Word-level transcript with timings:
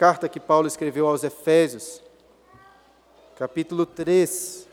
carta 0.00 0.30
que 0.30 0.40
Paulo 0.40 0.66
escreveu 0.66 1.06
aos 1.06 1.24
Efésios, 1.24 2.02
capítulo 3.36 3.84
3. 3.84 4.66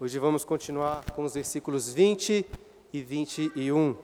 Hoje 0.00 0.18
vamos 0.18 0.46
continuar 0.46 1.04
com 1.10 1.24
os 1.24 1.34
versículos 1.34 1.92
20 1.92 2.46
e 2.90 3.02
21. 3.02 3.94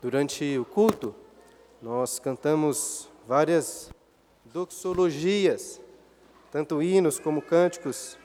Durante 0.00 0.58
o 0.58 0.64
culto, 0.64 1.14
nós 1.80 2.18
cantamos 2.18 3.08
várias 3.24 3.88
doxologias, 4.46 5.80
tanto 6.50 6.82
hinos 6.82 7.20
como 7.20 7.40
cânticos 7.40 8.18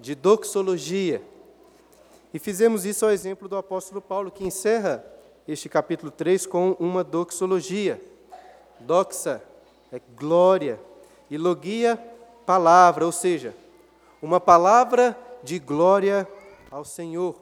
de 0.00 0.16
doxologia. 0.16 1.22
E 2.34 2.40
fizemos 2.40 2.84
isso 2.84 3.04
ao 3.04 3.12
exemplo 3.12 3.48
do 3.48 3.56
apóstolo 3.56 4.02
Paulo, 4.02 4.32
que 4.32 4.44
encerra 4.44 5.16
este 5.48 5.66
capítulo 5.66 6.10
3 6.12 6.44
com 6.44 6.72
uma 6.78 7.02
doxologia. 7.02 7.98
Doxa 8.80 9.42
é 9.90 9.98
glória, 10.14 10.78
e 11.30 11.38
logia, 11.38 11.96
palavra, 12.44 13.06
ou 13.06 13.12
seja, 13.12 13.54
uma 14.20 14.38
palavra 14.38 15.18
de 15.42 15.58
glória 15.58 16.28
ao 16.70 16.84
Senhor. 16.84 17.34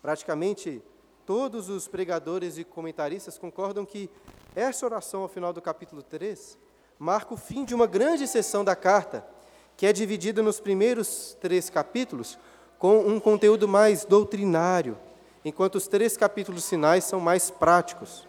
Praticamente 0.00 0.82
todos 1.24 1.68
os 1.68 1.86
pregadores 1.86 2.58
e 2.58 2.64
comentaristas 2.64 3.38
concordam 3.38 3.86
que 3.86 4.10
essa 4.54 4.84
oração 4.84 5.22
ao 5.22 5.28
final 5.28 5.52
do 5.52 5.62
capítulo 5.62 6.02
3 6.02 6.58
marca 6.98 7.34
o 7.34 7.36
fim 7.36 7.64
de 7.64 7.76
uma 7.76 7.86
grande 7.86 8.26
sessão 8.26 8.64
da 8.64 8.74
carta, 8.74 9.24
que 9.76 9.86
é 9.86 9.92
dividida 9.92 10.42
nos 10.42 10.58
primeiros 10.58 11.36
três 11.40 11.70
capítulos 11.70 12.36
com 12.76 13.06
um 13.06 13.20
conteúdo 13.20 13.68
mais 13.68 14.04
doutrinário, 14.04 14.98
enquanto 15.44 15.76
os 15.76 15.88
três 15.88 16.16
capítulos 16.16 16.68
finais 16.68 17.04
são 17.04 17.20
mais 17.20 17.50
práticos. 17.50 18.26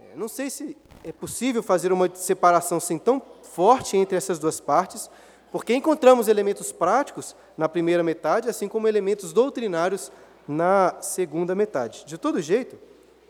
É, 0.00 0.16
não 0.16 0.28
sei 0.28 0.50
se 0.50 0.76
é 1.04 1.12
possível 1.12 1.62
fazer 1.62 1.92
uma 1.92 2.12
separação 2.14 2.78
assim 2.78 2.98
tão 2.98 3.22
forte 3.42 3.96
entre 3.96 4.16
essas 4.16 4.38
duas 4.38 4.60
partes, 4.60 5.10
porque 5.52 5.74
encontramos 5.74 6.28
elementos 6.28 6.72
práticos 6.72 7.36
na 7.56 7.68
primeira 7.68 8.02
metade, 8.02 8.48
assim 8.48 8.68
como 8.68 8.88
elementos 8.88 9.32
doutrinários 9.32 10.10
na 10.46 10.96
segunda 11.00 11.54
metade. 11.54 12.04
De 12.04 12.18
todo 12.18 12.42
jeito, 12.42 12.76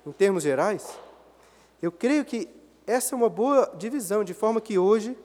em 0.07 0.13
termos 0.13 0.43
gerais, 0.43 0.99
eu 1.83 1.93
creio 1.93 2.25
que 2.25 2.49
essa 2.87 3.15
é 3.15 3.17
uma 3.17 3.29
boa 3.29 3.73
divisão, 3.77 4.25
de 4.25 4.33
forma 4.33 4.61
que 4.61 4.79
hoje 4.79 5.17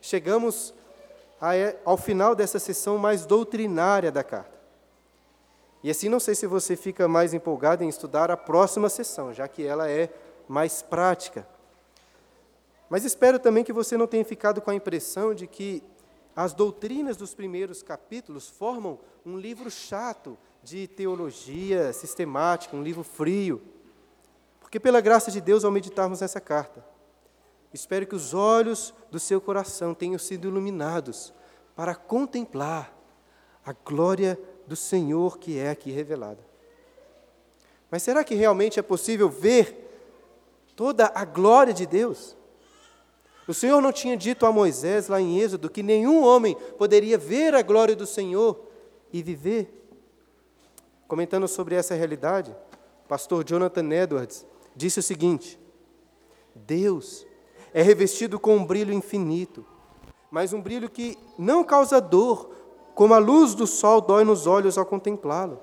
chegamos 0.00 0.74
ao 1.84 1.96
final 1.96 2.34
dessa 2.34 2.58
sessão 2.58 2.98
mais 2.98 3.24
doutrinária 3.24 4.10
da 4.10 4.22
carta. 4.24 4.53
E 5.84 5.90
assim, 5.90 6.08
não 6.08 6.18
sei 6.18 6.34
se 6.34 6.46
você 6.46 6.76
fica 6.76 7.06
mais 7.06 7.34
empolgado 7.34 7.84
em 7.84 7.88
estudar 7.90 8.30
a 8.30 8.38
próxima 8.38 8.88
sessão, 8.88 9.34
já 9.34 9.46
que 9.46 9.62
ela 9.62 9.86
é 9.86 10.08
mais 10.48 10.80
prática. 10.80 11.46
Mas 12.88 13.04
espero 13.04 13.38
também 13.38 13.62
que 13.62 13.72
você 13.72 13.94
não 13.94 14.06
tenha 14.06 14.24
ficado 14.24 14.62
com 14.62 14.70
a 14.70 14.74
impressão 14.74 15.34
de 15.34 15.46
que 15.46 15.82
as 16.34 16.54
doutrinas 16.54 17.18
dos 17.18 17.34
primeiros 17.34 17.82
capítulos 17.82 18.48
formam 18.48 18.98
um 19.26 19.36
livro 19.36 19.70
chato 19.70 20.38
de 20.62 20.88
teologia 20.88 21.92
sistemática, 21.92 22.74
um 22.74 22.82
livro 22.82 23.04
frio. 23.04 23.60
Porque, 24.60 24.80
pela 24.80 25.02
graça 25.02 25.30
de 25.30 25.38
Deus, 25.38 25.66
ao 25.66 25.70
meditarmos 25.70 26.22
nessa 26.22 26.40
carta, 26.40 26.82
espero 27.74 28.06
que 28.06 28.16
os 28.16 28.32
olhos 28.32 28.94
do 29.10 29.20
seu 29.20 29.38
coração 29.38 29.92
tenham 29.92 30.18
sido 30.18 30.48
iluminados 30.48 31.30
para 31.76 31.94
contemplar 31.94 32.90
a 33.66 33.74
glória 33.74 34.38
do 34.66 34.76
Senhor 34.76 35.38
que 35.38 35.58
é 35.58 35.70
aqui 35.70 35.90
revelada. 35.90 36.40
Mas 37.90 38.02
será 38.02 38.24
que 38.24 38.34
realmente 38.34 38.78
é 38.78 38.82
possível 38.82 39.28
ver 39.28 39.84
toda 40.74 41.12
a 41.14 41.24
glória 41.24 41.72
de 41.72 41.86
Deus? 41.86 42.36
O 43.46 43.52
Senhor 43.52 43.80
não 43.80 43.92
tinha 43.92 44.16
dito 44.16 44.46
a 44.46 44.52
Moisés, 44.52 45.08
lá 45.08 45.20
em 45.20 45.38
Êxodo, 45.38 45.68
que 45.68 45.82
nenhum 45.82 46.24
homem 46.24 46.56
poderia 46.78 47.18
ver 47.18 47.54
a 47.54 47.62
glória 47.62 47.94
do 47.94 48.06
Senhor 48.06 48.58
e 49.12 49.22
viver? 49.22 49.86
Comentando 51.06 51.46
sobre 51.46 51.74
essa 51.74 51.94
realidade, 51.94 52.56
o 53.04 53.08
pastor 53.08 53.44
Jonathan 53.44 53.88
Edwards 53.92 54.46
disse 54.74 54.98
o 54.98 55.02
seguinte: 55.02 55.58
Deus 56.54 57.26
é 57.74 57.82
revestido 57.82 58.40
com 58.40 58.56
um 58.56 58.64
brilho 58.64 58.94
infinito, 58.94 59.64
mas 60.30 60.52
um 60.54 60.60
brilho 60.60 60.88
que 60.88 61.18
não 61.38 61.62
causa 61.62 62.00
dor, 62.00 62.50
como 62.94 63.14
a 63.14 63.18
luz 63.18 63.54
do 63.54 63.66
sol 63.66 64.00
dói 64.00 64.24
nos 64.24 64.46
olhos 64.46 64.78
ao 64.78 64.86
contemplá-lo. 64.86 65.60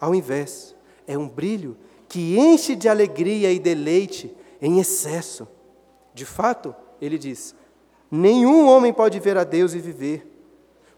Ao 0.00 0.14
invés, 0.14 0.74
é 1.06 1.16
um 1.16 1.28
brilho 1.28 1.76
que 2.08 2.38
enche 2.38 2.76
de 2.76 2.88
alegria 2.88 3.50
e 3.52 3.58
deleite 3.58 4.36
em 4.60 4.78
excesso. 4.78 5.48
De 6.14 6.24
fato, 6.24 6.74
ele 7.00 7.18
diz: 7.18 7.54
nenhum 8.10 8.68
homem 8.68 8.92
pode 8.92 9.18
ver 9.18 9.36
a 9.36 9.44
Deus 9.44 9.74
e 9.74 9.78
viver, 9.78 10.26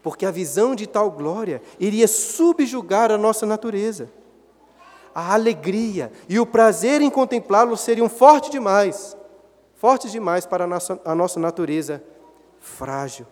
porque 0.03 0.25
a 0.25 0.31
visão 0.31 0.75
de 0.75 0.85
tal 0.85 1.09
glória 1.09 1.61
iria 1.79 2.07
subjugar 2.07 3.11
a 3.11 3.17
nossa 3.17 3.45
natureza. 3.45 4.11
A 5.13 5.33
alegria 5.33 6.11
e 6.27 6.37
o 6.39 6.45
prazer 6.45 7.01
em 7.01 7.09
contemplá-lo 7.09 7.77
seriam 7.77 8.09
fortes 8.09 8.49
demais, 8.49 9.15
fortes 9.75 10.11
demais 10.11 10.45
para 10.45 10.65
a 10.65 11.15
nossa, 11.15 11.39
natureza 11.39 12.03
frágil. 12.59 13.25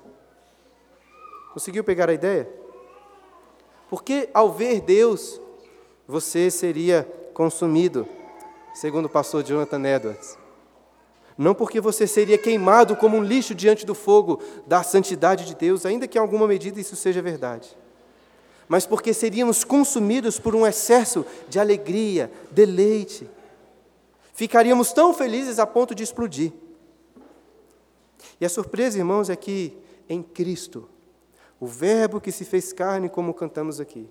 Conseguiu 1.54 1.84
pegar 1.84 2.10
a 2.10 2.14
ideia? 2.14 2.50
Porque 3.90 4.28
ao 4.34 4.52
ver 4.52 4.82
Deus, 4.82 5.40
você 6.08 6.50
seria 6.50 7.08
consumido, 7.32 8.08
segundo 8.74 9.06
o 9.06 9.10
pastor 9.10 9.44
Jonathan 9.44 9.88
Edwards. 9.88 10.36
Não 11.38 11.54
porque 11.54 11.80
você 11.80 12.08
seria 12.08 12.40
queimado 12.40 12.96
como 12.96 13.18
um 13.18 13.24
lixo 13.24 13.54
diante 13.54 13.86
do 13.86 13.94
fogo 13.94 14.42
da 14.66 14.82
santidade 14.82 15.46
de 15.46 15.54
Deus, 15.54 15.86
ainda 15.86 16.08
que 16.08 16.18
em 16.18 16.22
alguma 16.22 16.48
medida 16.48 16.80
isso 16.80 16.96
seja 16.96 17.22
verdade. 17.22 17.78
Mas 18.68 18.88
porque 18.88 19.14
seríamos 19.14 19.64
consumidos 19.64 20.40
por 20.40 20.56
um 20.56 20.66
excesso 20.66 21.24
de 21.48 21.60
alegria, 21.60 22.32
deleite. 22.50 23.30
Ficaríamos 24.34 24.92
tão 24.92 25.14
felizes 25.14 25.60
a 25.60 25.68
ponto 25.68 25.94
de 25.94 26.02
explodir. 26.02 26.52
E 28.42 28.46
a 28.46 28.50
surpresa, 28.50 28.98
irmãos, 28.98 29.30
é 29.30 29.36
que 29.36 29.78
em 30.10 30.24
Cristo 30.24 30.90
o 31.60 31.66
Verbo 31.66 32.20
que 32.20 32.32
se 32.32 32.46
fez 32.46 32.74
carne, 32.74 33.10
como 33.10 33.34
cantamos 33.34 33.80
aqui. 33.80 34.10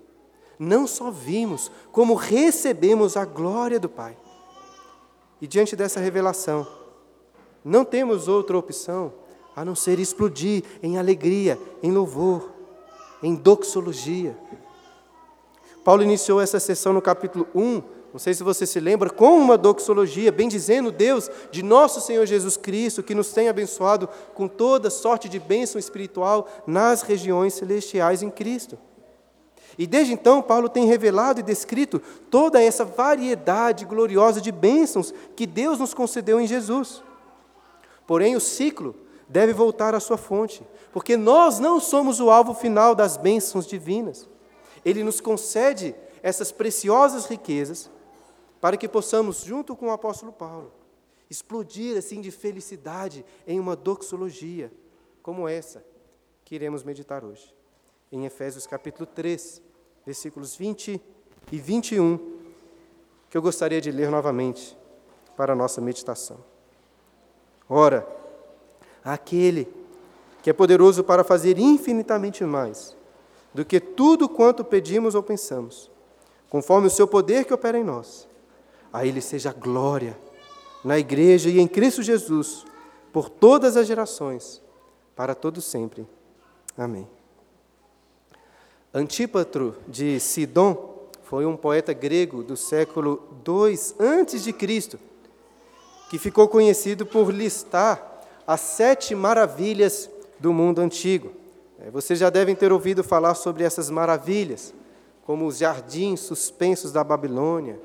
Não 0.57 0.87
só 0.87 1.11
vimos, 1.11 1.71
como 1.91 2.13
recebemos 2.13 3.17
a 3.17 3.25
glória 3.25 3.79
do 3.79 3.89
Pai. 3.89 4.17
E 5.41 5.47
diante 5.47 5.75
dessa 5.75 5.99
revelação, 5.99 6.67
não 7.63 7.83
temos 7.83 8.27
outra 8.27 8.57
opção 8.57 9.13
a 9.55 9.63
não 9.63 9.75
ser 9.75 9.99
explodir 9.99 10.63
em 10.81 10.97
alegria, 10.97 11.59
em 11.81 11.91
louvor, 11.91 12.51
em 13.21 13.35
doxologia. 13.35 14.37
Paulo 15.83 16.01
iniciou 16.01 16.39
essa 16.39 16.59
sessão 16.59 16.93
no 16.93 17.01
capítulo 17.01 17.47
1 17.53 18.02
não 18.13 18.19
sei 18.19 18.35
se 18.35 18.43
você 18.43 18.67
se 18.67 18.79
lembra, 18.79 19.09
com 19.09 19.39
uma 19.39 19.57
doxologia, 19.57 20.31
bendizendo 20.31 20.91
Deus 20.91 21.31
de 21.49 21.63
nosso 21.63 21.99
Senhor 21.99 22.27
Jesus 22.27 22.55
Cristo, 22.55 23.01
que 23.01 23.15
nos 23.15 23.33
tem 23.33 23.49
abençoado 23.49 24.07
com 24.35 24.47
toda 24.47 24.91
sorte 24.91 25.27
de 25.27 25.39
bênção 25.39 25.79
espiritual 25.79 26.47
nas 26.67 27.01
regiões 27.01 27.55
celestiais 27.55 28.21
em 28.21 28.29
Cristo. 28.29 28.77
E 29.79 29.87
desde 29.87 30.13
então, 30.13 30.43
Paulo 30.43 30.69
tem 30.69 30.85
revelado 30.85 31.39
e 31.39 31.43
descrito 31.43 31.99
toda 32.29 32.61
essa 32.61 32.85
variedade 32.85 33.83
gloriosa 33.83 34.39
de 34.39 34.51
bênçãos 34.51 35.11
que 35.35 35.47
Deus 35.47 35.79
nos 35.79 35.95
concedeu 35.95 36.39
em 36.39 36.45
Jesus. 36.45 37.01
Porém, 38.05 38.35
o 38.35 38.39
ciclo 38.39 38.95
deve 39.27 39.53
voltar 39.53 39.95
à 39.95 39.99
sua 39.99 40.17
fonte, 40.17 40.61
porque 40.91 41.17
nós 41.17 41.57
não 41.57 41.79
somos 41.79 42.19
o 42.19 42.29
alvo 42.29 42.53
final 42.53 42.93
das 42.93 43.17
bênçãos 43.17 43.65
divinas. 43.65 44.29
Ele 44.85 45.03
nos 45.03 45.19
concede 45.19 45.95
essas 46.21 46.51
preciosas 46.51 47.25
riquezas 47.25 47.89
para 48.63 48.77
que 48.77 48.87
possamos, 48.87 49.41
junto 49.41 49.75
com 49.75 49.87
o 49.87 49.91
apóstolo 49.91 50.31
Paulo, 50.31 50.71
explodir 51.29 51.97
assim 51.97 52.21
de 52.21 52.31
felicidade 52.31 53.25
em 53.45 53.59
uma 53.59 53.75
doxologia 53.75 54.71
como 55.21 55.49
essa 55.49 55.83
que 56.45 56.55
iremos 56.55 56.81
meditar 56.81 57.25
hoje. 57.25 57.53
Em 58.09 58.25
Efésios 58.25 58.65
capítulo 58.65 59.05
3, 59.05 59.61
versículos 60.05 60.55
20 60.55 61.01
e 61.51 61.57
21, 61.59 62.17
que 63.29 63.37
eu 63.37 63.41
gostaria 63.41 63.81
de 63.81 63.91
ler 63.91 64.09
novamente 64.09 64.77
para 65.35 65.51
a 65.51 65.55
nossa 65.57 65.81
meditação. 65.81 66.37
Ora, 67.67 68.07
aquele 69.03 69.67
que 70.41 70.49
é 70.49 70.53
poderoso 70.53 71.03
para 71.03 71.25
fazer 71.25 71.59
infinitamente 71.59 72.45
mais 72.45 72.95
do 73.53 73.65
que 73.65 73.81
tudo 73.81 74.29
quanto 74.29 74.63
pedimos 74.63 75.15
ou 75.15 75.21
pensamos, 75.21 75.91
conforme 76.49 76.87
o 76.87 76.89
seu 76.89 77.05
poder 77.05 77.43
que 77.43 77.53
opera 77.53 77.77
em 77.77 77.83
nós 77.83 78.31
a 78.93 79.05
Ele 79.05 79.19
seja 79.19 79.51
glória 79.51 80.15
na 80.83 80.99
igreja 80.99 81.49
e 81.49 81.59
em 81.59 81.67
Cristo 81.67 82.03
Jesus, 82.03 82.63
por 83.11 83.27
todas 83.27 83.75
as 83.75 83.87
gerações, 83.87 84.61
para 85.15 85.33
todos 85.33 85.65
sempre. 85.65 86.07
Amém. 86.77 87.07
Antípatro 88.93 89.75
de 89.87 90.19
Sidom 90.19 91.09
foi 91.23 91.47
um 91.47 91.57
poeta 91.57 91.93
grego 91.93 92.43
do 92.43 92.55
século 92.55 93.27
II 93.47 93.75
antes 93.99 94.43
de 94.43 94.53
Cristo, 94.53 94.99
que 96.09 96.19
ficou 96.19 96.47
conhecido 96.47 97.05
por 97.05 97.33
listar 97.33 98.21
as 98.45 98.61
sete 98.61 99.15
maravilhas 99.15 100.09
do 100.39 100.53
mundo 100.53 100.79
antigo. 100.79 101.31
É, 101.79 101.89
vocês 101.89 102.19
já 102.19 102.29
devem 102.29 102.53
ter 102.53 102.71
ouvido 102.71 103.03
falar 103.03 103.33
sobre 103.33 103.63
essas 103.63 103.89
maravilhas, 103.89 104.73
como 105.25 105.47
os 105.47 105.57
jardins 105.57 106.19
suspensos 106.19 106.91
da 106.91 107.03
Babilônia, 107.03 107.79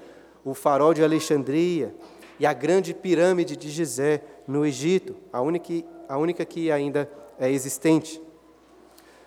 o 0.51 0.55
farol 0.55 0.95
de 0.95 1.05
Alexandria 1.05 1.95
e 2.41 2.47
a 2.47 2.55
grande 2.55 2.95
pirâmide 2.95 3.57
de 3.57 3.69
Gizé 3.69 4.23
no 4.47 4.65
Egito, 4.65 5.15
a 5.31 5.43
única, 5.43 5.73
a 6.09 6.17
única 6.17 6.45
que 6.45 6.71
ainda 6.71 7.11
é 7.39 7.51
existente. 7.51 8.23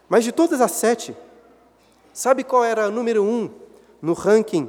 Mas 0.09 0.23
de 0.23 0.31
todas 0.31 0.59
as 0.61 0.71
sete, 0.71 1.15
sabe 2.11 2.43
qual 2.43 2.63
era 2.63 2.85
a 2.85 2.89
número 2.89 3.23
um 3.23 3.51
no 4.01 4.13
ranking 4.13 4.67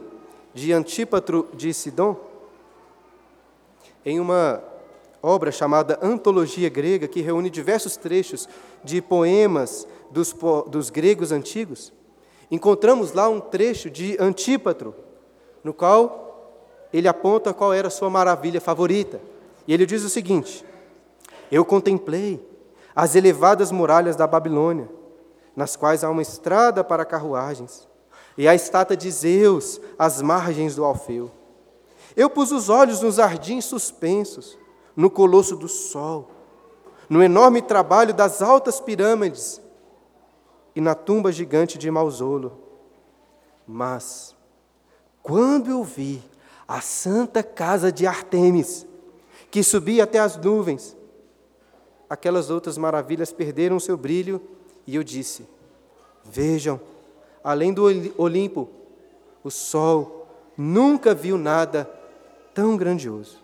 de 0.53 0.73
Antípatro 0.73 1.49
de 1.55 1.73
Sidon? 1.73 2.21
Em 4.05 4.21
uma 4.21 4.63
obra 5.23 5.51
chamada 5.51 5.99
Antologia 6.03 6.69
Grega, 6.69 7.09
que 7.09 7.23
reúne 7.23 7.49
diversos 7.49 7.97
trechos 7.97 8.47
de 8.85 9.01
poemas 9.01 9.87
dos, 10.11 10.35
dos 10.69 10.91
gregos 10.91 11.33
antigos, 11.33 11.93
encontramos 12.51 13.13
lá 13.13 13.29
um 13.29 13.41
trecho 13.41 13.89
de 13.89 14.17
Antípatro, 14.21 14.95
no 15.65 15.73
qual 15.73 16.22
ele 16.93 17.09
aponta 17.09 17.55
qual 17.55 17.73
era 17.73 17.89
a 17.89 17.91
sua 17.91 18.11
maravilha 18.11 18.61
favorita. 18.61 19.21
E 19.67 19.73
ele 19.73 19.87
diz 19.87 20.03
o 20.05 20.09
seguinte: 20.09 20.65
Eu 21.51 21.65
contemplei 21.65 22.45
as 22.95 23.15
elevadas 23.15 23.73
muralhas 23.73 24.17
da 24.17 24.27
Babilônia, 24.27 24.89
nas 25.57 25.77
quais 25.77 26.05
há 26.05 26.11
uma 26.11 26.23
estrada 26.23 26.85
para 26.85 27.05
carruagens, 27.05 27.89
e 28.37 28.47
a 28.47 28.55
estátua 28.55 28.97
de 28.97 29.11
Zeus 29.11 29.81
às 29.99 30.21
margens 30.21 30.75
do 30.75 30.85
Alfeu. 30.85 31.31
Eu 32.15 32.29
pus 32.29 32.53
os 32.53 32.69
olhos 32.69 33.01
nos 33.01 33.17
jardins 33.17 33.65
suspensos, 33.65 34.59
no 34.95 35.11
colosso 35.11 35.57
do 35.57 35.69
sol, 35.69 36.31
no 37.09 37.23
enorme 37.23 37.63
trabalho 37.63 38.13
das 38.13 38.43
altas 38.43 38.81
pirâmides 38.81 39.61
e 40.75 40.81
na 40.81 40.95
tumba 40.95 41.33
gigante 41.33 41.79
de 41.79 41.91
Mausolo. 41.91 42.59
Mas, 43.67 44.35
quando 45.23 45.71
eu 45.71 45.83
vi 45.83 46.23
a 46.73 46.81
santa 46.81 47.43
casa 47.43 47.93
de 47.93 48.07
Artemis, 48.07 48.87
que 49.51 49.63
subia 49.63 50.05
até 50.05 50.19
as 50.19 50.39
nuvens, 50.39 50.97
aquelas 52.09 52.49
outras 52.49 52.79
maravilhas 52.79 53.31
perderam 53.31 53.79
seu 53.79 53.95
brilho 53.95 54.41
e 54.87 54.97
eu 54.97 55.05
disse: 55.05 55.47
Vejam, 56.25 56.81
além 57.45 57.75
do 57.75 57.85
Olimpo, 58.17 58.71
o 59.45 59.51
sol 59.51 60.27
nunca 60.57 61.15
viu 61.15 61.37
nada 61.37 61.91
tão 62.55 62.75
grandioso. 62.75 63.37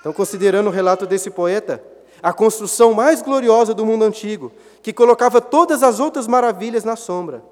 Então, 0.00 0.14
considerando 0.14 0.68
o 0.68 0.72
relato 0.72 1.06
desse 1.06 1.30
poeta, 1.30 1.84
a 2.22 2.32
construção 2.32 2.94
mais 2.94 3.20
gloriosa 3.20 3.74
do 3.74 3.84
mundo 3.84 4.04
antigo, 4.04 4.50
que 4.82 4.94
colocava 4.94 5.42
todas 5.42 5.82
as 5.82 6.00
outras 6.00 6.26
maravilhas 6.26 6.84
na 6.84 6.96
sombra, 6.96 7.44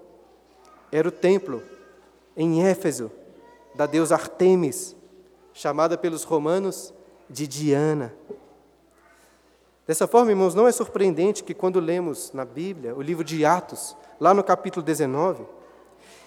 era 0.91 1.06
o 1.06 1.12
templo 1.12 1.62
em 2.35 2.65
Éfeso, 2.65 3.11
da 3.74 3.86
deusa 3.86 4.14
Artemis, 4.14 4.94
chamada 5.52 5.96
pelos 5.96 6.24
romanos 6.24 6.92
de 7.28 7.46
Diana. 7.46 8.14
Dessa 9.86 10.06
forma, 10.06 10.30
irmãos, 10.30 10.54
não 10.54 10.69
é 10.69 10.72
surpreendente 10.72 11.42
que 11.42 11.54
quando 11.54 11.80
lemos 11.80 12.32
na 12.32 12.44
Bíblia 12.44 12.94
o 12.94 13.02
livro 13.02 13.24
de 13.24 13.44
Atos, 13.44 13.96
lá 14.20 14.32
no 14.32 14.44
capítulo 14.44 14.84
19, 14.84 15.44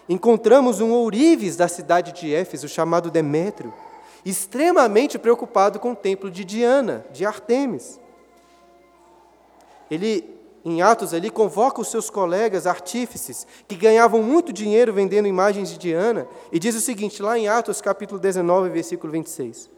encontramos 0.09 0.81
um 0.81 0.92
ourives 0.92 1.56
da 1.56 1.68
cidade 1.68 2.12
de 2.12 2.33
Éfeso 2.33 2.68
chamado 2.68 3.09
Demétrio, 3.09 3.74
extremamente 4.25 5.18
preocupado 5.18 5.80
com 5.80 5.94
o 5.94 5.95
templo 5.95 6.30
de 6.30 6.44
Diana, 6.44 7.06
de 7.12 7.25
Artemis. 7.25 8.00
Ele, 9.89 10.35
em 10.66 10.82
Atos, 10.82 11.14
ali, 11.14 11.30
convoca 11.30 11.80
os 11.80 11.90
seus 11.90 12.10
colegas 12.10 12.66
artífices, 12.66 13.46
que 13.68 13.76
ganhavam 13.76 14.24
muito 14.24 14.52
dinheiro 14.52 14.92
vendendo 14.92 15.28
imagens 15.28 15.70
de 15.70 15.78
Diana, 15.78 16.28
e 16.52 16.58
diz 16.58 16.76
o 16.76 16.82
seguinte, 16.82 17.22
lá 17.22 17.38
em 17.38 17.48
Atos, 17.48 17.80
capítulo 17.80 18.20
19, 18.20 18.70
versículo 18.70 19.14
26. 19.14 19.70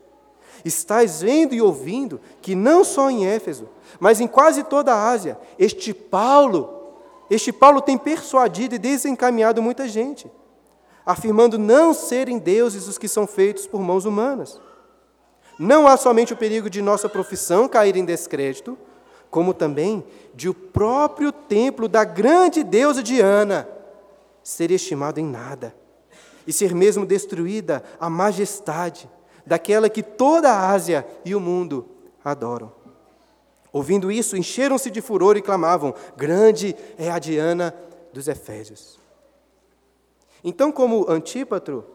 Estais 0.64 1.22
vendo 1.22 1.54
e 1.54 1.62
ouvindo 1.62 2.20
que 2.42 2.56
não 2.56 2.84
só 2.84 3.12
em 3.12 3.28
Éfeso, 3.28 3.68
mas 4.00 4.22
em 4.22 4.28
quase 4.28 4.64
toda 4.64 4.94
a 4.94 5.10
Ásia, 5.10 5.38
este 5.60 5.94
Paulo, 5.94 6.96
este 7.30 7.52
Paulo 7.52 7.82
tem 7.82 7.98
persuadido 7.98 8.74
e 8.74 8.80
desencaminhado 8.80 9.62
muita 9.62 9.88
gente 9.88 10.32
afirmando 11.08 11.58
não 11.58 11.94
serem 11.94 12.38
deuses 12.38 12.86
os 12.86 12.98
que 12.98 13.08
são 13.08 13.26
feitos 13.26 13.66
por 13.66 13.80
mãos 13.80 14.04
humanas. 14.04 14.60
Não 15.58 15.88
há 15.88 15.96
somente 15.96 16.34
o 16.34 16.38
perigo 16.38 16.70
de 16.70 16.82
nossa 16.82 17.08
profissão 17.08 17.66
cair 17.70 17.96
em 17.96 18.04
descrédito, 18.04 18.78
como 19.38 19.54
também 19.54 20.04
de 20.34 20.50
o 20.50 20.54
próprio 20.56 21.32
templo 21.32 21.88
da 21.88 22.04
grande 22.04 22.64
deusa 22.64 23.04
Diana 23.04 23.70
ser 24.42 24.72
estimado 24.72 25.20
em 25.20 25.26
nada 25.28 25.76
e 26.48 26.52
ser 26.52 26.74
mesmo 26.74 27.06
destruída 27.06 27.84
a 28.00 28.10
majestade 28.10 29.08
daquela 29.46 29.92
que 29.92 30.02
toda 30.02 30.52
a 30.52 30.72
Ásia 30.72 31.06
e 31.24 31.36
o 31.36 31.40
mundo 31.40 31.88
adoram. 32.26 32.72
Ouvindo 33.72 34.12
isso, 34.12 34.36
encheram-se 34.36 34.90
de 34.90 35.02
furor 35.02 35.38
e 35.38 35.42
clamavam: 35.44 35.94
Grande 36.16 36.76
é 36.98 37.12
a 37.12 37.20
Diana 37.20 37.76
dos 38.12 38.28
Efésios. 38.28 39.00
Então, 40.44 40.72
como 40.72 41.08
Antípatro, 41.08 41.86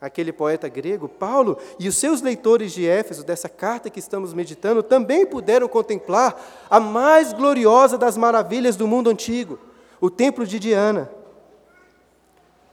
aquele 0.00 0.32
poeta 0.32 0.68
grego, 0.68 1.08
Paulo 1.08 1.58
e 1.78 1.88
os 1.88 1.96
seus 1.96 2.22
leitores 2.22 2.72
de 2.72 2.86
Éfeso, 2.86 3.24
dessa 3.24 3.48
carta 3.48 3.90
que 3.90 3.98
estamos 3.98 4.32
meditando, 4.32 4.82
também 4.82 5.26
puderam 5.26 5.68
contemplar 5.68 6.40
a 6.70 6.78
mais 6.78 7.32
gloriosa 7.32 7.98
das 7.98 8.16
maravilhas 8.16 8.76
do 8.76 8.86
mundo 8.86 9.10
antigo, 9.10 9.58
o 10.00 10.08
templo 10.08 10.46
de 10.46 10.58
Diana. 10.58 11.10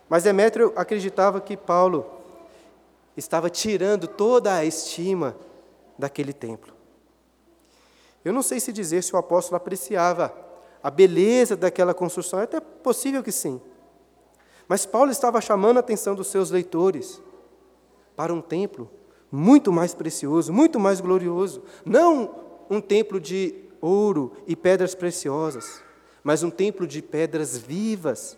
Mas 0.07 0.24
Demétrio 0.24 0.72
acreditava 0.75 1.42
que 1.42 1.57
Paulo 1.57 2.06
estava 3.18 3.50
tirando 3.50 4.07
toda 4.07 4.54
a 4.54 4.63
estima 4.63 5.36
daquele 5.98 6.33
templo. 6.33 6.74
Eu 8.24 8.33
não 8.33 8.42
sei 8.42 8.60
se 8.60 8.72
dizer 8.72 9.04
se 9.04 9.16
o 9.16 9.18
apóstolo 9.18 9.57
apreciava 9.57 10.33
a 10.83 10.92
beleza 10.92 11.55
daquela 11.55 11.94
construção, 11.94 12.39
é 12.39 12.44
até 12.44 12.60
possível 12.60 13.24
que 13.24 13.32
sim. 13.32 13.60
Mas 14.67 14.86
Paulo 14.86 15.12
estava 15.12 15.41
chamando 15.41 15.77
a 15.77 15.79
atenção 15.79 16.15
dos 16.15 16.27
seus 16.27 16.50
leitores 16.50 17.22
para 18.15 18.34
um 18.34 18.41
templo 18.41 18.89
muito 19.31 19.72
mais 19.72 19.93
precioso, 19.93 20.51
muito 20.51 20.79
mais 20.79 21.01
glorioso. 21.01 21.63
Não 21.84 22.36
um 22.69 22.81
templo 22.81 23.19
de 23.19 23.53
ouro 23.81 24.34
e 24.48 24.55
pedras 24.55 24.95
preciosas, 24.95 25.84
mas 26.24 26.41
um 26.41 26.50
templo 26.50 26.88
de 26.88 27.01
pedras 27.01 27.57
vivas, 27.57 28.38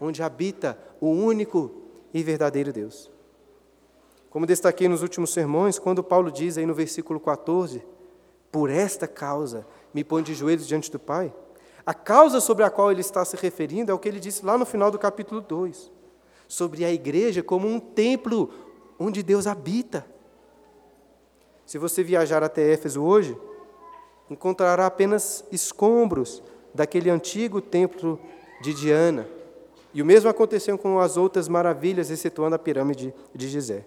onde 0.00 0.22
habita 0.22 0.78
o 1.00 1.10
único 1.10 1.70
e 2.14 2.22
verdadeiro 2.22 2.72
Deus. 2.72 3.10
Como 4.30 4.46
destaquei 4.46 4.88
nos 4.88 5.02
últimos 5.02 5.32
sermões, 5.32 5.78
quando 5.78 6.04
Paulo 6.04 6.30
diz 6.30 6.56
aí 6.56 6.64
no 6.64 6.72
versículo 6.72 7.18
14: 7.18 7.82
Por 8.50 8.70
esta 8.70 9.08
causa 9.08 9.66
me 9.92 10.04
põe 10.04 10.22
de 10.22 10.32
joelhos 10.34 10.66
diante 10.66 10.90
do 10.90 10.98
Pai. 10.98 11.34
A 11.90 11.94
causa 11.94 12.40
sobre 12.40 12.62
a 12.62 12.70
qual 12.70 12.92
ele 12.92 13.00
está 13.00 13.24
se 13.24 13.34
referindo 13.34 13.90
é 13.90 13.94
o 13.94 13.98
que 13.98 14.08
ele 14.08 14.20
disse 14.20 14.46
lá 14.46 14.56
no 14.56 14.64
final 14.64 14.92
do 14.92 14.98
capítulo 14.98 15.40
2, 15.40 15.90
sobre 16.46 16.84
a 16.84 16.92
igreja 16.92 17.42
como 17.42 17.66
um 17.66 17.80
templo 17.80 18.48
onde 18.96 19.24
Deus 19.24 19.44
habita. 19.44 20.06
Se 21.66 21.78
você 21.78 22.04
viajar 22.04 22.44
até 22.44 22.62
Éfeso 22.72 23.02
hoje, 23.02 23.36
encontrará 24.30 24.86
apenas 24.86 25.44
escombros 25.50 26.40
daquele 26.72 27.10
antigo 27.10 27.60
templo 27.60 28.20
de 28.62 28.72
Diana. 28.72 29.26
E 29.92 30.00
o 30.00 30.06
mesmo 30.06 30.30
aconteceu 30.30 30.78
com 30.78 31.00
as 31.00 31.16
outras 31.16 31.48
maravilhas, 31.48 32.08
excetuando 32.08 32.54
a 32.54 32.58
pirâmide 32.60 33.12
de 33.34 33.48
Gizé. 33.48 33.84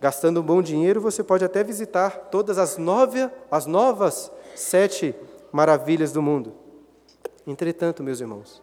Gastando 0.00 0.42
um 0.42 0.44
bom 0.44 0.62
dinheiro, 0.62 1.00
você 1.00 1.24
pode 1.24 1.44
até 1.44 1.64
visitar 1.64 2.28
todas 2.30 2.56
as, 2.56 2.78
nove, 2.78 3.28
as 3.50 3.66
novas 3.66 4.30
sete 4.54 5.12
maravilhas 5.56 6.12
do 6.12 6.20
mundo. 6.20 6.52
Entretanto, 7.46 8.02
meus 8.02 8.20
irmãos, 8.20 8.60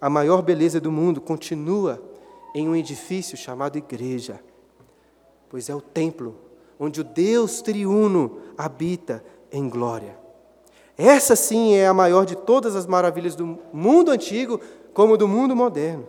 a 0.00 0.08
maior 0.08 0.40
beleza 0.40 0.80
do 0.80 0.92
mundo 0.92 1.20
continua 1.20 2.00
em 2.54 2.68
um 2.68 2.76
edifício 2.76 3.36
chamado 3.36 3.76
igreja, 3.76 4.38
pois 5.50 5.68
é 5.68 5.74
o 5.74 5.80
templo 5.80 6.36
onde 6.78 7.00
o 7.00 7.04
Deus 7.04 7.60
triuno 7.60 8.38
habita 8.56 9.24
em 9.50 9.68
glória. 9.68 10.16
Essa 10.96 11.34
sim 11.34 11.74
é 11.74 11.88
a 11.88 11.94
maior 11.94 12.24
de 12.24 12.36
todas 12.36 12.76
as 12.76 12.86
maravilhas 12.86 13.34
do 13.34 13.58
mundo 13.72 14.12
antigo, 14.12 14.60
como 14.94 15.16
do 15.16 15.26
mundo 15.26 15.56
moderno. 15.56 16.06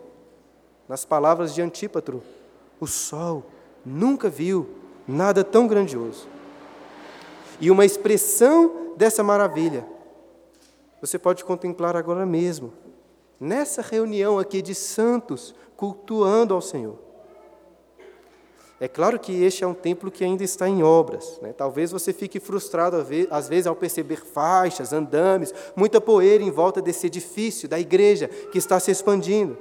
Nas 0.87 1.03
palavras 1.03 1.55
de 1.55 1.61
Antípatro, 1.63 2.21
o 2.79 2.85
sol 2.85 3.43
nunca 3.83 4.29
viu 4.29 4.69
nada 5.07 5.43
tão 5.43 5.65
grandioso. 5.65 6.27
E 7.59 7.71
uma 7.71 7.83
expressão 7.83 8.93
dessa 8.95 9.23
maravilha 9.23 9.91
você 11.03 11.19
pode 11.19 11.43
contemplar 11.43 11.97
agora 11.97 12.25
mesmo, 12.25 12.71
nessa 13.37 13.81
reunião 13.81 14.39
aqui 14.39 14.61
de 14.61 14.73
santos, 14.73 15.53
cultuando 15.75 16.53
ao 16.53 16.61
Senhor. 16.61 16.97
É 18.79 18.87
claro 18.87 19.19
que 19.19 19.43
este 19.43 19.65
é 19.65 19.67
um 19.67 19.73
templo 19.73 20.09
que 20.09 20.23
ainda 20.23 20.45
está 20.45 20.65
em 20.65 20.81
obras. 20.81 21.39
Né? 21.41 21.51
Talvez 21.51 21.91
você 21.91 22.13
fique 22.13 22.39
frustrado 22.39 22.95
às 23.29 23.49
vezes 23.49 23.67
ao 23.67 23.75
perceber 23.75 24.23
faixas, 24.23 24.93
andames, 24.93 25.53
muita 25.75 25.99
poeira 25.99 26.41
em 26.41 26.49
volta 26.49 26.81
desse 26.81 27.07
edifício 27.07 27.67
da 27.67 27.77
igreja 27.77 28.29
que 28.29 28.57
está 28.57 28.79
se 28.79 28.89
expandindo. 28.89 29.57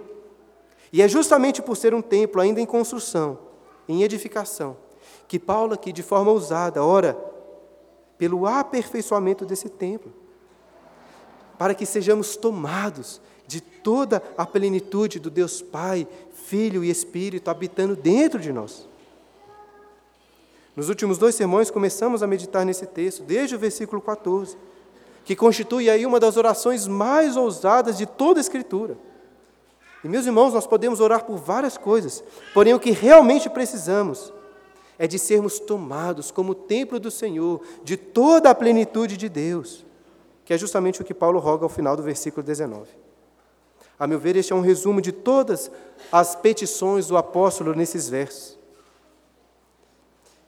E 0.92 1.02
é 1.02 1.08
justamente 1.08 1.60
por 1.60 1.76
ser 1.76 1.92
um 1.92 2.02
templo 2.02 2.40
ainda 2.40 2.60
em 2.60 2.66
construção, 2.66 3.36
em 3.88 4.04
edificação, 4.04 4.76
que 5.26 5.40
Paulo 5.40 5.74
aqui, 5.74 5.92
de 5.92 6.04
forma 6.04 6.30
ousada, 6.30 6.84
ora 6.84 7.18
pelo 8.16 8.46
aperfeiçoamento 8.46 9.44
desse 9.44 9.68
templo, 9.68 10.21
para 11.62 11.76
que 11.76 11.86
sejamos 11.86 12.34
tomados 12.34 13.20
de 13.46 13.60
toda 13.60 14.20
a 14.36 14.44
plenitude 14.44 15.20
do 15.20 15.30
Deus 15.30 15.62
Pai, 15.62 16.08
Filho 16.34 16.82
e 16.82 16.90
Espírito 16.90 17.48
habitando 17.48 17.94
dentro 17.94 18.40
de 18.40 18.52
nós. 18.52 18.88
Nos 20.74 20.88
últimos 20.88 21.18
dois 21.18 21.36
sermões 21.36 21.70
começamos 21.70 22.20
a 22.20 22.26
meditar 22.26 22.66
nesse 22.66 22.84
texto, 22.84 23.22
desde 23.22 23.54
o 23.54 23.60
versículo 23.60 24.02
14, 24.02 24.56
que 25.24 25.36
constitui 25.36 25.88
aí 25.88 26.04
uma 26.04 26.18
das 26.18 26.36
orações 26.36 26.88
mais 26.88 27.36
ousadas 27.36 27.96
de 27.96 28.06
toda 28.06 28.40
a 28.40 28.42
Escritura. 28.42 28.98
E, 30.02 30.08
meus 30.08 30.26
irmãos, 30.26 30.52
nós 30.52 30.66
podemos 30.66 30.98
orar 30.98 31.24
por 31.24 31.36
várias 31.36 31.78
coisas, 31.78 32.24
porém 32.52 32.74
o 32.74 32.80
que 32.80 32.90
realmente 32.90 33.48
precisamos 33.48 34.32
é 34.98 35.06
de 35.06 35.16
sermos 35.16 35.60
tomados 35.60 36.32
como 36.32 36.56
templo 36.56 36.98
do 36.98 37.08
Senhor, 37.08 37.62
de 37.84 37.96
toda 37.96 38.50
a 38.50 38.54
plenitude 38.54 39.16
de 39.16 39.28
Deus, 39.28 39.84
que 40.44 40.52
é 40.52 40.58
justamente 40.58 41.00
o 41.00 41.04
que 41.04 41.14
Paulo 41.14 41.38
roga 41.38 41.64
ao 41.64 41.68
final 41.68 41.96
do 41.96 42.02
versículo 42.02 42.44
19. 42.44 42.88
A 43.98 44.06
meu 44.06 44.18
ver, 44.18 44.36
este 44.36 44.52
é 44.52 44.56
um 44.56 44.60
resumo 44.60 45.00
de 45.00 45.12
todas 45.12 45.70
as 46.10 46.34
petições 46.34 47.06
do 47.06 47.16
apóstolo 47.16 47.74
nesses 47.74 48.08
versos. 48.08 48.58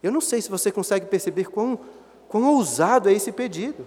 Eu 0.02 0.10
não 0.10 0.20
sei 0.20 0.42
se 0.42 0.50
você 0.50 0.72
consegue 0.72 1.06
perceber 1.06 1.44
quão, 1.44 1.78
quão 2.28 2.44
ousado 2.54 3.08
é 3.08 3.12
esse 3.12 3.30
pedido. 3.32 3.86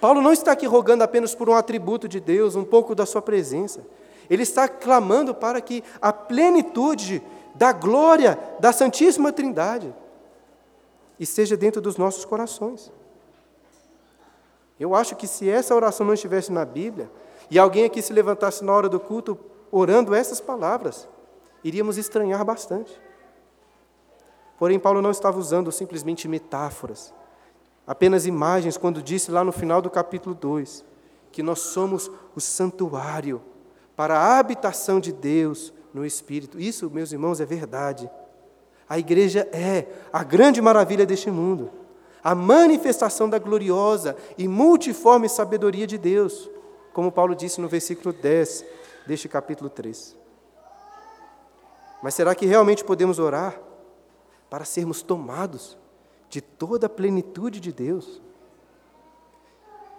Paulo 0.00 0.22
não 0.22 0.32
está 0.32 0.52
aqui 0.52 0.66
rogando 0.66 1.02
apenas 1.02 1.34
por 1.34 1.48
um 1.48 1.54
atributo 1.54 2.08
de 2.08 2.20
Deus, 2.20 2.54
um 2.54 2.64
pouco 2.64 2.94
da 2.94 3.04
sua 3.04 3.20
presença. 3.20 3.84
Ele 4.30 4.42
está 4.42 4.68
clamando 4.68 5.34
para 5.34 5.60
que 5.60 5.82
a 6.00 6.12
plenitude 6.12 7.22
da 7.54 7.72
glória 7.72 8.38
da 8.60 8.72
Santíssima 8.72 9.32
Trindade 9.32 9.94
esteja 11.18 11.56
dentro 11.56 11.80
dos 11.80 11.96
nossos 11.96 12.24
corações. 12.24 12.90
Eu 14.78 14.94
acho 14.94 15.16
que 15.16 15.26
se 15.26 15.48
essa 15.48 15.74
oração 15.74 16.06
não 16.06 16.14
estivesse 16.14 16.52
na 16.52 16.64
Bíblia, 16.64 17.10
e 17.50 17.58
alguém 17.58 17.84
aqui 17.84 18.02
se 18.02 18.12
levantasse 18.12 18.64
na 18.64 18.72
hora 18.72 18.88
do 18.88 19.00
culto 19.00 19.38
orando 19.70 20.14
essas 20.14 20.40
palavras, 20.40 21.08
iríamos 21.62 21.96
estranhar 21.96 22.44
bastante. 22.44 23.00
Porém, 24.58 24.78
Paulo 24.78 25.02
não 25.02 25.10
estava 25.10 25.38
usando 25.38 25.70
simplesmente 25.70 26.26
metáforas, 26.28 27.12
apenas 27.86 28.26
imagens, 28.26 28.76
quando 28.76 29.02
disse 29.02 29.30
lá 29.30 29.44
no 29.44 29.52
final 29.52 29.80
do 29.80 29.90
capítulo 29.90 30.34
2 30.34 30.84
que 31.30 31.42
nós 31.42 31.58
somos 31.58 32.10
o 32.34 32.40
santuário 32.40 33.42
para 33.94 34.18
a 34.18 34.38
habitação 34.38 34.98
de 34.98 35.12
Deus 35.12 35.72
no 35.92 36.04
Espírito. 36.06 36.58
Isso, 36.58 36.90
meus 36.90 37.12
irmãos, 37.12 37.40
é 37.40 37.44
verdade. 37.44 38.10
A 38.88 38.98
igreja 38.98 39.46
é 39.52 39.86
a 40.12 40.24
grande 40.24 40.62
maravilha 40.62 41.04
deste 41.04 41.30
mundo, 41.30 41.70
a 42.26 42.34
manifestação 42.34 43.30
da 43.30 43.38
gloriosa 43.38 44.16
e 44.36 44.48
multiforme 44.48 45.28
sabedoria 45.28 45.86
de 45.86 45.96
Deus, 45.96 46.50
como 46.92 47.12
Paulo 47.12 47.36
disse 47.36 47.60
no 47.60 47.68
versículo 47.68 48.12
10 48.12 48.64
deste 49.06 49.28
capítulo 49.28 49.70
3. 49.70 50.16
Mas 52.02 52.14
será 52.14 52.34
que 52.34 52.44
realmente 52.44 52.82
podemos 52.82 53.20
orar 53.20 53.56
para 54.50 54.64
sermos 54.64 55.02
tomados 55.02 55.78
de 56.28 56.40
toda 56.40 56.88
a 56.88 56.90
plenitude 56.90 57.60
de 57.60 57.70
Deus. 57.72 58.20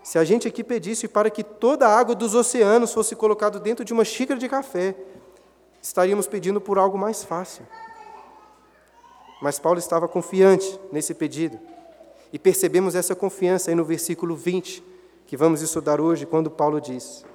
Se 0.04 0.20
a 0.20 0.26
gente 0.26 0.50
aqui 0.50 0.66
pedisse 0.66 1.08
para 1.08 1.30
que 1.30 1.46
toda 1.46 1.88
a 1.88 1.98
água 1.98 2.14
dos 2.14 2.36
oceanos 2.36 2.94
fosse 2.94 3.16
colocada 3.16 3.58
dentro 3.58 3.86
de 3.86 3.94
uma 3.94 4.04
xícara 4.04 4.38
de 4.38 4.50
café, 4.50 4.98
estaríamos 5.82 6.28
pedindo 6.28 6.60
por 6.60 6.78
algo 6.78 6.98
mais 6.98 7.24
fácil. 7.24 7.66
Mas 9.42 9.60
Paulo 9.60 9.80
estava 9.80 10.10
confiante 10.10 10.78
nesse 10.92 11.14
pedido. 11.14 11.77
E 12.32 12.38
percebemos 12.38 12.96
essa 12.96 13.16
confiança 13.16 13.72
aí 13.72 13.76
no 13.76 13.86
versículo 13.86 14.36
20, 14.36 14.84
que 15.26 15.38
vamos 15.38 15.62
estudar 15.62 16.02
hoje, 16.02 16.26
quando 16.26 16.52
Paulo 16.52 16.82
diz: 16.82 17.26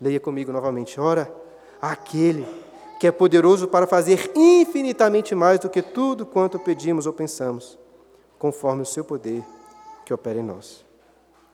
Leia 0.00 0.20
comigo 0.20 0.52
novamente. 0.52 1.00
Ora, 1.00 1.32
aquele 1.80 2.46
que 2.98 3.06
é 3.06 3.12
poderoso 3.12 3.68
para 3.68 3.86
fazer 3.86 4.30
infinitamente 4.34 5.34
mais 5.34 5.58
do 5.60 5.68
que 5.68 5.82
tudo 5.82 6.24
quanto 6.24 6.58
pedimos 6.58 7.06
ou 7.06 7.12
pensamos, 7.12 7.78
conforme 8.38 8.82
o 8.82 8.86
seu 8.86 9.04
poder 9.04 9.44
que 10.04 10.14
opera 10.14 10.38
em 10.38 10.42
nós. 10.42 10.84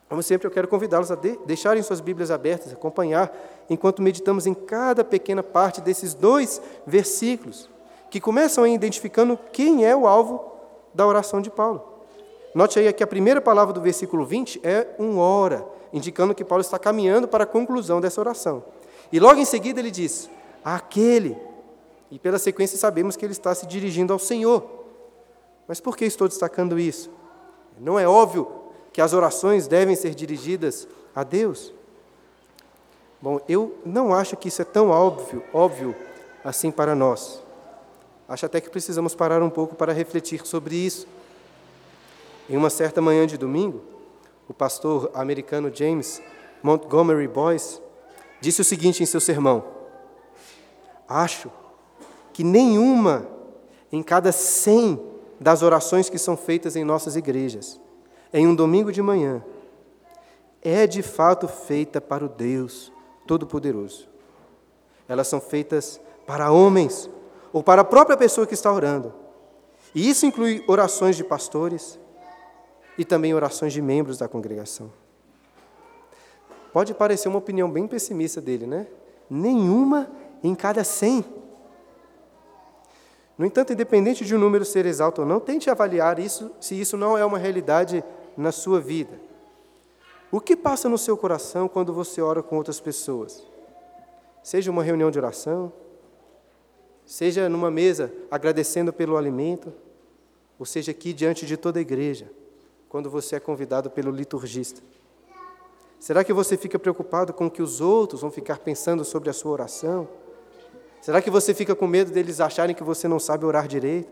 Como 0.08 0.22
sempre, 0.22 0.46
eu 0.46 0.50
quero 0.50 0.68
convidá-los 0.68 1.10
a 1.10 1.14
de 1.14 1.38
deixarem 1.46 1.82
suas 1.82 2.00
Bíblias 2.00 2.30
abertas, 2.30 2.72
acompanhar 2.72 3.34
enquanto 3.68 4.02
meditamos 4.02 4.46
em 4.46 4.52
cada 4.52 5.02
pequena 5.02 5.42
parte 5.42 5.80
desses 5.80 6.12
dois 6.12 6.60
versículos, 6.86 7.68
que 8.10 8.20
começam 8.20 8.66
identificando 8.66 9.38
quem 9.52 9.86
é 9.86 9.96
o 9.96 10.06
alvo 10.06 10.51
da 10.94 11.06
oração 11.06 11.40
de 11.40 11.50
Paulo. 11.50 11.82
Note 12.54 12.78
aí 12.78 12.92
que 12.92 13.02
a 13.02 13.06
primeira 13.06 13.40
palavra 13.40 13.72
do 13.72 13.80
versículo 13.80 14.24
20 14.24 14.60
é 14.62 14.88
um 14.98 15.18
hora, 15.18 15.66
indicando 15.92 16.34
que 16.34 16.44
Paulo 16.44 16.60
está 16.60 16.78
caminhando 16.78 17.26
para 17.26 17.44
a 17.44 17.46
conclusão 17.46 18.00
dessa 18.00 18.20
oração. 18.20 18.62
E 19.10 19.18
logo 19.18 19.40
em 19.40 19.44
seguida 19.44 19.80
ele 19.80 19.90
diz: 19.90 20.28
àquele. 20.64 21.36
E 22.10 22.18
pela 22.18 22.38
sequência 22.38 22.76
sabemos 22.76 23.16
que 23.16 23.24
ele 23.24 23.32
está 23.32 23.54
se 23.54 23.66
dirigindo 23.66 24.12
ao 24.12 24.18
Senhor. 24.18 24.64
Mas 25.66 25.80
por 25.80 25.96
que 25.96 26.04
estou 26.04 26.28
destacando 26.28 26.78
isso? 26.78 27.10
Não 27.80 27.98
é 27.98 28.06
óbvio 28.06 28.50
que 28.92 29.00
as 29.00 29.14
orações 29.14 29.66
devem 29.66 29.96
ser 29.96 30.14
dirigidas 30.14 30.86
a 31.14 31.24
Deus? 31.24 31.72
Bom, 33.20 33.40
eu 33.48 33.78
não 33.86 34.12
acho 34.12 34.36
que 34.36 34.48
isso 34.48 34.60
é 34.60 34.64
tão 34.64 34.90
óbvio, 34.90 35.42
óbvio 35.54 35.94
assim 36.44 36.70
para 36.70 36.94
nós. 36.94 37.42
Acho 38.32 38.46
até 38.46 38.62
que 38.62 38.70
precisamos 38.70 39.14
parar 39.14 39.42
um 39.42 39.50
pouco 39.50 39.74
para 39.74 39.92
refletir 39.92 40.46
sobre 40.46 40.74
isso. 40.74 41.06
Em 42.48 42.56
uma 42.56 42.70
certa 42.70 42.98
manhã 42.98 43.26
de 43.26 43.36
domingo, 43.36 43.82
o 44.48 44.54
pastor 44.54 45.10
americano 45.12 45.70
James 45.70 46.22
Montgomery 46.62 47.28
Boyce 47.28 47.78
disse 48.40 48.62
o 48.62 48.64
seguinte 48.64 49.02
em 49.02 49.06
seu 49.06 49.20
sermão: 49.20 49.62
Acho 51.06 51.52
que 52.32 52.42
nenhuma 52.42 53.28
em 53.92 54.02
cada 54.02 54.32
cem 54.32 54.98
das 55.38 55.62
orações 55.62 56.08
que 56.08 56.16
são 56.16 56.34
feitas 56.34 56.74
em 56.74 56.84
nossas 56.84 57.16
igrejas, 57.16 57.78
em 58.32 58.46
um 58.46 58.54
domingo 58.54 58.90
de 58.90 59.02
manhã, 59.02 59.44
é 60.62 60.86
de 60.86 61.02
fato 61.02 61.46
feita 61.46 62.00
para 62.00 62.24
o 62.24 62.30
Deus 62.30 62.90
Todo-Poderoso. 63.26 64.08
Elas 65.06 65.28
são 65.28 65.38
feitas 65.38 66.00
para 66.26 66.50
homens 66.50 67.10
ou 67.52 67.62
para 67.62 67.82
a 67.82 67.84
própria 67.84 68.16
pessoa 68.16 68.46
que 68.46 68.54
está 68.54 68.72
orando. 68.72 69.12
E 69.94 70.08
isso 70.08 70.24
inclui 70.24 70.64
orações 70.66 71.16
de 71.16 71.24
pastores 71.24 71.98
e 72.96 73.04
também 73.04 73.34
orações 73.34 73.72
de 73.72 73.82
membros 73.82 74.18
da 74.18 74.28
congregação. 74.28 74.90
Pode 76.72 76.94
parecer 76.94 77.28
uma 77.28 77.38
opinião 77.38 77.70
bem 77.70 77.86
pessimista 77.86 78.40
dele, 78.40 78.66
né? 78.66 78.86
Nenhuma 79.28 80.10
em 80.42 80.54
cada 80.54 80.82
100. 80.82 81.24
No 83.36 83.44
entanto, 83.44 83.72
independente 83.72 84.24
de 84.24 84.34
um 84.34 84.38
número 84.38 84.64
ser 84.64 84.86
exato 84.86 85.22
ou 85.22 85.26
não, 85.26 85.38
tente 85.38 85.68
avaliar 85.68 86.18
isso 86.18 86.50
se 86.60 86.78
isso 86.80 86.96
não 86.96 87.16
é 87.16 87.24
uma 87.24 87.38
realidade 87.38 88.02
na 88.36 88.52
sua 88.52 88.80
vida. 88.80 89.20
O 90.30 90.40
que 90.40 90.56
passa 90.56 90.88
no 90.88 90.96
seu 90.96 91.16
coração 91.16 91.68
quando 91.68 91.92
você 91.92 92.22
ora 92.22 92.42
com 92.42 92.56
outras 92.56 92.80
pessoas? 92.80 93.42
Seja 94.42 94.70
uma 94.70 94.82
reunião 94.82 95.10
de 95.10 95.18
oração, 95.18 95.70
seja 97.04 97.48
numa 97.48 97.70
mesa 97.70 98.12
agradecendo 98.30 98.92
pelo 98.92 99.16
alimento, 99.16 99.72
ou 100.58 100.66
seja 100.66 100.90
aqui 100.90 101.12
diante 101.12 101.46
de 101.46 101.56
toda 101.56 101.78
a 101.78 101.82
igreja, 101.82 102.30
quando 102.88 103.10
você 103.10 103.36
é 103.36 103.40
convidado 103.40 103.90
pelo 103.90 104.10
liturgista. 104.10 104.80
Será 105.98 106.24
que 106.24 106.32
você 106.32 106.56
fica 106.56 106.78
preocupado 106.78 107.32
com 107.32 107.46
o 107.46 107.50
que 107.50 107.62
os 107.62 107.80
outros 107.80 108.22
vão 108.22 108.30
ficar 108.30 108.58
pensando 108.58 109.04
sobre 109.04 109.30
a 109.30 109.32
sua 109.32 109.52
oração? 109.52 110.08
Será 111.00 111.22
que 111.22 111.30
você 111.30 111.54
fica 111.54 111.74
com 111.74 111.86
medo 111.86 112.10
deles 112.10 112.40
acharem 112.40 112.74
que 112.74 112.82
você 112.82 113.06
não 113.06 113.18
sabe 113.18 113.44
orar 113.44 113.68
direito? 113.68 114.10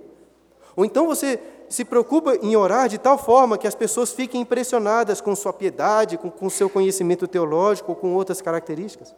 Ou 0.76 0.84
então 0.84 1.06
você 1.06 1.38
se 1.68 1.84
preocupa 1.84 2.34
em 2.36 2.56
orar 2.56 2.88
de 2.88 2.98
tal 2.98 3.18
forma 3.18 3.58
que 3.58 3.66
as 3.66 3.74
pessoas 3.74 4.12
fiquem 4.12 4.40
impressionadas 4.40 5.20
com 5.20 5.34
sua 5.36 5.52
piedade, 5.52 6.16
com, 6.16 6.30
com 6.30 6.48
seu 6.48 6.70
conhecimento 6.70 7.28
teológico 7.28 7.92
ou 7.92 7.96
com 7.96 8.14
outras 8.14 8.40
características? 8.40 9.14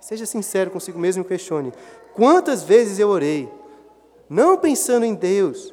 Seja 0.00 0.24
sincero 0.24 0.70
consigo 0.70 0.98
mesmo 0.98 1.22
e 1.22 1.26
questione: 1.26 1.72
quantas 2.20 2.62
vezes 2.62 2.98
eu 2.98 3.08
orei, 3.08 3.50
não 4.28 4.58
pensando 4.58 5.06
em 5.06 5.14
Deus, 5.14 5.72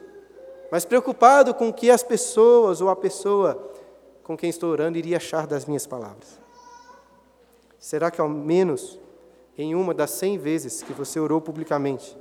mas 0.71 0.85
preocupado 0.85 1.53
com 1.53 1.67
o 1.67 1.73
que 1.73 1.91
as 1.91 2.03
pessoas 2.03 2.79
ou 2.79 2.87
a 2.87 2.95
pessoa 2.95 3.69
com 4.23 4.37
quem 4.37 4.49
estou 4.49 4.71
orando 4.71 4.97
iria 4.97 5.17
achar 5.17 5.45
das 5.45 5.65
minhas 5.65 5.85
palavras? 5.85 6.39
Será 7.77 8.09
que 8.09 8.21
ao 8.21 8.29
menos 8.29 8.97
em 9.57 9.75
uma 9.75 9.93
das 9.93 10.11
cem 10.11 10.37
vezes 10.37 10.81
que 10.81 10.93
você 10.93 11.19
orou 11.19 11.41
publicamente, 11.41 12.17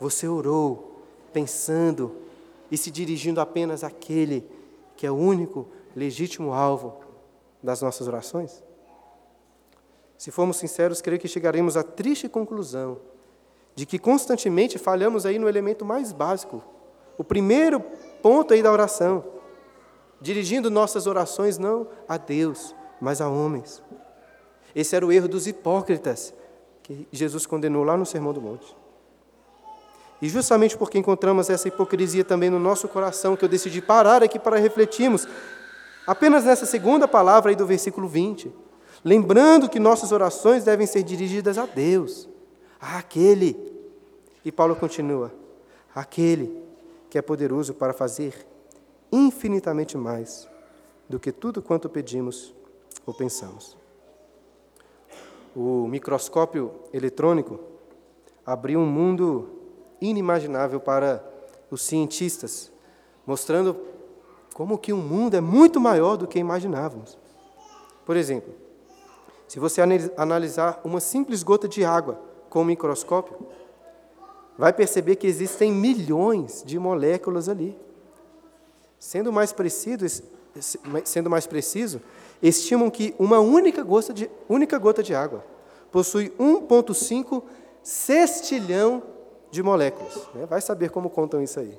você 0.00 0.26
orou 0.26 1.04
pensando 1.32 2.10
e 2.72 2.76
se 2.76 2.90
dirigindo 2.90 3.40
apenas 3.40 3.84
àquele 3.84 4.44
que 4.96 5.06
é 5.06 5.12
o 5.12 5.16
único 5.16 5.68
legítimo 5.94 6.52
alvo 6.52 6.96
das 7.62 7.80
nossas 7.80 8.08
orações? 8.08 8.64
Se 10.18 10.32
formos 10.32 10.56
sinceros, 10.56 11.00
creio 11.00 11.20
que 11.20 11.28
chegaremos 11.28 11.76
à 11.76 11.84
triste 11.84 12.28
conclusão 12.28 13.13
de 13.74 13.84
que 13.84 13.98
constantemente 13.98 14.78
falhamos 14.78 15.26
aí 15.26 15.38
no 15.38 15.48
elemento 15.48 15.84
mais 15.84 16.12
básico, 16.12 16.62
o 17.18 17.24
primeiro 17.24 17.80
ponto 18.22 18.54
aí 18.54 18.62
da 18.62 18.72
oração, 18.72 19.24
dirigindo 20.20 20.70
nossas 20.70 21.06
orações 21.06 21.58
não 21.58 21.86
a 22.08 22.16
Deus, 22.16 22.74
mas 23.00 23.20
a 23.20 23.28
homens. 23.28 23.82
Esse 24.74 24.96
era 24.96 25.06
o 25.06 25.12
erro 25.12 25.28
dos 25.28 25.46
hipócritas 25.46 26.32
que 26.82 27.06
Jesus 27.12 27.46
condenou 27.46 27.84
lá 27.84 27.96
no 27.96 28.06
Sermão 28.06 28.32
do 28.32 28.40
Monte. 28.40 28.76
E 30.20 30.28
justamente 30.28 30.76
porque 30.76 30.98
encontramos 30.98 31.50
essa 31.50 31.68
hipocrisia 31.68 32.24
também 32.24 32.48
no 32.48 32.58
nosso 32.58 32.88
coração, 32.88 33.36
que 33.36 33.44
eu 33.44 33.48
decidi 33.48 33.82
parar 33.82 34.22
aqui 34.22 34.38
para 34.38 34.56
refletirmos 34.56 35.28
apenas 36.06 36.44
nessa 36.44 36.66
segunda 36.66 37.06
palavra 37.06 37.50
aí 37.50 37.56
do 37.56 37.66
versículo 37.66 38.08
20, 38.08 38.52
lembrando 39.04 39.68
que 39.68 39.78
nossas 39.78 40.12
orações 40.12 40.64
devem 40.64 40.86
ser 40.86 41.02
dirigidas 41.02 41.58
a 41.58 41.66
Deus, 41.66 42.28
àquele. 42.92 43.56
E 44.44 44.52
Paulo 44.52 44.76
continua: 44.76 45.32
aquele 45.94 46.62
que 47.08 47.16
é 47.16 47.22
poderoso 47.22 47.74
para 47.74 47.92
fazer 47.92 48.46
infinitamente 49.10 49.96
mais 49.96 50.48
do 51.08 51.18
que 51.18 51.32
tudo 51.32 51.62
quanto 51.62 51.88
pedimos 51.88 52.54
ou 53.06 53.14
pensamos. 53.14 53.76
O 55.54 55.86
microscópio 55.86 56.72
eletrônico 56.92 57.60
abriu 58.44 58.80
um 58.80 58.86
mundo 58.86 59.48
inimaginável 60.00 60.80
para 60.80 61.24
os 61.70 61.82
cientistas, 61.82 62.72
mostrando 63.24 63.76
como 64.52 64.76
que 64.76 64.92
o 64.92 64.96
mundo 64.96 65.34
é 65.34 65.40
muito 65.40 65.80
maior 65.80 66.16
do 66.16 66.26
que 66.26 66.38
imaginávamos. 66.38 67.16
Por 68.04 68.16
exemplo, 68.16 68.52
se 69.46 69.60
você 69.60 69.80
analisar 70.16 70.80
uma 70.84 71.00
simples 71.00 71.42
gota 71.42 71.68
de 71.68 71.84
água 71.84 72.33
com 72.54 72.60
um 72.60 72.64
microscópio, 72.64 73.36
vai 74.56 74.72
perceber 74.72 75.16
que 75.16 75.26
existem 75.26 75.72
milhões 75.72 76.62
de 76.64 76.78
moléculas 76.78 77.48
ali. 77.48 77.76
Sendo 78.96 79.32
mais 79.32 79.52
preciso, 79.52 80.22
sendo 81.04 81.28
mais 81.28 81.48
preciso, 81.48 82.00
estimam 82.40 82.88
que 82.90 83.12
uma 83.18 83.40
única 83.40 83.82
gota 83.82 84.14
de, 84.14 84.30
única 84.48 84.78
gota 84.78 85.02
de 85.02 85.12
água 85.12 85.44
possui 85.90 86.30
1,5 86.38 87.42
sextilhão 87.82 89.02
de 89.50 89.60
moléculas. 89.60 90.14
Né? 90.32 90.46
Vai 90.46 90.60
saber 90.60 90.90
como 90.90 91.10
contam 91.10 91.42
isso 91.42 91.58
aí. 91.58 91.76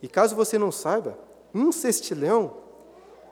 E 0.00 0.08
caso 0.08 0.34
você 0.34 0.56
não 0.58 0.72
saiba, 0.72 1.18
um 1.54 1.70
sextilhão 1.70 2.54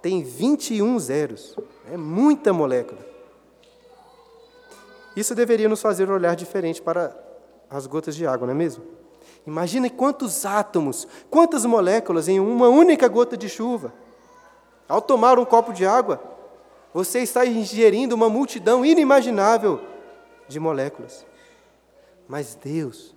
tem 0.02 0.23
21 0.23 0.99
zeros. 0.99 1.56
É 1.90 1.97
muita 1.97 2.52
molécula. 2.52 3.00
Isso 5.18 5.34
deveria 5.34 5.68
nos 5.68 5.82
fazer 5.82 6.08
olhar 6.08 6.37
diferente 6.37 6.80
para 6.80 7.12
as 7.68 7.88
gotas 7.88 8.14
de 8.14 8.25
água, 8.25 8.46
não 8.46 8.54
é 8.54 8.56
mesmo? 8.56 8.84
Imagine 9.44 9.90
quantos 9.90 10.46
átomos, 10.46 11.08
quantas 11.28 11.64
moléculas 11.64 12.28
em 12.28 12.38
uma 12.38 12.68
única 12.68 13.08
gota 13.08 13.37
de 13.37 13.48
chuva. 13.48 13.92
Ao 14.88 15.02
tomar 15.02 15.37
um 15.37 15.44
copo 15.44 15.72
de 15.72 15.84
água, 15.84 16.22
você 16.94 17.18
está 17.18 17.44
ingerindo 17.44 18.14
uma 18.14 18.28
multidão 18.28 18.86
inimaginável 18.86 19.80
de 20.47 20.60
moléculas. 20.60 21.26
Mas 22.28 22.54
Deus 22.54 23.12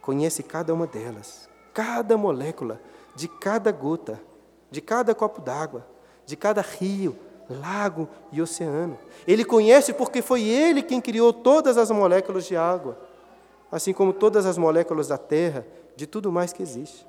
conhece 0.00 0.44
cada 0.44 0.72
uma 0.72 0.86
delas, 0.86 1.48
cada 1.74 2.16
molécula, 2.16 2.80
de 3.16 3.26
cada 3.26 3.72
gota, 3.72 4.20
de 4.70 4.80
cada 4.80 5.12
copo 5.12 5.40
d'água, 5.40 5.84
de 6.24 6.36
cada 6.36 6.60
rio, 6.60 7.18
lago 7.48 8.08
e 8.32 8.42
oceano. 8.42 8.98
Ele 9.26 9.44
conhece 9.44 9.92
porque 9.92 10.22
foi 10.22 10.42
Ele 10.42 10.82
quem 10.82 11.00
criou 11.00 11.32
todas 11.32 11.76
as 11.78 11.90
moléculas 11.90 12.46
de 12.46 12.56
água 12.56 12.96
assim 13.70 13.92
como 13.92 14.12
todas 14.12 14.46
as 14.46 14.56
moléculas 14.56 15.08
da 15.08 15.18
terra, 15.18 15.66
de 15.94 16.06
tudo 16.06 16.30
mais 16.30 16.52
que 16.52 16.62
existe. 16.62 17.06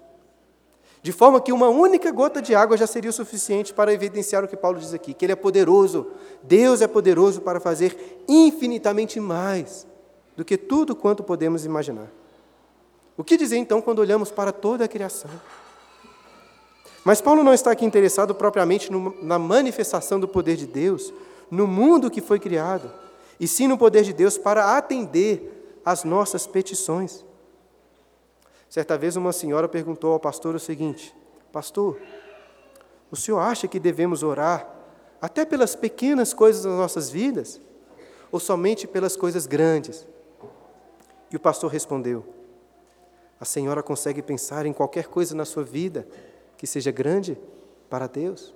De 1.02 1.12
forma 1.12 1.40
que 1.40 1.54
uma 1.54 1.70
única 1.70 2.12
gota 2.12 2.42
de 2.42 2.56
água 2.56 2.76
já 2.76 2.88
seria 2.88 3.10
o 3.10 3.14
suficiente 3.14 3.74
para 3.74 3.94
evidenciar 3.94 4.44
o 4.44 4.48
que 4.48 4.58
Paulo 4.58 4.80
diz 4.80 4.94
aqui, 4.94 5.14
que 5.14 5.26
ele 5.26 5.34
é 5.34 5.36
poderoso, 5.36 6.08
Deus 6.44 6.82
é 6.82 6.88
poderoso 6.88 7.42
para 7.42 7.60
fazer 7.60 8.24
infinitamente 8.28 9.20
mais 9.20 9.88
do 10.36 10.44
que 10.44 10.58
tudo 10.58 10.96
quanto 10.96 11.24
podemos 11.24 11.66
imaginar. 11.66 12.08
O 13.16 13.24
que 13.24 13.38
dizer 13.38 13.58
então 13.58 13.82
quando 13.82 14.00
olhamos 14.00 14.32
para 14.32 14.52
toda 14.52 14.86
a 14.86 14.88
criação? 14.88 15.32
Mas 17.08 17.22
Paulo 17.22 17.42
não 17.42 17.54
está 17.54 17.72
aqui 17.72 17.86
interessado 17.86 18.36
propriamente 18.36 18.92
na 19.22 19.40
manifestação 19.40 20.20
do 20.20 20.28
poder 20.28 20.58
de 20.58 20.68
Deus 20.68 21.14
no 21.50 21.66
mundo 21.66 22.12
que 22.12 22.20
foi 22.20 22.38
criado, 22.38 22.92
e 23.40 23.48
sim 23.48 23.66
no 23.66 23.78
poder 23.78 24.04
de 24.04 24.12
Deus 24.12 24.38
para 24.38 24.76
atender 24.76 25.80
as 25.86 26.04
nossas 26.04 26.46
petições. 26.46 27.24
Certa 28.68 28.98
vez 28.98 29.16
uma 29.16 29.32
senhora 29.32 29.70
perguntou 29.70 30.12
ao 30.12 30.20
pastor 30.20 30.54
o 30.54 30.60
seguinte: 30.60 31.16
Pastor, 31.50 31.98
o 33.10 33.16
senhor 33.16 33.40
acha 33.40 33.70
que 33.70 33.80
devemos 33.80 34.22
orar 34.22 34.70
até 35.22 35.46
pelas 35.46 35.78
pequenas 35.78 36.34
coisas 36.34 36.64
das 36.64 36.74
nossas 36.74 37.10
vidas? 37.10 37.62
Ou 38.30 38.38
somente 38.38 38.86
pelas 38.86 39.16
coisas 39.16 39.46
grandes? 39.46 40.06
E 41.32 41.38
o 41.38 41.40
pastor 41.40 41.72
respondeu: 41.72 42.26
A 43.40 43.46
senhora 43.46 43.82
consegue 43.82 44.22
pensar 44.22 44.66
em 44.66 44.74
qualquer 44.74 45.08
coisa 45.08 45.34
na 45.34 45.46
sua 45.46 45.64
vida 45.64 46.06
que 46.58 46.66
seja 46.68 46.92
grande 46.92 47.38
para 47.90 48.08
Deus? 48.08 48.54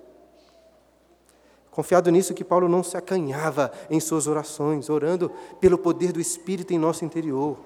Confiado 1.70 2.10
nisso 2.10 2.34
que 2.34 2.44
Paulo 2.44 2.68
não 2.68 2.82
se 2.82 2.96
acanhava 2.98 3.72
em 3.88 3.98
suas 3.98 4.26
orações, 4.26 4.90
orando 4.90 5.30
pelo 5.58 5.78
poder 5.78 6.12
do 6.12 6.20
Espírito 6.20 6.74
em 6.74 6.78
nosso 6.78 7.04
interior, 7.04 7.56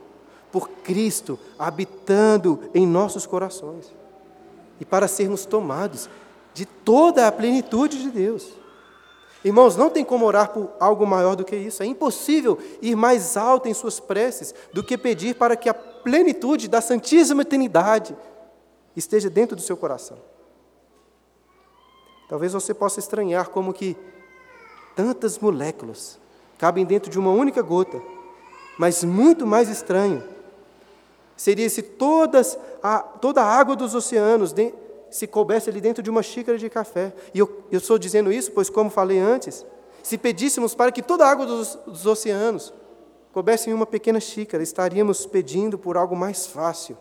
por 0.53 0.69
Cristo 0.69 1.37
habitando 1.59 2.71
em 2.73 2.87
nossos 2.87 3.27
corações, 3.27 3.93
e 4.79 4.85
para 4.85 5.09
sermos 5.09 5.45
tomados 5.45 6.09
de 6.55 6.65
toda 6.65 7.27
a 7.27 7.33
plenitude 7.33 8.01
de 8.01 8.11
Deus. 8.11 8.49
Irmãos, 9.45 9.77
não 9.77 9.91
tem 9.91 10.05
como 10.05 10.25
orar 10.25 10.51
por 10.53 10.71
algo 10.81 11.07
maior 11.07 11.37
do 11.37 11.45
que 11.45 11.55
isso. 11.55 11.83
É 11.83 11.87
impossível 11.87 12.59
ir 12.81 12.97
mais 12.97 13.37
alto 13.37 13.69
em 13.69 13.75
suas 13.75 14.01
preces 14.01 14.55
do 14.73 14.83
que 14.83 14.97
pedir 14.97 15.35
para 15.35 15.57
que 15.57 15.69
a 15.69 15.75
plenitude 15.75 16.69
da 16.69 16.81
Santíssima 16.81 17.45
Trindade 17.45 18.17
esteja 18.97 19.29
dentro 19.29 19.55
do 19.55 19.63
seu 19.63 19.77
coração. 19.77 20.19
Talvez 22.29 22.53
você 22.53 22.75
possa 22.75 22.99
estranhar 22.99 23.51
como 23.51 23.73
que 23.73 23.97
tantas 24.97 25.39
moléculas 25.39 26.19
cabem 26.59 26.85
dentro 26.85 27.11
de 27.11 27.19
uma 27.19 27.31
única 27.31 27.63
gota, 27.63 28.01
mas 28.79 29.05
muito 29.05 29.47
mais 29.47 29.69
estranho 29.69 30.23
seria 31.37 31.69
se 31.69 31.83
todas 31.83 32.59
a, 32.83 33.01
toda 33.01 33.43
a 33.43 33.45
água 33.45 33.77
dos 33.77 33.95
oceanos 33.95 34.53
de, 34.53 34.73
se 35.11 35.27
coubesse 35.27 35.69
ali 35.69 35.81
dentro 35.81 36.03
de 36.03 36.11
uma 36.11 36.23
xícara 36.23 36.57
de 36.57 36.69
café. 36.71 37.13
E 37.35 37.39
eu, 37.39 37.65
eu 37.71 37.79
estou 37.79 37.99
dizendo 37.99 38.33
isso, 38.33 38.51
pois, 38.53 38.71
como 38.71 38.91
falei 38.91 39.19
antes, 39.19 39.65
se 40.03 40.17
pedíssemos 40.17 40.75
para 40.75 40.91
que 40.91 41.03
toda 41.03 41.27
a 41.27 41.31
água 41.31 41.45
dos, 41.45 41.79
dos 41.87 42.07
oceanos 42.07 42.73
coubesse 43.33 43.69
em 43.69 43.75
uma 43.75 43.87
pequena 43.87 44.19
xícara, 44.19 44.63
estaríamos 44.63 45.27
pedindo 45.27 45.77
por 45.79 45.97
algo 45.97 46.17
mais 46.17 46.47
fácil 46.47 46.97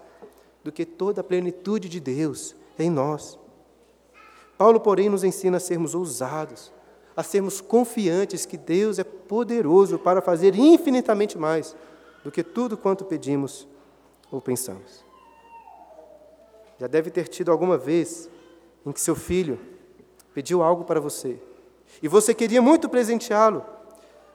do 0.65 0.71
que 0.71 0.84
toda 0.84 1.21
a 1.21 1.23
plenitude 1.23 1.88
de 1.88 1.99
Deus 1.99 2.56
em 2.80 2.89
nós. 2.89 3.38
Paulo, 4.58 4.80
porém, 4.80 5.10
nos 5.10 5.23
ensina 5.23 5.58
a 5.58 5.60
sermos 5.60 5.93
ousados, 5.93 6.73
a 7.15 7.21
sermos 7.21 7.62
confiantes 7.62 8.47
que 8.47 8.58
Deus 8.58 8.97
é 8.97 9.04
poderoso 9.04 9.99
para 9.99 10.23
fazer 10.23 10.56
infinitamente 10.56 11.38
mais 11.38 11.75
do 12.23 12.32
que 12.32 12.41
tudo 12.41 12.75
quanto 12.75 13.06
pedimos 13.06 13.67
ou 14.32 14.41
pensamos. 14.41 15.06
Já 16.80 16.88
deve 16.88 17.12
ter 17.12 17.28
tido 17.28 17.51
alguma 17.51 17.78
vez 17.78 18.28
em 18.84 18.91
que 18.91 18.99
seu 18.99 19.15
filho 19.15 19.60
pediu 20.34 20.63
algo 20.63 20.84
para 20.84 20.99
você 20.99 21.39
e 22.01 22.08
você 22.08 22.34
queria 22.34 22.60
muito 22.60 22.89
presenteá-lo, 22.89 23.63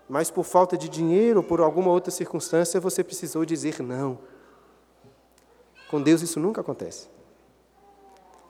mas 0.08 0.30
por 0.30 0.44
falta 0.44 0.78
de 0.78 0.88
dinheiro 0.88 1.40
ou 1.40 1.44
por 1.44 1.60
alguma 1.60 1.90
outra 1.90 2.12
circunstância 2.12 2.78
você 2.78 3.02
precisou 3.02 3.44
dizer 3.44 3.82
não. 3.82 4.29
Com 5.90 6.00
Deus 6.00 6.22
isso 6.22 6.38
nunca 6.38 6.61
acontece 6.61 7.09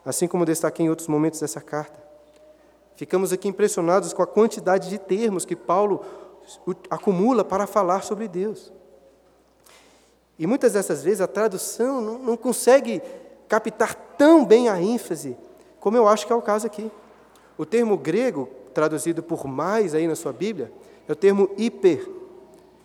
assim 0.05 0.27
como 0.27 0.45
destaquei 0.45 0.85
em 0.85 0.89
outros 0.89 1.07
momentos 1.07 1.39
dessa 1.39 1.61
carta. 1.61 2.01
Ficamos 2.95 3.31
aqui 3.31 3.47
impressionados 3.47 4.13
com 4.13 4.21
a 4.21 4.27
quantidade 4.27 4.89
de 4.89 4.97
termos 4.97 5.45
que 5.45 5.55
Paulo 5.55 6.03
acumula 6.89 7.43
para 7.43 7.67
falar 7.67 8.03
sobre 8.03 8.27
Deus. 8.27 8.71
E 10.37 10.47
muitas 10.47 10.73
dessas 10.73 11.03
vezes 11.03 11.21
a 11.21 11.27
tradução 11.27 12.01
não, 12.01 12.17
não 12.17 12.37
consegue 12.37 13.01
captar 13.47 13.93
tão 14.17 14.45
bem 14.45 14.69
a 14.69 14.81
ênfase 14.81 15.37
como 15.79 15.97
eu 15.97 16.07
acho 16.07 16.27
que 16.27 16.33
é 16.33 16.35
o 16.35 16.41
caso 16.41 16.67
aqui. 16.67 16.91
O 17.57 17.65
termo 17.65 17.97
grego 17.97 18.47
traduzido 18.73 19.21
por 19.21 19.45
mais 19.45 19.93
aí 19.93 20.07
na 20.07 20.15
sua 20.15 20.31
Bíblia, 20.31 20.71
é 21.07 21.11
o 21.11 21.15
termo 21.15 21.49
hiper, 21.57 22.07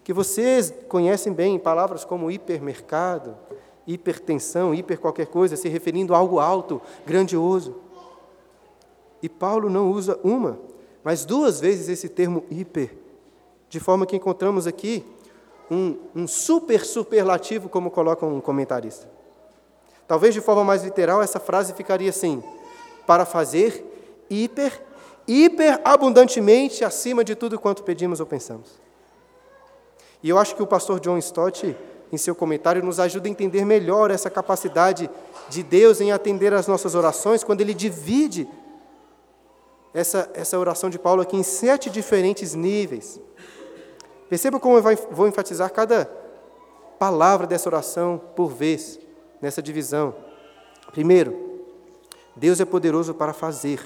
que 0.02 0.12
vocês 0.12 0.72
conhecem 0.88 1.32
bem, 1.32 1.58
palavras 1.58 2.04
como 2.04 2.30
hipermercado, 2.30 3.36
hipertensão, 3.86 4.74
hiper 4.74 4.98
qualquer 4.98 5.26
coisa, 5.26 5.56
se 5.56 5.68
referindo 5.68 6.14
a 6.14 6.18
algo 6.18 6.38
alto, 6.38 6.80
grandioso. 7.06 7.76
E 9.22 9.28
Paulo 9.28 9.70
não 9.70 9.90
usa 9.90 10.18
uma, 10.22 10.58
mas 11.04 11.24
duas 11.24 11.60
vezes 11.60 11.88
esse 11.88 12.08
termo 12.08 12.44
hiper, 12.50 12.96
de 13.68 13.80
forma 13.80 14.06
que 14.06 14.16
encontramos 14.16 14.66
aqui 14.66 15.04
um, 15.70 15.96
um 16.14 16.26
super 16.26 16.84
superlativo, 16.84 17.68
como 17.68 17.90
coloca 17.90 18.24
um 18.24 18.40
comentarista. 18.40 19.08
Talvez 20.06 20.34
de 20.34 20.40
forma 20.40 20.62
mais 20.62 20.84
literal, 20.84 21.22
essa 21.22 21.40
frase 21.40 21.74
ficaria 21.74 22.10
assim: 22.10 22.42
para 23.06 23.24
fazer 23.24 23.84
hiper, 24.30 24.82
hiper 25.26 25.80
abundantemente 25.84 26.84
acima 26.84 27.24
de 27.24 27.34
tudo 27.34 27.58
quanto 27.58 27.82
pedimos 27.82 28.20
ou 28.20 28.26
pensamos. 28.26 28.80
E 30.22 30.28
eu 30.28 30.38
acho 30.38 30.54
que 30.56 30.62
o 30.62 30.66
pastor 30.66 31.00
John 31.00 31.18
Stott, 31.18 31.76
em 32.12 32.16
seu 32.16 32.34
comentário, 32.34 32.84
nos 32.84 33.00
ajuda 33.00 33.28
a 33.28 33.30
entender 33.30 33.64
melhor 33.64 34.10
essa 34.10 34.30
capacidade 34.30 35.10
de 35.48 35.62
Deus 35.62 36.00
em 36.00 36.12
atender 36.12 36.52
às 36.52 36.66
nossas 36.66 36.94
orações, 36.94 37.42
quando 37.42 37.60
ele 37.60 37.74
divide 37.74 38.48
essa, 39.92 40.30
essa 40.34 40.58
oração 40.58 40.90
de 40.90 40.98
Paulo 40.98 41.22
aqui 41.22 41.36
em 41.36 41.42
sete 41.42 41.88
diferentes 41.88 42.54
níveis. 42.54 43.20
Perceba 44.28 44.60
como 44.60 44.76
eu 44.76 44.82
vou 45.10 45.26
enfatizar 45.26 45.72
cada 45.72 46.10
palavra 46.98 47.46
dessa 47.46 47.68
oração 47.68 48.20
por 48.34 48.48
vez, 48.48 48.98
nessa 49.40 49.62
divisão. 49.62 50.14
Primeiro, 50.92 51.60
Deus 52.34 52.60
é 52.60 52.64
poderoso 52.64 53.14
para 53.14 53.32
fazer, 53.32 53.80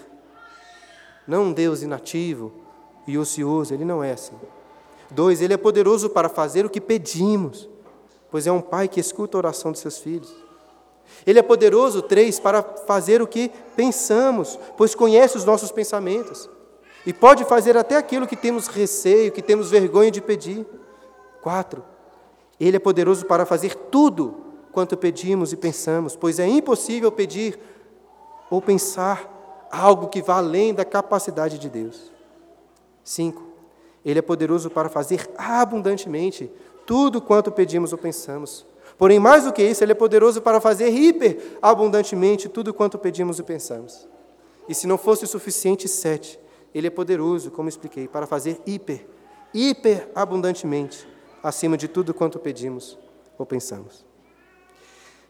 não 1.27 1.45
um 1.45 1.53
Deus 1.53 1.83
inativo 1.83 2.53
e 3.07 3.17
ocioso, 3.17 3.73
ele 3.73 3.85
não 3.85 4.03
é 4.03 4.13
assim. 4.13 4.35
Dois, 5.11 5.41
ele 5.41 5.55
é 5.55 5.57
poderoso 5.57 6.09
para 6.11 6.29
fazer 6.29 6.65
o 6.65 6.71
que 6.71 6.81
pedimos, 6.81 7.69
pois 8.31 8.47
é 8.47 8.53
um 8.53 8.61
pai 8.61 8.89
que 8.89 9.01
escuta 9.01 9.37
a 9.37 9.41
oração 9.41 9.73
de 9.73 9.79
seus 9.79 9.99
filhos. 9.99 10.33
Ele 11.27 11.39
é 11.39 11.43
poderoso, 11.43 12.03
três, 12.03 12.39
para 12.39 12.63
fazer 12.63 13.21
o 13.21 13.27
que 13.27 13.51
pensamos, 13.77 14.59
pois 14.77 14.95
conhece 14.95 15.37
os 15.37 15.45
nossos 15.45 15.71
pensamentos. 15.73 16.49
E 17.05 17.13
pode 17.13 17.45
fazer 17.45 17.77
até 17.77 17.97
aquilo 17.97 18.27
que 18.27 18.37
temos 18.37 18.67
receio, 18.67 19.33
que 19.33 19.43
temos 19.43 19.71
vergonha 19.71 20.11
de 20.11 20.21
pedir. 20.21 20.67
Quatro, 21.41 21.83
Ele 22.59 22.77
é 22.77 22.81
poderoso 22.81 23.27
para 23.27 23.47
fazer 23.47 23.75
tudo 23.75 24.37
quanto 24.73 24.97
pedimos 24.97 25.53
e 25.53 25.57
pensamos, 25.57 26.15
pois 26.15 26.39
é 26.39 26.47
impossível 26.47 27.11
pedir 27.11 27.59
ou 28.51 28.61
pensar 28.61 29.69
algo 29.71 30.09
que 30.09 30.21
vá 30.21 30.37
além 30.37 30.75
da 30.75 30.85
capacidade 30.85 31.59
de 31.59 31.69
Deus. 31.69 32.13
Cinco, 33.03 33.43
Ele 34.05 34.19
é 34.19 34.23
poderoso 34.23 34.69
para 34.71 34.89
fazer 34.89 35.29
abundantemente 35.37 36.51
tudo 36.91 37.23
quanto 37.23 37.53
pedimos 37.53 37.93
ou 37.93 37.99
pensamos. 37.99 38.67
Porém, 38.99 39.21
mais 39.21 39.45
do 39.45 39.53
que 39.53 39.63
isso, 39.63 39.85
Ele 39.85 39.93
é 39.93 39.95
poderoso 39.95 40.43
para 40.43 40.61
fazer 40.61 40.89
hiper 40.89 41.57
abundantemente 41.63 42.49
tudo 42.49 42.75
quanto 42.75 42.99
pedimos 42.99 43.39
e 43.39 43.45
pensamos. 43.45 44.09
E 44.69 44.75
se 44.75 44.89
não 44.89 44.99
fosse 44.99 45.23
o 45.23 45.29
suficiente, 45.29 45.87
sete, 45.87 46.41
ele 46.75 46.89
é 46.89 46.91
poderoso, 46.91 47.53
como 47.53 47.69
expliquei, 47.69 48.09
para 48.09 48.27
fazer 48.27 48.61
hiper, 48.67 49.07
hiper 49.55 50.09
abundantemente, 50.17 51.07
acima 51.45 51.77
de 51.77 51.87
tudo 51.87 52.13
quanto 52.13 52.41
pedimos 52.41 52.99
ou 53.39 53.47
pensamos. 53.47 54.05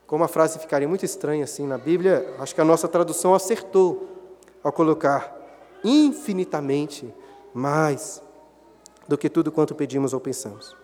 Como 0.06 0.24
a 0.24 0.28
frase 0.28 0.58
ficaria 0.58 0.88
muito 0.88 1.04
estranha 1.04 1.44
assim 1.44 1.66
na 1.66 1.76
Bíblia, 1.76 2.36
acho 2.38 2.54
que 2.54 2.60
a 2.62 2.64
nossa 2.64 2.88
tradução 2.88 3.34
acertou 3.34 4.08
ao 4.64 4.72
colocar 4.72 5.36
infinitamente 5.84 7.12
mais 7.52 8.22
do 9.06 9.18
que 9.18 9.28
tudo 9.28 9.52
quanto 9.52 9.74
pedimos 9.74 10.14
ou 10.14 10.20
pensamos. 10.20 10.80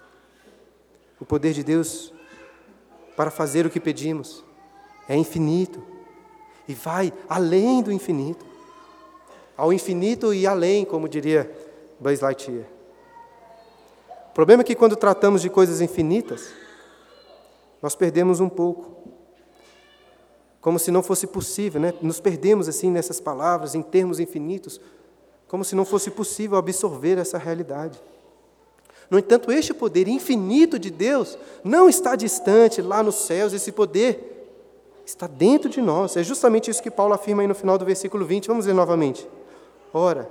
O 1.21 1.25
poder 1.25 1.53
de 1.53 1.65
Deus 1.65 2.13
para 3.17 3.31
fazer 3.31 3.67
o 3.67 3.71
que 3.71 3.81
pedimos 3.81 4.45
é 5.09 5.17
infinito 5.17 5.83
e 6.69 6.75
vai 6.75 7.13
além 7.29 7.83
do 7.83 7.93
infinito 7.93 8.45
ao 9.57 9.73
infinito 9.73 10.35
e 10.35 10.47
além, 10.47 10.85
como 10.85 11.09
diria 11.09 11.51
Buzz 11.99 12.21
Lightyear. 12.21 12.67
O 14.31 14.35
problema 14.35 14.61
é 14.61 14.65
que 14.65 14.75
quando 14.75 14.97
tratamos 14.97 15.41
de 15.41 15.49
coisas 15.49 15.81
infinitas, 15.81 16.53
nós 17.81 17.95
perdemos 17.95 18.39
um 18.39 18.51
pouco. 18.51 18.95
Como 20.61 20.79
se 20.79 20.91
não 20.91 21.03
fosse 21.03 21.27
possível, 21.27 21.81
né? 21.81 21.95
Nos 22.03 22.21
perdemos 22.21 22.69
assim 22.69 22.91
nessas 22.91 23.19
palavras, 23.19 23.75
em 23.75 23.81
termos 23.81 24.21
infinitos, 24.21 24.81
como 25.49 25.65
se 25.65 25.75
não 25.75 25.85
fosse 25.85 26.11
possível 26.11 26.59
absorver 26.59 27.17
essa 27.19 27.39
realidade. 27.39 27.99
No 29.11 29.19
entanto, 29.19 29.53
este 29.53 29.73
poder 29.73 30.09
infinito 30.09 30.79
de 30.79 30.91
Deus 30.91 31.39
não 31.63 31.89
está 31.89 32.17
distante 32.17 32.83
lá 32.83 33.03
nos 33.03 33.15
céus, 33.15 33.53
esse 33.53 33.71
poder 33.71 34.37
está 35.05 35.27
dentro 35.27 35.71
de 35.71 35.81
nós. 35.81 36.17
É 36.17 36.23
justamente 36.25 36.71
isso 36.71 36.83
que 36.83 36.91
Paulo 36.91 37.15
afirma 37.15 37.43
aí 37.43 37.49
no 37.49 37.55
final 37.55 37.79
do 37.79 37.85
versículo 37.85 38.25
20. 38.25 38.49
Vamos 38.49 38.67
ler 38.67 38.75
novamente. 38.75 39.29
Ora, 39.95 40.29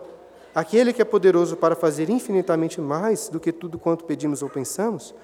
aquele 0.53 0.91
que 0.91 1.01
é 1.01 1.05
poderoso 1.05 1.55
para 1.55 1.75
fazer 1.75 2.09
infinitamente 2.09 2.81
mais 2.81 3.29
do 3.29 3.39
que 3.39 3.51
tudo 3.51 3.79
quanto 3.79 4.03
pedimos 4.03 4.41
ou 4.41 4.49
pensamos, 4.49 5.15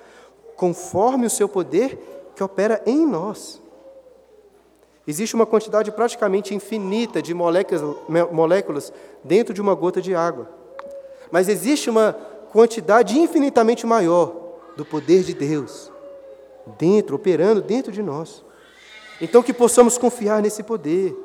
conforme 0.56 1.26
o 1.26 1.30
seu 1.30 1.50
poder 1.50 2.32
que 2.36 2.44
opera 2.44 2.82
em 2.86 3.06
nós. 3.06 3.62
Existe 5.06 5.36
uma 5.36 5.46
quantidade 5.46 5.92
praticamente 5.92 6.56
infinita 6.56 7.22
de 7.22 7.34
moléculas, 7.34 7.82
moléculas 8.32 8.94
dentro 9.24 9.54
de 9.54 9.60
uma 9.60 9.76
gota 9.76 10.02
de 10.02 10.16
água. 10.16 10.48
Mas 11.32 11.50
existe 11.50 11.90
uma 11.90 12.16
quantidade 12.52 13.18
infinitamente 13.18 13.86
maior 13.86 14.36
do 14.76 14.86
poder 14.86 15.24
de 15.24 15.34
Deus 15.34 15.92
dentro, 16.78 17.16
operando 17.16 17.62
dentro 17.62 17.92
de 17.92 18.04
nós. 18.04 18.44
Então 19.22 19.42
que 19.42 19.54
possamos 19.54 19.98
confiar 19.98 20.42
nesse 20.42 20.62
poder 20.62 21.16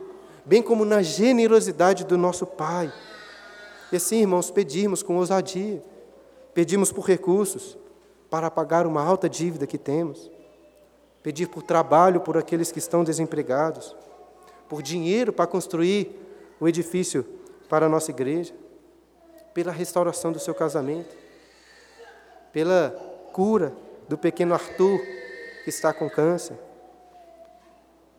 bem 0.45 0.62
como 0.62 0.85
na 0.85 1.03
generosidade 1.03 2.05
do 2.05 2.17
nosso 2.17 2.47
Pai. 2.47 2.93
E 3.91 3.97
assim, 3.97 4.21
irmãos, 4.21 4.51
pedirmos 4.51 5.03
com 5.03 5.17
ousadia, 5.17 5.83
pedimos 6.55 6.93
por 6.93 7.05
recursos 7.05 7.77
para 8.31 8.51
pagar 8.51 8.87
uma 8.87 9.03
alta 9.03 9.29
dívida 9.29 9.67
que 9.67 9.79
temos, 9.79 10.31
pedir 11.23 11.49
por 11.49 11.62
trabalho 11.62 12.21
por 12.21 12.39
aqueles 12.39 12.71
que 12.71 12.79
estão 12.79 13.03
desempregados, 13.03 13.97
por 14.69 14.83
dinheiro 14.83 15.33
para 15.33 15.47
construir 15.47 16.17
o 16.61 16.69
edifício 16.69 17.27
para 17.69 17.87
a 17.87 17.89
nossa 17.89 18.12
igreja, 18.12 18.55
pela 19.57 19.73
restauração 19.73 20.33
do 20.33 20.38
seu 20.38 20.55
casamento, 20.55 21.16
pela 22.53 22.90
cura 23.33 23.73
do 24.07 24.19
pequeno 24.19 24.53
Arthur 24.53 25.01
que 25.64 25.71
está 25.71 25.95
com 25.95 26.11
câncer, 26.11 26.59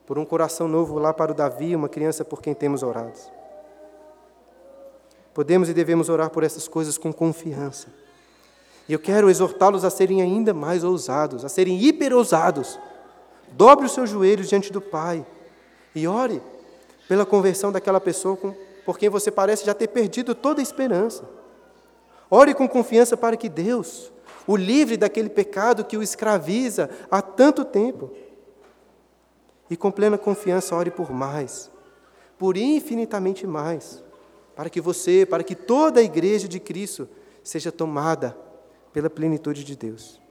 por 0.08 0.18
um 0.18 0.26
coração 0.26 0.68
novo 0.68 0.98
lá 0.98 1.14
para 1.14 1.32
o 1.32 1.36
Davi, 1.36 1.76
uma 1.76 1.88
criança 1.88 2.26
por 2.26 2.42
quem 2.42 2.56
temos 2.56 2.82
orado. 2.82 3.20
Podemos 5.32 5.70
e 5.70 5.76
devemos 5.76 6.10
orar 6.10 6.32
por 6.32 6.44
essas 6.44 6.68
coisas 6.68 6.98
com 6.98 7.14
confiança. 7.14 7.90
E 8.90 8.94
eu 8.94 9.00
quero 9.00 9.30
exortá-los 9.30 9.86
a 9.86 9.92
serem 9.92 10.24
ainda 10.24 10.56
mais 10.56 10.84
ousados, 10.84 11.46
a 11.46 11.50
serem 11.50 11.80
hiper 11.80 12.14
ousados. 12.14 12.80
Dobre 13.52 13.86
os 13.86 13.92
seus 13.92 14.10
joelhos 14.10 14.50
diante 14.50 14.74
do 14.74 14.82
Pai 14.82 15.24
e 15.94 16.08
ore 16.08 16.42
pela 17.08 17.28
conversão 17.28 17.72
daquela 17.72 18.02
pessoa 18.02 18.36
com, 18.36 18.56
por 18.88 18.98
quem 18.98 19.10
você 19.10 19.30
parece 19.30 19.66
já 19.66 19.74
ter 19.74 19.90
perdido 19.90 20.34
toda 20.34 20.62
a 20.62 20.64
esperança. 20.64 21.30
Ore 22.32 22.54
com 22.54 22.70
confiança 22.70 23.18
para 23.18 23.36
que 23.36 23.50
Deus 23.50 24.14
o 24.48 24.56
livre 24.56 24.96
daquele 24.96 25.28
pecado 25.28 25.84
que 25.84 25.98
o 25.98 26.02
escraviza 26.02 26.90
há 27.12 27.22
tanto 27.22 27.66
tempo 27.66 28.10
e 29.70 29.76
com 29.76 29.92
plena 29.92 30.18
confiança 30.18 30.74
ore 30.74 30.90
por 30.90 31.12
mais, 31.12 31.70
por 32.38 32.56
infinitamente 32.56 33.46
mais, 33.46 34.02
para 34.56 34.70
que 34.70 34.80
você, 34.80 35.26
para 35.26 35.44
que 35.44 35.54
toda 35.54 36.00
a 36.00 36.04
igreja 36.04 36.48
de 36.48 36.58
Cristo 36.58 37.10
seja 37.44 37.74
tomada 37.74 38.38
pela 38.94 39.10
plenitude 39.10 39.66
de 39.66 39.76
Deus. 39.76 40.22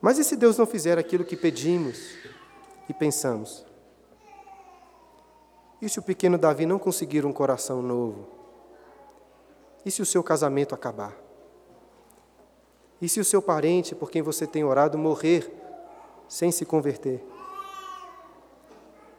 Mas 0.00 0.18
e 0.18 0.24
se 0.24 0.34
Deus 0.34 0.58
não 0.58 0.66
fizer 0.66 0.98
aquilo 0.98 1.24
que 1.24 1.36
pedimos 1.36 2.16
e 2.88 2.92
pensamos? 2.92 3.64
E 5.80 5.88
se 5.88 5.98
o 5.98 6.02
pequeno 6.02 6.38
Davi 6.38 6.64
não 6.64 6.78
conseguir 6.78 7.26
um 7.26 7.32
coração 7.32 7.82
novo? 7.82 8.26
E 9.84 9.90
se 9.90 10.00
o 10.00 10.06
seu 10.06 10.22
casamento 10.22 10.74
acabar? 10.74 11.16
E 13.00 13.08
se 13.08 13.20
o 13.20 13.24
seu 13.24 13.42
parente 13.42 13.94
por 13.94 14.10
quem 14.10 14.22
você 14.22 14.46
tem 14.46 14.64
orado 14.64 14.96
morrer 14.96 15.52
sem 16.28 16.50
se 16.50 16.64
converter? 16.64 17.24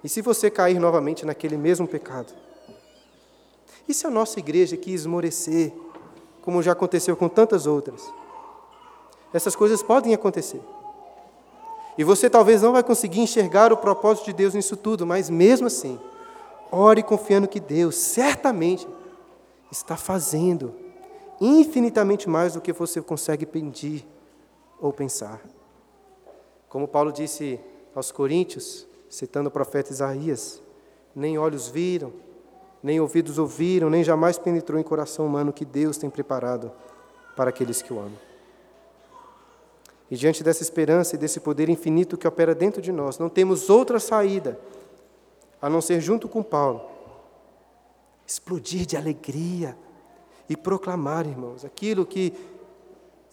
E 0.04 0.10
se 0.10 0.22
você 0.22 0.50
cair 0.50 0.80
novamente 0.80 1.26
naquele 1.26 1.58
mesmo 1.58 1.88
pecado? 1.88 2.34
E 3.88 3.94
se 3.94 4.06
a 4.06 4.10
nossa 4.10 4.40
igreja 4.40 4.76
aqui 4.76 4.94
esmorecer, 4.94 5.74
como 6.42 6.62
já 6.62 6.72
aconteceu 6.72 7.16
com 7.16 7.30
tantas 7.30 7.66
outras? 7.66 8.12
Essas 9.34 9.56
coisas 9.56 9.84
podem 9.84 10.14
acontecer. 10.14 10.62
E 11.98 12.04
você 12.04 12.30
talvez 12.30 12.62
não 12.62 12.74
vai 12.74 12.84
conseguir 12.84 13.22
enxergar 13.22 13.74
o 13.74 13.78
propósito 13.78 14.26
de 14.26 14.34
Deus 14.34 14.54
nisso 14.54 14.76
tudo, 14.76 15.06
mas 15.06 15.30
mesmo 15.30 15.68
assim, 15.68 16.00
ore 16.72 17.04
confiando 17.04 17.48
que 17.48 17.60
Deus 17.60 17.96
certamente 17.96 18.88
está 19.72 19.96
fazendo 19.96 20.74
infinitamente 21.40 22.28
mais 22.30 22.54
do 22.54 22.62
que 22.62 22.74
você 22.74 23.02
consegue 23.02 23.46
pedir 23.46 24.06
ou 24.80 24.92
pensar. 24.92 25.42
Como 26.70 26.88
Paulo 26.88 27.12
disse 27.12 27.60
aos 27.96 28.12
Coríntios, 28.12 28.88
citando 29.10 29.50
o 29.50 29.52
profeta 29.52 29.92
Isaías: 29.92 30.62
nem 31.16 31.38
olhos 31.38 31.68
viram, 31.68 32.12
nem 32.82 33.00
ouvidos 33.00 33.38
ouviram, 33.38 33.90
nem 33.90 34.04
jamais 34.04 34.38
penetrou 34.38 34.80
em 34.80 34.84
coração 34.84 35.26
humano 35.26 35.54
que 35.54 35.66
Deus 35.66 35.98
tem 35.98 36.10
preparado 36.10 36.72
para 37.36 37.50
aqueles 37.50 37.82
que 37.82 37.94
o 37.94 38.00
amam. 38.00 38.28
E 40.10 40.16
diante 40.16 40.44
dessa 40.44 40.64
esperança 40.64 41.16
e 41.16 41.18
desse 41.18 41.40
poder 41.40 41.68
infinito 41.68 42.18
que 42.18 42.28
opera 42.28 42.56
dentro 42.56 42.82
de 42.82 42.92
nós, 42.92 43.20
não 43.20 43.28
temos 43.28 43.70
outra 43.70 44.00
saída 44.00 44.58
a 45.62 45.70
não 45.70 45.82
ser, 45.82 46.00
junto 46.02 46.28
com 46.28 46.44
Paulo, 46.44 46.82
explodir 48.26 48.86
de 48.86 48.98
alegria 48.98 49.78
e 50.50 50.56
proclamar, 50.56 51.26
irmãos, 51.28 51.66
aquilo 51.66 52.06
que 52.06 52.34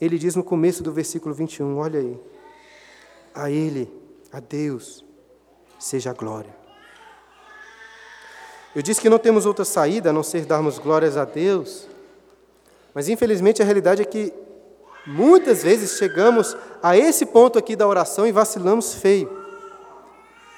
ele 0.00 0.18
diz 0.18 0.34
no 0.34 0.44
começo 0.44 0.82
do 0.82 0.92
versículo 0.92 1.34
21, 1.34 1.78
olha 1.78 2.00
aí. 2.00 2.20
A 3.34 3.50
Ele, 3.50 3.90
a 4.32 4.40
Deus, 4.40 5.04
seja 5.78 6.10
a 6.10 6.12
glória. 6.12 6.54
Eu 8.74 8.82
disse 8.82 9.00
que 9.00 9.08
não 9.08 9.18
temos 9.18 9.46
outra 9.46 9.64
saída 9.64 10.10
a 10.10 10.12
não 10.12 10.22
ser 10.22 10.44
darmos 10.44 10.78
glórias 10.78 11.16
a 11.16 11.24
Deus, 11.24 11.88
mas 12.92 13.08
infelizmente 13.08 13.62
a 13.62 13.64
realidade 13.64 14.02
é 14.02 14.04
que 14.04 14.32
muitas 15.06 15.62
vezes 15.62 15.96
chegamos 15.96 16.56
a 16.82 16.96
esse 16.96 17.26
ponto 17.26 17.58
aqui 17.58 17.76
da 17.76 17.87
oração 17.87 18.26
e 18.26 18.32
vacilamos 18.32 18.94
feio. 18.94 19.43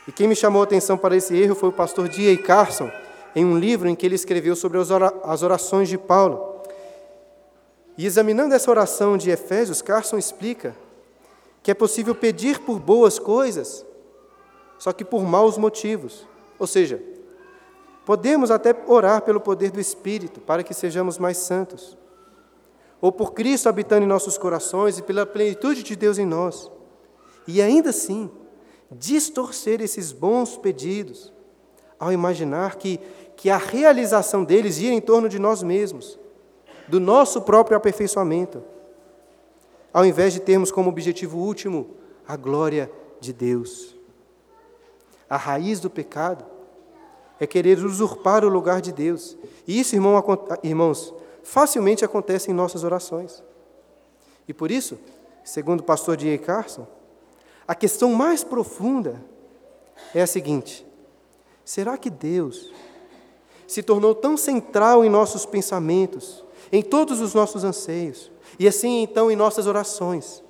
E 0.06 0.12
quem 0.12 0.28
me 0.28 0.36
chamou 0.36 0.60
a 0.62 0.64
atenção 0.64 0.96
para 0.96 1.16
esse 1.16 1.36
erro 1.36 1.54
foi 1.54 1.68
o 1.68 1.72
pastor 1.72 2.08
D.A. 2.08 2.38
Carson, 2.38 2.90
em 3.34 3.44
um 3.44 3.58
livro 3.58 3.88
em 3.88 3.94
que 3.94 4.06
ele 4.06 4.14
escreveu 4.14 4.54
sobre 4.54 4.78
as 4.78 5.42
orações 5.42 5.88
de 5.88 5.98
Paulo. 5.98 6.62
E 7.98 8.06
examinando 8.06 8.54
essa 8.54 8.70
oração 8.70 9.16
de 9.16 9.30
Efésios, 9.30 9.82
Carson 9.82 10.16
explica 10.16 10.76
que 11.62 11.70
é 11.70 11.74
possível 11.74 12.14
pedir 12.14 12.60
por 12.60 12.78
boas 12.78 13.18
coisas, 13.18 13.84
só 14.78 14.92
que 14.92 15.04
por 15.04 15.24
maus 15.24 15.58
motivos. 15.58 16.26
Ou 16.58 16.66
seja, 16.66 17.02
podemos 18.04 18.50
até 18.50 18.74
orar 18.86 19.22
pelo 19.22 19.40
poder 19.40 19.70
do 19.70 19.80
Espírito 19.80 20.40
para 20.40 20.62
que 20.62 20.72
sejamos 20.72 21.18
mais 21.18 21.38
santos, 21.38 21.98
ou 23.00 23.10
por 23.10 23.32
Cristo 23.32 23.68
habitando 23.68 24.04
em 24.04 24.08
nossos 24.08 24.38
corações 24.38 24.98
e 24.98 25.02
pela 25.02 25.26
plenitude 25.26 25.82
de 25.82 25.96
Deus 25.96 26.16
em 26.18 26.24
nós. 26.24 26.70
E 27.46 27.60
ainda 27.60 27.90
assim, 27.90 28.30
distorcer 28.90 29.80
esses 29.80 30.12
bons 30.12 30.56
pedidos 30.56 31.32
ao 31.98 32.12
imaginar 32.12 32.76
que, 32.76 33.00
que 33.36 33.50
a 33.50 33.56
realização 33.56 34.44
deles 34.44 34.78
ia 34.78 34.92
em 34.92 35.00
torno 35.00 35.28
de 35.28 35.38
nós 35.38 35.62
mesmos, 35.62 36.18
do 36.88 37.00
nosso 37.00 37.42
próprio 37.42 37.76
aperfeiçoamento, 37.76 38.62
ao 39.92 40.04
invés 40.04 40.32
de 40.32 40.40
termos 40.40 40.70
como 40.70 40.90
objetivo 40.90 41.38
último 41.38 41.96
a 42.28 42.36
glória 42.36 42.90
de 43.20 43.32
Deus. 43.32 43.96
A 45.28 45.36
raiz 45.36 45.80
do 45.80 45.90
pecado 45.90 46.44
é 47.40 47.46
querer 47.46 47.78
usurpar 47.78 48.44
o 48.44 48.48
lugar 48.48 48.80
de 48.80 48.92
Deus. 48.92 49.36
E 49.66 49.78
isso, 49.80 49.94
irmão, 49.94 50.22
irmãos, 50.62 51.12
facilmente 51.42 52.04
acontece 52.04 52.50
em 52.50 52.54
nossas 52.54 52.84
orações. 52.84 53.42
E 54.46 54.54
por 54.54 54.70
isso, 54.70 54.98
segundo 55.44 55.80
o 55.80 55.84
pastor 55.84 56.16
D.A. 56.16 56.38
Carson, 56.38 56.86
a 57.66 57.74
questão 57.74 58.12
mais 58.12 58.44
profunda 58.44 59.22
é 60.14 60.22
a 60.22 60.26
seguinte: 60.26 60.86
será 61.64 61.98
que 61.98 62.10
Deus 62.10 62.72
se 63.66 63.82
tornou 63.82 64.14
tão 64.14 64.36
central 64.36 65.04
em 65.04 65.10
nossos 65.10 65.44
pensamentos, 65.44 66.44
em 66.70 66.82
todos 66.82 67.20
os 67.20 67.34
nossos 67.34 67.64
anseios, 67.64 68.30
e 68.58 68.68
assim 68.68 69.02
então 69.02 69.30
em 69.30 69.36
nossas 69.36 69.66
orações, 69.66 70.42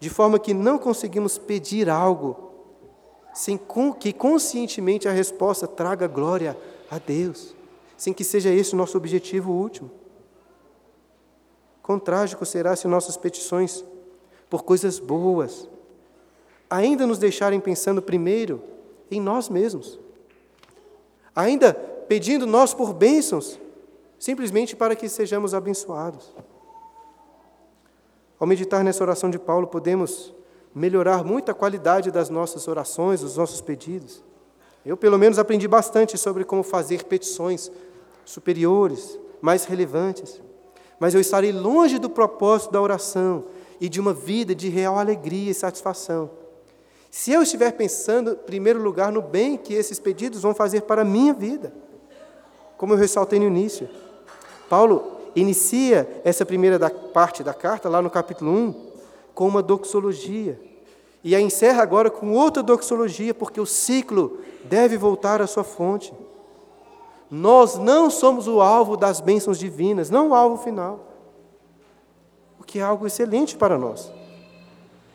de 0.00 0.10
forma 0.10 0.38
que 0.38 0.52
não 0.52 0.78
conseguimos 0.78 1.38
pedir 1.38 1.88
algo 1.88 2.50
sem 3.32 3.60
que 4.00 4.12
conscientemente 4.12 5.06
a 5.06 5.12
resposta 5.12 5.66
traga 5.66 6.08
glória 6.08 6.56
a 6.90 6.98
Deus, 6.98 7.54
sem 7.96 8.12
que 8.12 8.24
seja 8.24 8.50
esse 8.50 8.74
o 8.74 8.76
nosso 8.76 8.96
objetivo 8.96 9.52
último? 9.52 9.90
Quão 11.82 11.98
trágico 11.98 12.44
será 12.44 12.74
se 12.74 12.88
nossas 12.88 13.16
petições 13.16 13.84
por 14.50 14.64
coisas 14.64 14.98
boas, 14.98 15.68
ainda 16.68 17.06
nos 17.06 17.18
deixarem 17.18 17.60
pensando 17.60 18.02
primeiro 18.02 18.62
em 19.10 19.20
nós 19.20 19.48
mesmos, 19.48 19.98
ainda 21.34 21.72
pedindo 21.74 22.46
nós 22.46 22.74
por 22.74 22.92
bênçãos, 22.92 23.58
simplesmente 24.18 24.74
para 24.74 24.96
que 24.96 25.08
sejamos 25.08 25.54
abençoados. 25.54 26.32
Ao 28.38 28.46
meditar 28.46 28.82
nessa 28.84 29.02
oração 29.02 29.30
de 29.30 29.38
Paulo, 29.38 29.66
podemos 29.66 30.34
melhorar 30.74 31.24
muito 31.24 31.50
a 31.50 31.54
qualidade 31.54 32.10
das 32.10 32.28
nossas 32.28 32.68
orações, 32.68 33.20
dos 33.20 33.36
nossos 33.36 33.60
pedidos. 33.60 34.22
Eu, 34.84 34.96
pelo 34.96 35.18
menos, 35.18 35.38
aprendi 35.38 35.66
bastante 35.66 36.18
sobre 36.18 36.44
como 36.44 36.62
fazer 36.62 37.04
petições 37.04 37.70
superiores, 38.24 39.18
mais 39.40 39.64
relevantes. 39.64 40.40
Mas 41.00 41.14
eu 41.14 41.20
estarei 41.20 41.52
longe 41.52 41.98
do 41.98 42.10
propósito 42.10 42.72
da 42.72 42.80
oração 42.80 43.44
e 43.80 43.88
de 43.88 44.00
uma 44.00 44.12
vida 44.12 44.54
de 44.54 44.68
real 44.68 44.98
alegria 44.98 45.50
e 45.50 45.54
satisfação 45.54 46.30
se 47.16 47.32
eu 47.32 47.42
estiver 47.42 47.72
pensando, 47.72 48.32
em 48.32 48.34
primeiro 48.34 48.78
lugar, 48.82 49.10
no 49.10 49.22
bem 49.22 49.56
que 49.56 49.72
esses 49.72 49.98
pedidos 49.98 50.42
vão 50.42 50.54
fazer 50.54 50.82
para 50.82 51.00
a 51.00 51.04
minha 51.04 51.32
vida, 51.32 51.72
como 52.76 52.92
eu 52.92 52.98
ressaltei 52.98 53.38
no 53.38 53.46
início, 53.46 53.88
Paulo 54.68 55.12
inicia 55.34 56.20
essa 56.24 56.44
primeira 56.44 56.78
da 56.78 56.90
parte 56.90 57.42
da 57.42 57.54
carta, 57.54 57.88
lá 57.88 58.02
no 58.02 58.10
capítulo 58.10 58.52
1, 58.52 58.90
com 59.34 59.48
uma 59.48 59.62
doxologia. 59.62 60.60
E 61.24 61.34
a 61.34 61.40
encerra 61.40 61.82
agora 61.82 62.10
com 62.10 62.32
outra 62.32 62.62
doxologia, 62.62 63.32
porque 63.32 63.62
o 63.62 63.66
ciclo 63.66 64.40
deve 64.64 64.98
voltar 64.98 65.40
à 65.40 65.46
sua 65.46 65.64
fonte. 65.64 66.12
Nós 67.30 67.78
não 67.78 68.10
somos 68.10 68.46
o 68.46 68.60
alvo 68.60 68.94
das 68.94 69.22
bênçãos 69.22 69.58
divinas, 69.58 70.10
não 70.10 70.28
o 70.28 70.34
alvo 70.34 70.62
final. 70.62 71.00
O 72.60 72.62
que 72.62 72.78
é 72.78 72.82
algo 72.82 73.06
excelente 73.06 73.56
para 73.56 73.78
nós 73.78 74.12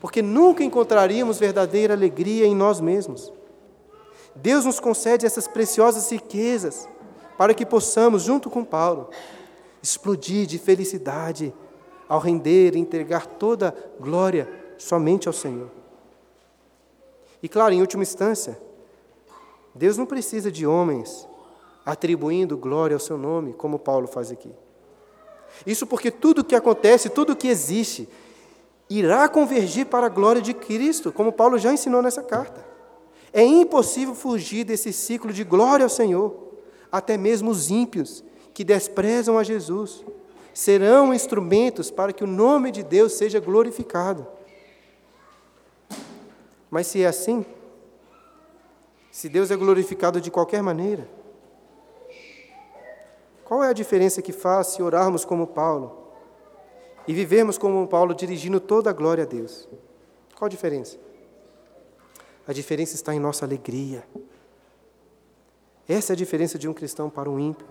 porque 0.01 0.23
nunca 0.23 0.63
encontraríamos 0.63 1.37
verdadeira 1.37 1.93
alegria 1.93 2.47
em 2.47 2.55
nós 2.55 2.81
mesmos. 2.81 3.31
Deus 4.35 4.65
nos 4.65 4.79
concede 4.79 5.27
essas 5.27 5.47
preciosas 5.47 6.11
riquezas 6.11 6.89
para 7.37 7.53
que 7.53 7.65
possamos, 7.65 8.23
junto 8.23 8.49
com 8.49 8.65
Paulo, 8.65 9.11
explodir 9.81 10.47
de 10.47 10.57
felicidade 10.57 11.53
ao 12.09 12.19
render 12.19 12.75
e 12.75 12.79
entregar 12.79 13.27
toda 13.27 13.75
glória 13.99 14.49
somente 14.77 15.27
ao 15.27 15.33
Senhor. 15.33 15.69
E 17.43 17.47
claro, 17.47 17.73
em 17.73 17.81
última 17.81 18.03
instância, 18.03 18.59
Deus 19.75 19.97
não 19.97 20.07
precisa 20.07 20.51
de 20.51 20.65
homens 20.65 21.27
atribuindo 21.85 22.57
glória 22.57 22.95
ao 22.95 22.99
seu 22.99 23.17
nome, 23.17 23.53
como 23.53 23.77
Paulo 23.77 24.07
faz 24.07 24.31
aqui. 24.31 24.51
Isso 25.65 25.85
porque 25.85 26.09
tudo 26.09 26.39
o 26.39 26.43
que 26.43 26.55
acontece, 26.55 27.09
tudo 27.09 27.33
o 27.33 27.35
que 27.35 27.47
existe, 27.47 28.09
irá 28.99 29.29
convergir 29.29 29.85
para 29.85 30.07
a 30.07 30.09
glória 30.09 30.41
de 30.41 30.53
Cristo, 30.53 31.13
como 31.13 31.31
Paulo 31.31 31.57
já 31.57 31.71
ensinou 31.71 32.01
nessa 32.01 32.21
carta. 32.21 32.65
É 33.31 33.41
impossível 33.41 34.13
fugir 34.13 34.65
desse 34.65 34.91
ciclo 34.91 35.31
de 35.31 35.45
glória 35.45 35.85
ao 35.85 35.89
Senhor. 35.89 36.35
Até 36.91 37.17
mesmo 37.17 37.49
os 37.49 37.69
ímpios 37.69 38.21
que 38.53 38.65
desprezam 38.65 39.37
a 39.37 39.43
Jesus 39.43 40.03
serão 40.53 41.13
instrumentos 41.13 41.89
para 41.89 42.11
que 42.11 42.23
o 42.23 42.27
nome 42.27 42.69
de 42.69 42.83
Deus 42.83 43.13
seja 43.13 43.39
glorificado. 43.39 44.27
Mas 46.69 46.87
se 46.87 47.03
é 47.03 47.07
assim, 47.07 47.45
se 49.09 49.29
Deus 49.29 49.51
é 49.51 49.55
glorificado 49.55 50.19
de 50.19 50.29
qualquer 50.29 50.61
maneira, 50.61 51.07
qual 53.45 53.63
é 53.63 53.69
a 53.69 53.73
diferença 53.73 54.21
que 54.21 54.33
faz 54.33 54.67
se 54.67 54.83
orarmos 54.83 55.23
como 55.23 55.47
Paulo 55.47 56.00
e 57.07 57.13
vivermos 57.13 57.57
como 57.57 57.87
Paulo, 57.87 58.13
dirigindo 58.13 58.59
toda 58.59 58.89
a 58.89 58.93
glória 58.93 59.23
a 59.23 59.27
Deus. 59.27 59.67
Qual 60.35 60.47
a 60.47 60.49
diferença? 60.49 60.97
A 62.47 62.53
diferença 62.53 62.95
está 62.95 63.13
em 63.13 63.19
nossa 63.19 63.45
alegria. 63.45 64.03
Essa 65.87 66.13
é 66.13 66.15
a 66.15 66.17
diferença 66.17 66.57
de 66.57 66.67
um 66.67 66.73
cristão 66.73 67.09
para 67.09 67.29
um 67.29 67.39
ímpio. 67.39 67.67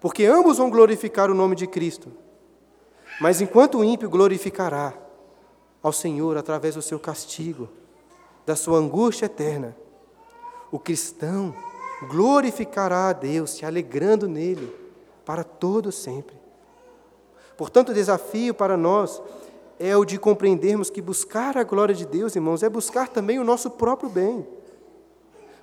Porque 0.00 0.24
ambos 0.24 0.58
vão 0.58 0.70
glorificar 0.70 1.30
o 1.30 1.34
nome 1.34 1.54
de 1.54 1.66
Cristo. 1.66 2.10
Mas 3.20 3.40
enquanto 3.40 3.78
o 3.78 3.84
ímpio 3.84 4.08
glorificará 4.08 4.94
ao 5.82 5.92
Senhor 5.92 6.36
através 6.36 6.74
do 6.74 6.82
seu 6.82 6.98
castigo, 6.98 7.68
da 8.46 8.56
sua 8.56 8.78
angústia 8.78 9.26
eterna, 9.26 9.76
o 10.72 10.78
cristão 10.78 11.54
glorificará 12.08 13.08
a 13.08 13.12
Deus, 13.12 13.50
se 13.50 13.66
alegrando 13.66 14.26
nele 14.26 14.74
para 15.24 15.44
todo 15.44 15.92
sempre. 15.92 16.39
Portanto, 17.60 17.90
o 17.90 17.94
desafio 17.94 18.54
para 18.54 18.74
nós 18.74 19.20
é 19.78 19.94
o 19.94 20.02
de 20.02 20.18
compreendermos 20.18 20.88
que 20.88 21.02
buscar 21.02 21.58
a 21.58 21.62
glória 21.62 21.94
de 21.94 22.06
Deus, 22.06 22.34
irmãos, 22.34 22.62
é 22.62 22.70
buscar 22.70 23.06
também 23.06 23.38
o 23.38 23.44
nosso 23.44 23.72
próprio 23.72 24.08
bem. 24.08 24.48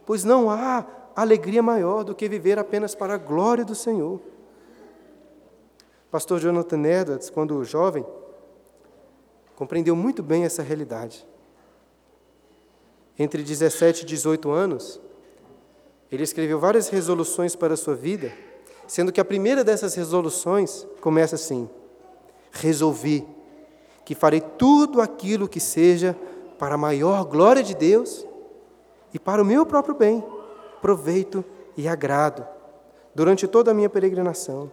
Pois 0.05 0.23
não 0.23 0.47
há 0.47 0.85
alegria 1.15 1.63
maior 1.63 2.03
do 2.03 2.13
que 2.13 2.29
viver 2.29 2.59
apenas 2.59 2.93
para 2.93 3.15
a 3.15 3.17
glória 3.17 3.65
do 3.65 3.73
Senhor. 3.73 4.21
Pastor 6.11 6.39
Jonathan 6.39 6.83
Edwards, 6.85 7.31
quando 7.31 7.63
jovem, 7.63 8.05
compreendeu 9.55 9.95
muito 9.95 10.21
bem 10.21 10.45
essa 10.45 10.61
realidade. 10.61 11.27
Entre 13.17 13.41
17 13.41 14.03
e 14.03 14.05
18 14.05 14.51
anos, 14.51 15.01
ele 16.11 16.21
escreveu 16.21 16.59
várias 16.59 16.89
resoluções 16.89 17.55
para 17.55 17.73
a 17.73 17.77
sua 17.77 17.95
vida, 17.95 18.31
sendo 18.85 19.11
que 19.11 19.19
a 19.19 19.25
primeira 19.25 19.63
dessas 19.63 19.95
resoluções 19.95 20.85
começa 21.01 21.33
assim: 21.33 21.67
Resolvi 22.59 23.27
que 24.05 24.15
farei 24.15 24.39
tudo 24.39 25.01
aquilo 25.01 25.47
que 25.47 25.59
seja 25.59 26.15
para 26.57 26.75
a 26.75 26.77
maior 26.77 27.25
glória 27.25 27.61
de 27.61 27.75
Deus 27.75 28.25
e 29.13 29.19
para 29.19 29.41
o 29.41 29.45
meu 29.45 29.65
próprio 29.65 29.93
bem, 29.93 30.23
proveito 30.81 31.43
e 31.75 31.87
agrado, 31.87 32.45
durante 33.13 33.47
toda 33.47 33.71
a 33.71 33.73
minha 33.73 33.89
peregrinação, 33.89 34.71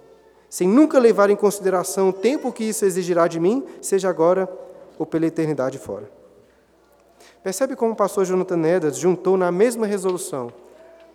sem 0.49 0.69
nunca 0.69 0.99
levar 0.99 1.31
em 1.31 1.37
consideração 1.37 2.11
o 2.11 2.13
tempo 2.13 2.53
que 2.53 2.65
isso 2.65 2.85
exigirá 2.85 3.27
de 3.27 3.41
mim, 3.41 3.65
seja 3.83 4.09
agora 4.09 4.49
ou 4.99 5.05
pela 5.05 5.27
eternidade 5.27 5.79
fora. 5.79 6.09
Percebe 7.43 7.75
como 7.75 7.93
o 7.93 7.97
pastor 7.97 8.25
Jonathan 8.25 8.67
Edwards 8.67 8.99
juntou 8.99 9.37
na 9.37 9.51
mesma 9.51 9.87
resolução 9.87 10.53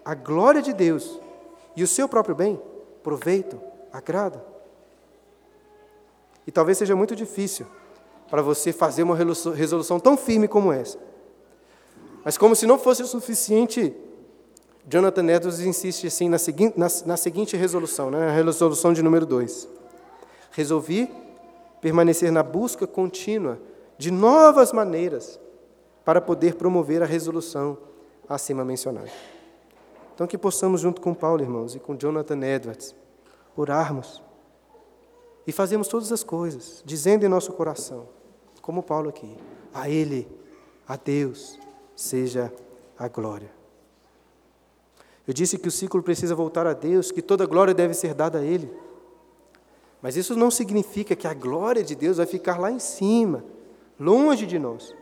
a 0.03 0.13
glória 0.13 0.61
de 0.61 0.73
Deus 0.73 1.19
e 1.75 1.83
o 1.83 1.87
seu 1.87 2.07
próprio 2.07 2.35
bem, 2.35 2.59
proveito, 3.01 3.59
agrado? 3.93 4.58
E 6.45 6.51
talvez 6.51 6.77
seja 6.77 6.95
muito 6.95 7.15
difícil 7.15 7.65
para 8.29 8.41
você 8.41 8.71
fazer 8.71 9.03
uma 9.03 9.15
resolução 9.15 9.99
tão 9.99 10.15
firme 10.15 10.47
como 10.47 10.71
essa. 10.71 10.97
Mas 12.23 12.37
como 12.37 12.55
se 12.55 12.67
não 12.67 12.77
fosse 12.77 13.01
o 13.01 13.07
suficiente, 13.07 13.95
Jonathan 14.87 15.25
Edwards 15.27 15.59
insiste 15.61 16.07
assim 16.07 16.29
na 16.29 16.37
seguinte, 16.37 16.77
na, 16.77 16.87
na 17.05 17.17
seguinte 17.17 17.55
resolução, 17.55 18.11
né? 18.11 18.29
a 18.29 18.31
resolução 18.31 18.93
de 18.93 19.01
número 19.01 19.25
2. 19.25 19.67
Resolvi 20.51 21.09
permanecer 21.81 22.31
na 22.31 22.43
busca 22.43 22.85
contínua 22.85 23.59
de 23.97 24.11
novas 24.11 24.71
maneiras 24.71 25.39
para 26.03 26.21
poder 26.21 26.55
promover 26.55 27.01
a 27.01 27.05
resolução 27.05 27.77
acima 28.27 28.63
mencionada. 28.63 29.09
Então, 30.13 30.27
que 30.27 30.37
possamos, 30.37 30.81
junto 30.81 31.01
com 31.01 31.13
Paulo, 31.13 31.41
irmãos, 31.41 31.75
e 31.75 31.79
com 31.79 31.95
Jonathan 31.95 32.41
Edwards, 32.43 32.93
orarmos 33.55 34.21
e 35.49 35.51
fazermos 35.51 35.87
todas 35.87 36.11
as 36.11 36.23
coisas, 36.23 36.83
dizendo 36.85 37.25
em 37.25 37.27
nosso 37.27 37.51
coração, 37.53 38.07
como 38.61 38.83
Paulo 38.83 39.09
aqui, 39.09 39.35
a 39.73 39.89
Ele, 39.89 40.27
a 40.87 40.95
Deus, 40.95 41.57
seja 41.95 42.53
a 42.95 43.07
glória. 43.07 43.49
Eu 45.27 45.33
disse 45.33 45.57
que 45.57 45.67
o 45.67 45.71
ciclo 45.71 46.03
precisa 46.03 46.35
voltar 46.35 46.67
a 46.67 46.73
Deus, 46.73 47.11
que 47.11 47.23
toda 47.23 47.47
glória 47.47 47.73
deve 47.73 47.95
ser 47.95 48.13
dada 48.13 48.37
a 48.37 48.43
Ele. 48.43 48.71
Mas 50.03 50.15
isso 50.15 50.35
não 50.35 50.51
significa 50.51 51.15
que 51.15 51.25
a 51.25 51.33
glória 51.33 51.83
de 51.83 51.95
Deus 51.95 52.17
vai 52.17 52.27
ficar 52.27 52.59
lá 52.59 52.69
em 52.71 52.77
cima, 52.77 53.43
longe 53.99 54.45
de 54.45 54.59
nós. 54.59 54.93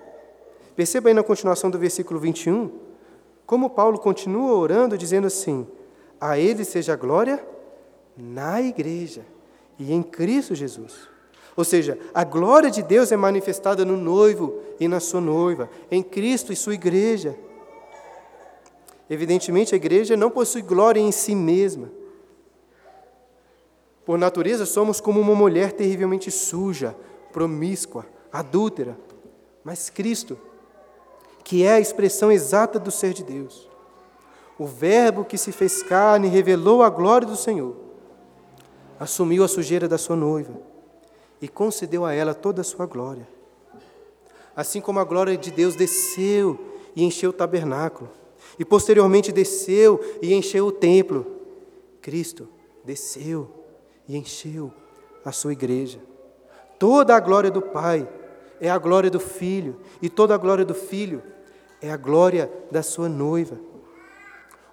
Perceba 0.77 1.09
aí 1.09 1.13
na 1.13 1.23
continuação 1.23 1.69
do 1.69 1.77
versículo 1.77 2.21
21, 2.21 2.71
como 3.45 3.69
Paulo 3.69 3.99
continua 3.99 4.53
orando, 4.53 4.97
dizendo 4.97 5.27
assim: 5.27 5.67
A 6.21 6.39
Ele 6.39 6.63
seja 6.63 6.93
a 6.93 6.95
glória 6.95 7.45
na 8.15 8.61
igreja 8.61 9.25
e 9.79 9.93
em 9.93 10.01
Cristo 10.01 10.55
Jesus. 10.55 11.07
Ou 11.55 11.63
seja, 11.63 11.97
a 12.13 12.23
glória 12.23 12.69
de 12.69 12.83
Deus 12.83 13.11
é 13.11 13.17
manifestada 13.17 13.83
no 13.83 13.97
noivo 13.97 14.61
e 14.79 14.87
na 14.87 14.99
sua 14.99 15.19
noiva, 15.19 15.69
em 15.89 16.03
Cristo 16.03 16.53
e 16.53 16.55
sua 16.55 16.75
igreja. 16.75 17.35
Evidentemente, 19.09 19.73
a 19.73 19.77
igreja 19.77 20.15
não 20.15 20.29
possui 20.29 20.61
glória 20.61 20.99
em 20.99 21.11
si 21.11 21.33
mesma. 21.33 21.89
Por 24.05 24.17
natureza, 24.17 24.65
somos 24.65 25.01
como 25.01 25.19
uma 25.19 25.33
mulher 25.33 25.71
terrivelmente 25.71 26.29
suja, 26.29 26.95
promíscua, 27.33 28.05
adúltera. 28.31 28.97
Mas 29.63 29.89
Cristo, 29.89 30.37
que 31.43 31.63
é 31.63 31.73
a 31.73 31.79
expressão 31.79 32.31
exata 32.31 32.79
do 32.79 32.91
ser 32.91 33.13
de 33.13 33.23
Deus, 33.23 33.67
o 34.59 34.65
Verbo 34.65 35.25
que 35.25 35.37
se 35.37 35.51
fez 35.51 35.81
carne 35.81 36.27
revelou 36.27 36.83
a 36.83 36.89
glória 36.89 37.27
do 37.27 37.35
Senhor, 37.35 37.86
assumiu 38.99 39.43
a 39.43 39.47
sujeira 39.47 39.87
da 39.87 39.97
sua 39.97 40.15
noiva 40.15 40.53
e 41.41 41.47
concedeu 41.47 42.05
a 42.05 42.13
ela 42.13 42.33
toda 42.33 42.61
a 42.61 42.63
sua 42.63 42.85
glória. 42.85 43.27
Assim 44.55 44.81
como 44.81 44.99
a 44.99 45.03
glória 45.03 45.37
de 45.37 45.51
Deus 45.51 45.75
desceu 45.75 46.59
e 46.95 47.03
encheu 47.03 47.29
o 47.29 47.33
tabernáculo, 47.33 48.09
e 48.57 48.65
posteriormente 48.65 49.31
desceu 49.31 49.99
e 50.21 50.33
encheu 50.33 50.65
o 50.65 50.71
templo, 50.71 51.25
Cristo 52.01 52.47
desceu 52.83 53.49
e 54.07 54.17
encheu 54.17 54.73
a 55.23 55.31
sua 55.31 55.51
igreja. 55.51 55.99
Toda 56.79 57.15
a 57.15 57.19
glória 57.19 57.51
do 57.51 57.61
Pai 57.61 58.07
é 58.59 58.69
a 58.69 58.77
glória 58.77 59.11
do 59.11 59.19
Filho, 59.19 59.79
e 60.01 60.09
toda 60.09 60.33
a 60.33 60.37
glória 60.37 60.65
do 60.65 60.73
Filho 60.73 61.21
é 61.81 61.91
a 61.91 61.97
glória 61.97 62.51
da 62.71 62.81
sua 62.81 63.07
noiva. 63.07 63.59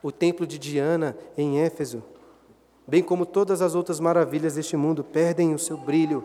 O 0.02 0.10
templo 0.10 0.46
de 0.46 0.58
Diana 0.58 1.16
em 1.36 1.60
Éfeso, 1.60 2.02
bem 2.86 3.02
como 3.02 3.24
todas 3.24 3.62
as 3.62 3.74
outras 3.74 4.00
maravilhas 4.00 4.54
deste 4.54 4.76
mundo, 4.76 5.02
perdem 5.02 5.54
o 5.54 5.58
seu 5.58 5.76
brilho 5.76 6.24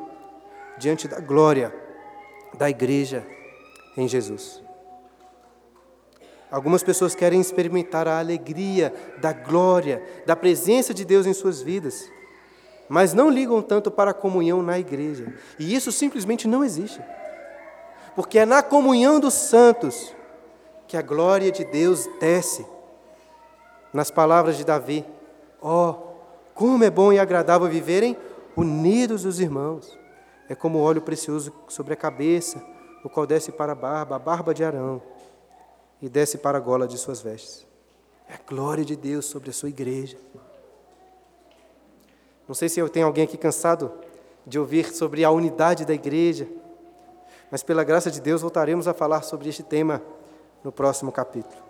diante 0.78 1.08
da 1.08 1.20
glória 1.20 1.74
da 2.58 2.70
igreja 2.70 3.26
em 3.96 4.08
Jesus. 4.08 4.62
Algumas 6.52 6.82
pessoas 6.82 7.14
querem 7.14 7.40
experimentar 7.40 8.08
a 8.08 8.18
alegria 8.18 8.94
da 9.22 9.32
glória, 9.32 10.04
da 10.26 10.36
presença 10.36 10.94
de 10.94 11.06
Deus 11.06 11.28
em 11.28 11.34
suas 11.34 11.62
vidas, 11.62 12.10
mas 12.88 13.14
não 13.14 13.30
ligam 13.30 13.62
tanto 13.62 13.92
para 13.92 14.12
a 14.12 14.16
comunhão 14.16 14.64
na 14.64 14.80
igreja. 14.80 15.32
E 15.60 15.76
isso 15.76 15.92
simplesmente 15.92 16.48
não 16.48 16.64
existe. 16.64 17.00
Porque 18.16 18.40
é 18.40 18.46
na 18.46 18.64
comunhão 18.64 19.20
dos 19.20 19.36
santos 19.36 20.16
que 20.88 20.98
a 20.98 21.04
glória 21.04 21.52
de 21.52 21.64
Deus 21.64 22.10
desce. 22.20 22.66
Nas 23.94 24.10
palavras 24.10 24.58
de 24.58 24.66
Davi: 24.66 25.06
Ó, 25.62 25.90
oh, 25.92 26.09
como 26.60 26.84
é 26.84 26.90
bom 26.90 27.14
e 27.14 27.18
agradável 27.18 27.70
viverem 27.70 28.18
unidos 28.54 29.24
os 29.24 29.40
irmãos. 29.40 29.98
É 30.50 30.54
como 30.54 30.82
óleo 30.82 31.02
precioso 31.02 31.54
sobre 31.70 31.94
a 31.94 31.96
cabeça, 31.96 32.62
o 33.02 33.08
qual 33.08 33.26
desce 33.26 33.50
para 33.50 33.72
a 33.72 33.76
barba, 33.76 34.18
a 34.18 34.20
barba 34.20 34.54
de 34.54 34.62
Arão, 34.62 35.02
e 36.02 36.10
desce 36.10 36.38
para 36.38 36.58
a 36.58 36.62
gola 36.62 36.86
de 36.86 36.98
suas 36.98 37.22
vestes. 37.22 37.66
É 38.28 38.34
a 38.34 38.40
glória 38.46 38.84
de 38.84 38.98
Deus 38.98 39.26
sobre 39.26 39.52
a 39.52 39.54
sua 39.54 39.70
igreja. 39.70 40.18
Não 42.46 42.54
sei 42.54 42.68
se 42.68 42.78
eu 42.78 42.90
tenho 42.90 43.06
alguém 43.06 43.24
aqui 43.24 43.38
cansado 43.38 43.90
de 44.46 44.60
ouvir 44.60 44.94
sobre 44.94 45.24
a 45.24 45.32
unidade 45.32 45.86
da 45.86 45.94
igreja, 45.94 46.46
mas 47.50 47.64
pela 47.64 47.86
graça 47.86 48.12
de 48.12 48.20
Deus 48.20 48.42
voltaremos 48.42 48.86
a 48.86 48.94
falar 48.94 49.22
sobre 49.22 49.48
este 49.48 49.64
tema 49.64 50.02
no 50.62 50.74
próximo 50.74 51.10
capítulo. 51.10 51.64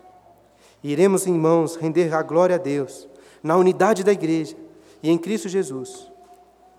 iremos, 0.84 1.28
irmãos, 1.28 1.76
render 1.76 2.12
a 2.12 2.24
glória 2.24 2.56
a 2.56 2.60
Deus 2.60 3.08
na 3.44 3.56
unidade 3.56 4.04
da 4.04 4.12
igreja 4.12 4.58
e 5.02 5.10
em 5.10 5.18
Cristo 5.18 5.48
Jesus 5.48 6.10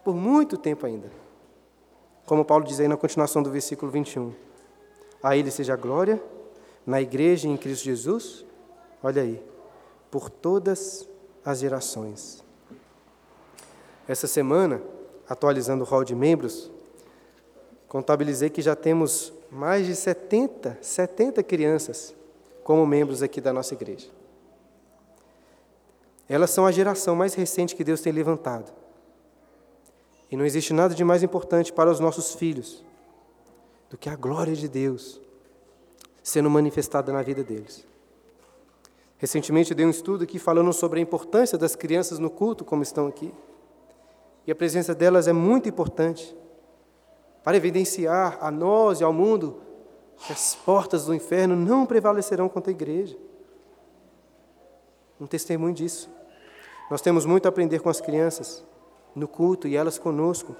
por 0.05 0.15
muito 0.15 0.57
tempo 0.57 0.87
ainda. 0.87 1.11
Como 2.27 2.45
Paulo 2.45 2.65
diz 2.65 2.81
aí 2.81 2.89
na 2.89 2.97
continuação 2.97 3.43
do 3.43 3.51
versículo 3.51 3.91
21. 3.91 4.33
A 5.23 5.37
Ele 5.37 5.51
seja 5.51 5.75
a 5.75 5.77
glória, 5.77 6.23
na 6.87 7.01
igreja 7.01 7.47
e 7.47 7.51
em 7.51 7.57
Cristo 7.57 7.85
Jesus, 7.85 8.45
olha 9.03 9.23
aí, 9.23 9.43
por 10.11 10.31
todas 10.31 11.09
as 11.45 11.59
gerações. 11.59 12.43
Essa 14.09 14.27
semana, 14.27 14.81
atualizando 15.29 15.85
o 15.85 15.87
hall 15.87 16.05
de 16.05 16.15
membros, 16.15 16.71
contabilizei 17.89 18.49
que 18.49 18.63
já 18.63 18.75
temos 18.75 19.33
mais 19.51 19.87
de 19.87 19.95
70, 19.95 20.79
70 20.81 21.43
crianças 21.43 22.15
como 22.65 22.87
membros 22.87 23.23
aqui 23.23 23.41
da 23.41 23.53
nossa 23.53 23.75
igreja. 23.75 24.09
Elas 26.31 26.51
são 26.51 26.65
a 26.65 26.71
geração 26.71 27.17
mais 27.17 27.35
recente 27.35 27.75
que 27.75 27.83
Deus 27.83 28.01
tem 28.01 28.13
levantado. 28.13 28.73
E 30.31 30.37
não 30.37 30.47
existe 30.47 30.73
nada 30.73 30.95
de 30.95 31.03
mais 31.03 31.25
importante 31.25 31.73
para 31.73 31.91
os 31.91 31.99
nossos 31.99 32.37
filhos 32.37 32.85
do 33.91 33.99
que 33.99 34.09
a 34.09 34.15
glória 34.15 34.55
de 34.55 34.69
Deus 34.69 35.21
sendo 36.23 36.49
manifestada 36.49 37.13
na 37.13 37.21
vida 37.21 37.43
deles. 37.43 37.85
Recentemente 39.19 39.73
eu 39.73 39.77
dei 39.77 39.85
um 39.85 39.91
estudo 39.91 40.23
aqui 40.23 40.39
falando 40.39 40.73
sobre 40.73 41.01
a 41.01 41.03
importância 41.03 41.59
das 41.59 41.75
crianças 41.75 42.21
no 42.21 42.31
culto, 42.31 42.65
como 42.65 42.85
estão 42.85 43.09
aqui. 43.09 43.35
E 44.47 44.53
a 44.53 44.55
presença 44.55 44.95
delas 44.95 45.27
é 45.27 45.33
muito 45.33 45.69
importante 45.69 46.33
para 47.43 47.57
evidenciar 47.57 48.39
a 48.41 48.53
nós 48.53 49.01
e 49.01 49.05
ao 49.05 49.13
mundo 49.13 49.61
que 50.17 50.33
as 50.33 50.55
portas 50.55 51.07
do 51.07 51.15
inferno 51.15 51.57
não 51.57 51.85
prevalecerão 51.85 52.49
contra 52.49 52.71
a 52.71 52.75
igreja. 52.75 53.19
Um 55.21 55.27
testemunho 55.27 55.75
disso. 55.75 56.20
Nós 56.91 57.01
temos 57.01 57.25
muito 57.25 57.47
a 57.47 57.51
aprender 57.51 57.79
com 57.79 57.89
as 57.89 58.01
crianças 58.01 58.65
no 59.15 59.29
culto 59.29 59.69
e 59.69 59.77
elas 59.77 59.97
conosco. 59.97 60.57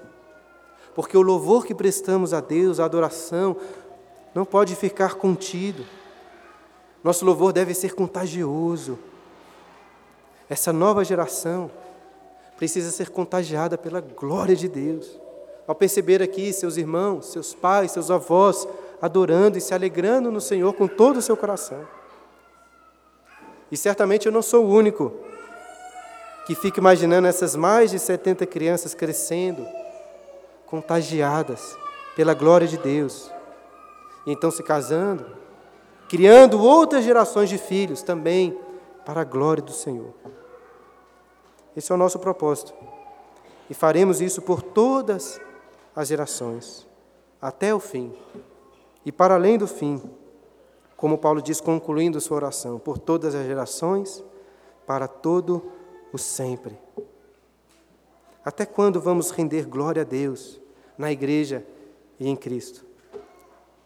Porque 0.95 1.17
o 1.17 1.21
louvor 1.21 1.65
que 1.65 1.75
prestamos 1.75 2.33
a 2.33 2.39
Deus, 2.39 2.79
a 2.79 2.85
adoração, 2.85 3.57
não 4.33 4.45
pode 4.45 4.75
ficar 4.75 5.15
contido. 5.15 5.85
Nosso 7.03 7.25
louvor 7.25 7.51
deve 7.51 7.73
ser 7.73 7.93
contagioso. 7.93 8.97
essa 10.49 10.73
nova 10.73 11.03
geração 11.03 11.71
precisa 12.57 12.91
ser 12.91 13.09
contagiada 13.09 13.77
pela 13.77 14.01
glória 14.01 14.55
de 14.55 14.67
Deus. 14.67 15.19
Ao 15.67 15.73
perceber 15.73 16.21
aqui 16.21 16.53
seus 16.53 16.77
irmãos, 16.77 17.27
seus 17.27 17.53
pais, 17.53 17.91
seus 17.91 18.11
avós 18.11 18.67
adorando 19.01 19.57
e 19.57 19.61
se 19.61 19.73
alegrando 19.73 20.31
no 20.31 20.39
Senhor 20.39 20.73
com 20.73 20.87
todo 20.87 21.17
o 21.17 21.21
seu 21.21 21.35
coração. 21.35 21.87
E 23.71 23.77
certamente 23.77 24.25
eu 24.25 24.31
não 24.31 24.41
sou 24.41 24.65
o 24.65 24.69
único 24.69 25.30
que 26.45 26.55
fica 26.55 26.79
imaginando 26.79 27.27
essas 27.27 27.55
mais 27.55 27.91
de 27.91 27.99
70 27.99 28.45
crianças 28.45 28.93
crescendo, 28.93 29.65
contagiadas 30.65 31.77
pela 32.15 32.33
glória 32.33 32.67
de 32.67 32.77
Deus, 32.77 33.31
e 34.25 34.31
então 34.31 34.51
se 34.51 34.63
casando, 34.63 35.25
criando 36.09 36.61
outras 36.61 37.03
gerações 37.03 37.49
de 37.49 37.57
filhos 37.57 38.01
também 38.01 38.57
para 39.05 39.21
a 39.21 39.25
glória 39.25 39.63
do 39.63 39.71
Senhor. 39.71 40.13
Esse 41.75 41.91
é 41.91 41.95
o 41.95 41.97
nosso 41.97 42.19
propósito. 42.19 42.73
E 43.69 43.73
faremos 43.73 44.19
isso 44.19 44.41
por 44.41 44.61
todas 44.61 45.39
as 45.95 46.07
gerações, 46.07 46.85
até 47.41 47.73
o 47.73 47.79
fim. 47.79 48.13
E 49.05 49.11
para 49.11 49.35
além 49.35 49.57
do 49.57 49.67
fim, 49.67 50.01
como 50.97 51.17
Paulo 51.17 51.41
diz, 51.41 51.59
concluindo 51.59 52.21
sua 52.21 52.37
oração, 52.37 52.77
por 52.77 52.97
todas 52.97 53.33
as 53.33 53.45
gerações, 53.45 54.23
para 54.85 55.07
todo 55.07 55.57
o 55.57 55.80
sempre. 56.17 56.77
Até 58.43 58.65
quando 58.65 58.99
vamos 58.99 59.31
render 59.31 59.65
glória 59.65 60.01
a 60.01 60.05
Deus 60.05 60.59
na 60.97 61.11
igreja 61.11 61.65
e 62.19 62.27
em 62.27 62.35
Cristo? 62.35 62.85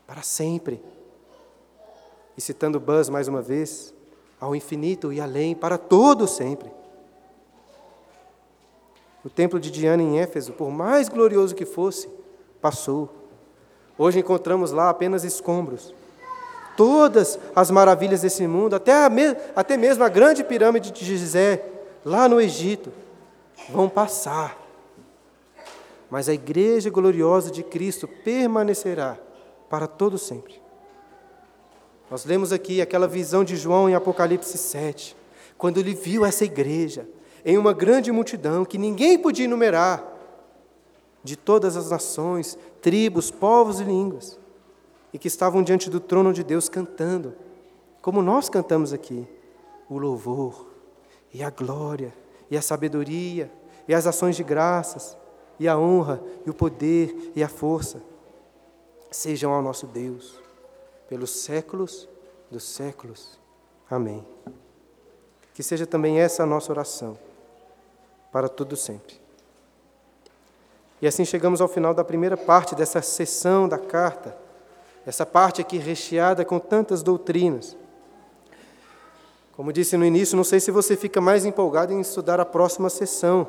Para 0.07 0.21
sempre. 0.21 0.81
E 2.37 2.41
citando 2.41 2.79
Buzz 2.79 3.09
mais 3.09 3.27
uma 3.27 3.41
vez, 3.41 3.93
ao 4.39 4.55
infinito 4.55 5.11
e 5.11 5.19
além, 5.19 5.55
para 5.55 5.77
todo 5.77 6.27
sempre. 6.27 6.71
O 9.23 9.29
templo 9.29 9.59
de 9.59 9.71
Diana 9.71 10.03
em 10.03 10.19
Éfeso, 10.19 10.53
por 10.53 10.69
mais 10.69 11.09
glorioso 11.09 11.55
que 11.55 11.65
fosse, 11.65 12.07
passou. 12.61 13.09
Hoje 13.97 14.19
encontramos 14.19 14.71
lá 14.71 14.89
apenas 14.89 15.23
escombros. 15.23 15.93
Todas 16.77 17.39
as 17.55 17.71
maravilhas 17.71 18.21
desse 18.21 18.45
mundo, 18.45 18.75
até, 18.75 18.91
a, 18.91 19.09
até 19.55 19.77
mesmo 19.77 20.03
a 20.03 20.09
grande 20.09 20.43
pirâmide 20.43 20.91
de 20.91 21.05
Gizé, 21.05 21.74
lá 22.05 22.29
no 22.29 22.39
Egito, 22.39 22.93
vão 23.69 23.89
passar. 23.89 24.55
Mas 26.09 26.29
a 26.29 26.33
igreja 26.33 26.91
gloriosa 26.91 27.49
de 27.49 27.63
Cristo 27.63 28.07
permanecerá 28.07 29.17
para 29.67 29.87
todo 29.87 30.19
sempre. 30.19 30.61
Nós 32.09 32.23
lemos 32.23 32.53
aqui 32.53 32.79
aquela 32.79 33.07
visão 33.07 33.43
de 33.43 33.55
João 33.55 33.89
em 33.89 33.95
Apocalipse 33.95 34.57
7, 34.57 35.17
quando 35.57 35.79
ele 35.79 35.95
viu 35.95 36.23
essa 36.23 36.45
igreja 36.45 37.09
em 37.43 37.57
uma 37.57 37.73
grande 37.73 38.11
multidão 38.11 38.63
que 38.63 38.77
ninguém 38.77 39.17
podia 39.17 39.45
enumerar, 39.45 40.13
de 41.23 41.35
todas 41.35 41.75
as 41.75 41.89
nações, 41.89 42.55
tribos, 42.79 43.31
povos 43.31 43.79
e 43.79 43.83
línguas, 43.83 44.39
e 45.11 45.17
que 45.17 45.27
estavam 45.27 45.63
diante 45.63 45.89
do 45.89 45.99
trono 45.99 46.31
de 46.31 46.43
Deus 46.43 46.69
cantando, 46.69 47.33
como 47.99 48.21
nós 48.21 48.47
cantamos 48.47 48.93
aqui, 48.93 49.27
o 49.89 49.97
louvor, 49.97 50.74
e 51.35 51.43
a 51.43 51.49
glória, 51.49 52.13
e 52.49 52.55
a 52.55 52.61
sabedoria, 52.61 53.51
e 53.89 53.93
as 53.93 54.07
ações 54.07 54.37
de 54.37 54.43
graças, 54.43 55.17
e 55.59 55.67
a 55.67 55.77
honra, 55.77 56.23
e 56.45 56.49
o 56.49 56.53
poder, 56.53 57.33
e 57.35 57.43
a 57.43 57.49
força, 57.49 58.01
sejam 59.11 59.51
ao 59.51 59.61
nosso 59.61 59.85
Deus, 59.85 60.39
pelos 61.09 61.31
séculos 61.31 62.07
dos 62.49 62.63
séculos. 62.63 63.37
Amém. 63.91 64.25
Que 65.53 65.61
seja 65.61 65.85
também 65.85 66.21
essa 66.21 66.43
a 66.43 66.45
nossa 66.45 66.71
oração 66.71 67.17
para 68.31 68.47
todo 68.47 68.77
sempre. 68.77 69.19
E 71.01 71.07
assim 71.07 71.25
chegamos 71.25 71.59
ao 71.59 71.67
final 71.67 71.93
da 71.93 72.05
primeira 72.05 72.37
parte 72.37 72.73
dessa 72.75 73.01
sessão 73.01 73.67
da 73.67 73.77
carta, 73.77 74.37
essa 75.05 75.25
parte 75.25 75.59
aqui 75.59 75.77
recheada 75.79 76.45
com 76.45 76.59
tantas 76.59 77.03
doutrinas. 77.03 77.75
Como 79.55 79.71
disse 79.71 79.95
no 79.97 80.05
início, 80.05 80.35
não 80.35 80.43
sei 80.43 80.59
se 80.59 80.71
você 80.71 80.97
fica 80.97 81.21
mais 81.21 81.45
empolgado 81.45 81.93
em 81.93 82.01
estudar 82.01 82.39
a 82.39 82.45
próxima 82.45 82.89
sessão, 82.89 83.47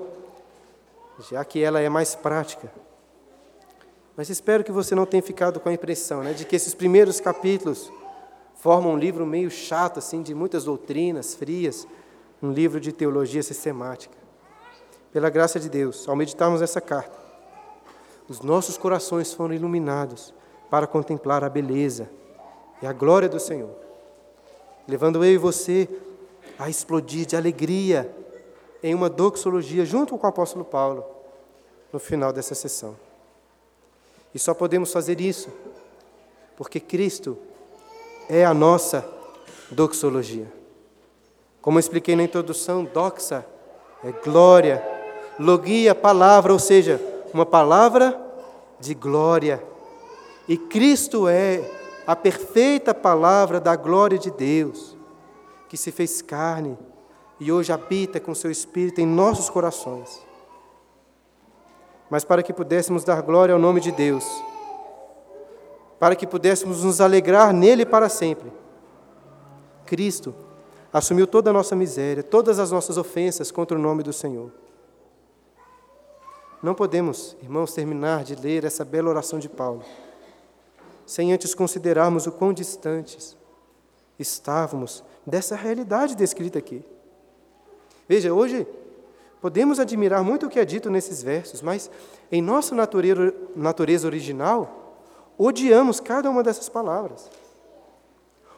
já 1.30 1.44
que 1.44 1.62
ela 1.62 1.80
é 1.80 1.88
mais 1.88 2.14
prática. 2.14 2.70
Mas 4.16 4.30
espero 4.30 4.62
que 4.62 4.72
você 4.72 4.94
não 4.94 5.04
tenha 5.04 5.22
ficado 5.22 5.58
com 5.60 5.68
a 5.68 5.72
impressão 5.72 6.22
né, 6.22 6.32
de 6.32 6.44
que 6.44 6.56
esses 6.56 6.74
primeiros 6.74 7.20
capítulos 7.20 7.90
formam 8.54 8.92
um 8.92 8.98
livro 8.98 9.26
meio 9.26 9.50
chato, 9.50 9.98
assim, 9.98 10.22
de 10.22 10.34
muitas 10.34 10.64
doutrinas 10.64 11.34
frias, 11.34 11.86
um 12.42 12.52
livro 12.52 12.80
de 12.80 12.92
teologia 12.92 13.42
sistemática 13.42 14.26
pela 15.16 15.30
graça 15.30 15.58
de 15.58 15.70
Deus, 15.70 16.06
ao 16.06 16.14
meditarmos 16.14 16.60
essa 16.60 16.78
carta, 16.78 17.18
os 18.28 18.42
nossos 18.42 18.76
corações 18.76 19.32
foram 19.32 19.54
iluminados 19.54 20.34
para 20.68 20.86
contemplar 20.86 21.42
a 21.42 21.48
beleza 21.48 22.10
e 22.82 22.86
a 22.86 22.92
glória 22.92 23.26
do 23.26 23.40
Senhor, 23.40 23.74
levando 24.86 25.24
eu 25.24 25.32
e 25.32 25.38
você 25.38 25.88
a 26.58 26.68
explodir 26.68 27.26
de 27.26 27.36
alegria 27.36 28.10
em 28.82 28.94
uma 28.94 29.10
doxologia 29.10 29.84
junto 29.84 30.16
com 30.16 30.26
o 30.26 30.30
apóstolo 30.30 30.64
Paulo 30.64 31.04
no 31.92 31.98
final 31.98 32.32
dessa 32.32 32.54
sessão. 32.54 32.96
E 34.34 34.38
só 34.38 34.54
podemos 34.54 34.92
fazer 34.92 35.20
isso 35.20 35.48
porque 36.56 36.80
Cristo 36.80 37.36
é 38.28 38.44
a 38.44 38.54
nossa 38.54 39.04
doxologia. 39.70 40.50
Como 41.60 41.78
eu 41.78 41.80
expliquei 41.80 42.14
na 42.14 42.22
introdução, 42.22 42.84
doxa 42.84 43.44
é 44.04 44.12
glória, 44.12 44.82
logia, 45.38 45.94
palavra, 45.94 46.52
ou 46.52 46.58
seja, 46.58 47.00
uma 47.32 47.44
palavra 47.44 48.18
de 48.78 48.94
glória. 48.94 49.62
E 50.48 50.56
Cristo 50.56 51.28
é 51.28 51.58
a 52.06 52.14
perfeita 52.14 52.94
palavra 52.94 53.60
da 53.60 53.74
glória 53.74 54.16
de 54.18 54.30
Deus, 54.30 54.96
que 55.68 55.76
se 55.76 55.90
fez 55.90 56.22
carne 56.22 56.78
e 57.40 57.50
hoje 57.50 57.72
habita 57.72 58.20
com 58.20 58.34
seu 58.34 58.50
Espírito 58.50 59.00
em 59.00 59.06
nossos 59.06 59.50
corações. 59.50 60.24
Mas 62.08 62.24
para 62.24 62.44
que 62.44 62.52
pudéssemos 62.52 63.02
dar 63.02 63.20
glória 63.22 63.52
ao 63.52 63.58
nome 63.58 63.80
de 63.80 63.90
Deus, 63.90 64.24
para 65.98 66.14
que 66.14 66.26
pudéssemos 66.26 66.84
nos 66.84 67.00
alegrar 67.00 67.52
nele 67.52 67.84
para 67.84 68.08
sempre, 68.08 68.52
Cristo 69.84 70.32
assumiu 70.92 71.26
toda 71.26 71.50
a 71.50 71.52
nossa 71.52 71.74
miséria, 71.74 72.22
todas 72.22 72.60
as 72.60 72.70
nossas 72.70 72.96
ofensas 72.96 73.50
contra 73.50 73.76
o 73.76 73.80
nome 73.80 74.04
do 74.04 74.12
Senhor. 74.12 74.52
Não 76.62 76.74
podemos, 76.74 77.36
irmãos, 77.42 77.74
terminar 77.74 78.22
de 78.22 78.36
ler 78.36 78.64
essa 78.64 78.84
bela 78.84 79.10
oração 79.10 79.38
de 79.40 79.48
Paulo 79.48 79.82
sem 81.06 81.32
antes 81.32 81.54
considerarmos 81.54 82.26
o 82.26 82.32
quão 82.32 82.52
distantes 82.52 83.36
estávamos 84.18 85.04
dessa 85.24 85.54
realidade 85.54 86.16
descrita 86.16 86.58
aqui. 86.58 86.84
Veja, 88.08 88.34
hoje 88.34 88.66
podemos 89.40 89.78
admirar 89.78 90.24
muito 90.24 90.46
o 90.46 90.48
que 90.48 90.58
é 90.58 90.64
dito 90.64 90.90
nesses 90.90 91.22
versos, 91.22 91.62
mas 91.62 91.90
em 92.30 92.42
nossa 92.42 92.74
natureza, 92.74 94.06
original, 94.06 94.96
odiamos 95.38 96.00
cada 96.00 96.28
uma 96.28 96.42
dessas 96.42 96.68
palavras. 96.68 97.30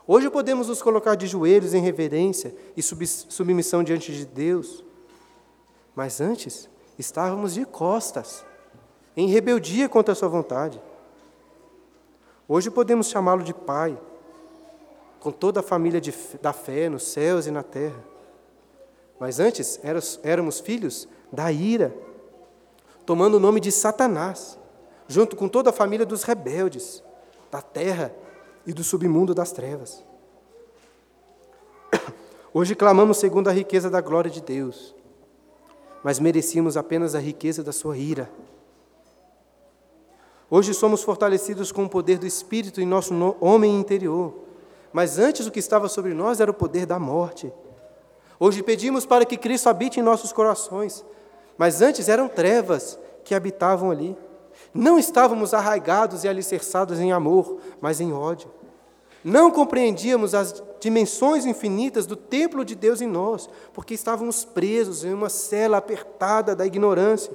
Hoje 0.07 0.31
podemos 0.31 0.69
nos 0.69 0.81
colocar 0.81 1.17
de 1.17 1.27
joelhos 1.27 1.75
em 1.75 1.83
reverência 1.83 2.55
e 2.75 2.83
submissão 2.83 3.85
diante 3.85 4.11
de 4.11 4.25
Deus, 4.25 4.83
mas 5.95 6.21
antes 6.21 6.69
estávamos 6.99 7.53
de 7.55 7.67
costas, 7.67 8.43
em 9.15 9.29
rebeldia 9.29 9.89
contra 9.89 10.13
a 10.13 10.15
Sua 10.15 10.29
vontade. 10.29 10.81
Hoje 12.49 12.71
podemos 12.71 13.09
chamá-lo 13.09 13.45
de 13.45 13.53
Pai, 13.53 13.97
com 15.21 15.31
toda 15.31 15.61
a 15.61 15.63
família 15.63 16.01
de, 16.01 16.15
da 16.41 16.53
fé 16.53 16.89
nos 16.89 17.03
céus 17.05 17.47
e 17.47 17.51
na 17.51 17.63
terra. 17.63 18.03
Mas 19.21 19.39
antes 19.39 19.79
éramos 20.23 20.59
filhos 20.59 21.07
da 21.31 21.53
ira, 21.53 21.95
tomando 23.05 23.35
o 23.35 23.41
nome 23.41 23.61
de 23.61 23.71
Satanás, 23.71 24.59
junto 25.07 25.37
com 25.37 25.47
toda 25.47 25.71
a 25.71 25.73
família 25.73 26.07
dos 26.07 26.23
rebeldes, 26.23 27.03
da 27.51 27.61
terra 27.61 28.15
e 28.67 28.73
do 28.73 28.83
submundo 28.83 29.35
das 29.35 29.53
trevas. 29.53 30.03
Hoje 32.55 32.75
clamamos 32.75 33.19
segundo 33.19 33.49
a 33.49 33.53
riqueza 33.53 33.91
da 33.91 34.01
glória 34.01 34.31
de 34.31 34.41
Deus 34.41 34.97
mas 36.03 36.19
merecíamos 36.19 36.77
apenas 36.77 37.15
a 37.15 37.19
riqueza 37.19 37.63
da 37.63 37.73
sua 37.73 37.97
ira. 37.97 38.31
Hoje 40.51 40.73
somos 40.73 41.03
fortalecidos 41.03 41.71
com 41.71 41.85
o 41.85 41.89
poder 41.89 42.19
do 42.19 42.27
Espírito 42.27 42.81
em 42.81 42.87
nosso 42.87 43.13
homem 43.39 43.79
interior, 43.79 44.33
mas 44.91 45.19
antes 45.19 45.47
o 45.47 45.51
que 45.51 45.59
estava 45.59 45.89
sobre 45.89 46.15
nós 46.15 46.41
era 46.41 46.51
o 46.51 46.55
poder 46.55 46.87
da 46.87 46.99
morte. 46.99 47.53
Hoje 48.41 48.63
pedimos 48.63 49.05
para 49.05 49.27
que 49.27 49.37
Cristo 49.37 49.69
habite 49.69 50.01
em 50.01 50.03
nossos 50.03 50.33
corações, 50.33 51.05
mas 51.59 51.83
antes 51.83 52.09
eram 52.09 52.29
trevas 52.29 52.99
que 53.25 53.35
habitavam 53.35 53.91
ali. 53.91 54.17
Não 54.73 54.99
estávamos 54.99 55.53
arraigados 55.53 56.25
e 56.25 56.29
alicerçados 56.29 56.99
em 56.99 57.13
amor, 57.13 57.59
mas 57.81 58.01
em 58.01 58.13
ódio. 58.13 58.51
Não 59.23 59.51
compreendíamos 59.51 60.35
as 60.35 60.63
dimensões 60.81 61.45
infinitas 61.45 62.07
do 62.07 62.17
templo 62.17 62.65
de 62.65 62.75
Deus 62.75 63.03
em 63.03 63.07
nós, 63.07 63.51
porque 63.75 63.93
estávamos 63.93 64.45
presos 64.47 65.05
em 65.05 65.13
uma 65.13 65.29
cela 65.29 65.77
apertada 65.77 66.57
da 66.57 66.65
ignorância. 66.65 67.33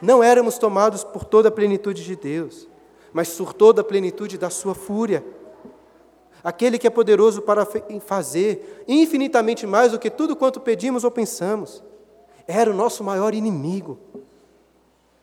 Não 0.00 0.22
éramos 0.22 0.58
tomados 0.58 1.04
por 1.04 1.24
toda 1.24 1.48
a 1.48 1.52
plenitude 1.52 2.04
de 2.04 2.16
Deus, 2.16 2.68
mas 3.12 3.30
por 3.36 3.52
toda 3.52 3.80
a 3.80 3.84
plenitude 3.84 4.36
da 4.36 4.50
sua 4.50 4.74
fúria. 4.74 5.24
Aquele 6.42 6.78
que 6.78 6.86
é 6.86 6.90
poderoso 6.90 7.40
para 7.40 7.66
fazer 8.04 8.84
infinitamente 8.86 9.66
mais 9.66 9.92
do 9.92 9.98
que 9.98 10.10
tudo 10.10 10.36
quanto 10.36 10.60
pedimos 10.60 11.04
ou 11.04 11.10
pensamos, 11.10 11.82
era 12.46 12.70
o 12.70 12.74
nosso 12.74 13.02
maior 13.02 13.34
inimigo. 13.34 13.98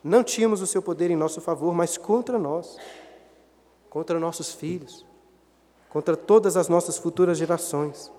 Não 0.04 0.24
tínhamos 0.24 0.62
o 0.62 0.68
seu 0.68 0.82
poder 0.82 1.12
em 1.12 1.16
nosso 1.16 1.40
favor, 1.40 1.76
mas 1.76 1.96
contra 1.98 2.40
nós, 2.40 2.78
contra 3.90 4.20
nossos 4.20 4.52
filhos, 4.52 5.06
contra 5.90 6.16
todas 6.18 6.58
as 6.58 6.68
nossas 6.68 6.98
futuras 6.98 7.38
gerações. 7.38 8.12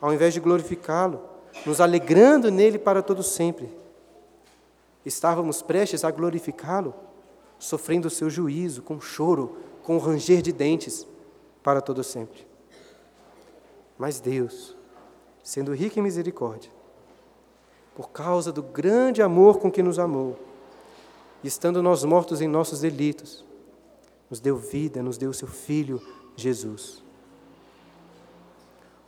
Ao 0.00 0.12
invés 0.12 0.34
de 0.34 0.40
glorificá-lo, 0.40 1.20
nos 1.66 1.80
alegrando 1.80 2.50
nele 2.50 2.78
para 2.78 3.02
todo 3.02 3.22
sempre, 3.22 3.68
estávamos 5.04 5.62
prestes 5.62 6.04
a 6.04 6.10
glorificá-lo, 6.10 6.94
sofrendo 7.58 8.08
o 8.08 8.10
seu 8.10 8.28
juízo 8.28 8.82
com 8.82 9.00
choro, 9.00 9.56
com 9.82 9.98
ranger 9.98 10.42
de 10.42 10.52
dentes 10.52 11.06
para 11.62 11.80
todo 11.80 12.02
sempre. 12.02 12.46
Mas 13.98 14.20
Deus, 14.20 14.76
sendo 15.42 15.74
rico 15.74 15.98
em 15.98 16.02
misericórdia, 16.02 16.70
por 17.94 18.10
causa 18.10 18.50
do 18.52 18.62
grande 18.62 19.22
amor 19.22 19.58
com 19.58 19.70
que 19.70 19.82
nos 19.82 19.98
amou, 19.98 20.38
estando 21.44 21.82
nós 21.82 22.04
mortos 22.04 22.40
em 22.40 22.48
nossos 22.48 22.80
delitos, 22.80 23.44
nos 24.30 24.40
deu 24.40 24.56
vida, 24.56 25.02
nos 25.02 25.18
deu 25.18 25.32
seu 25.32 25.48
Filho, 25.48 26.00
Jesus. 26.34 27.02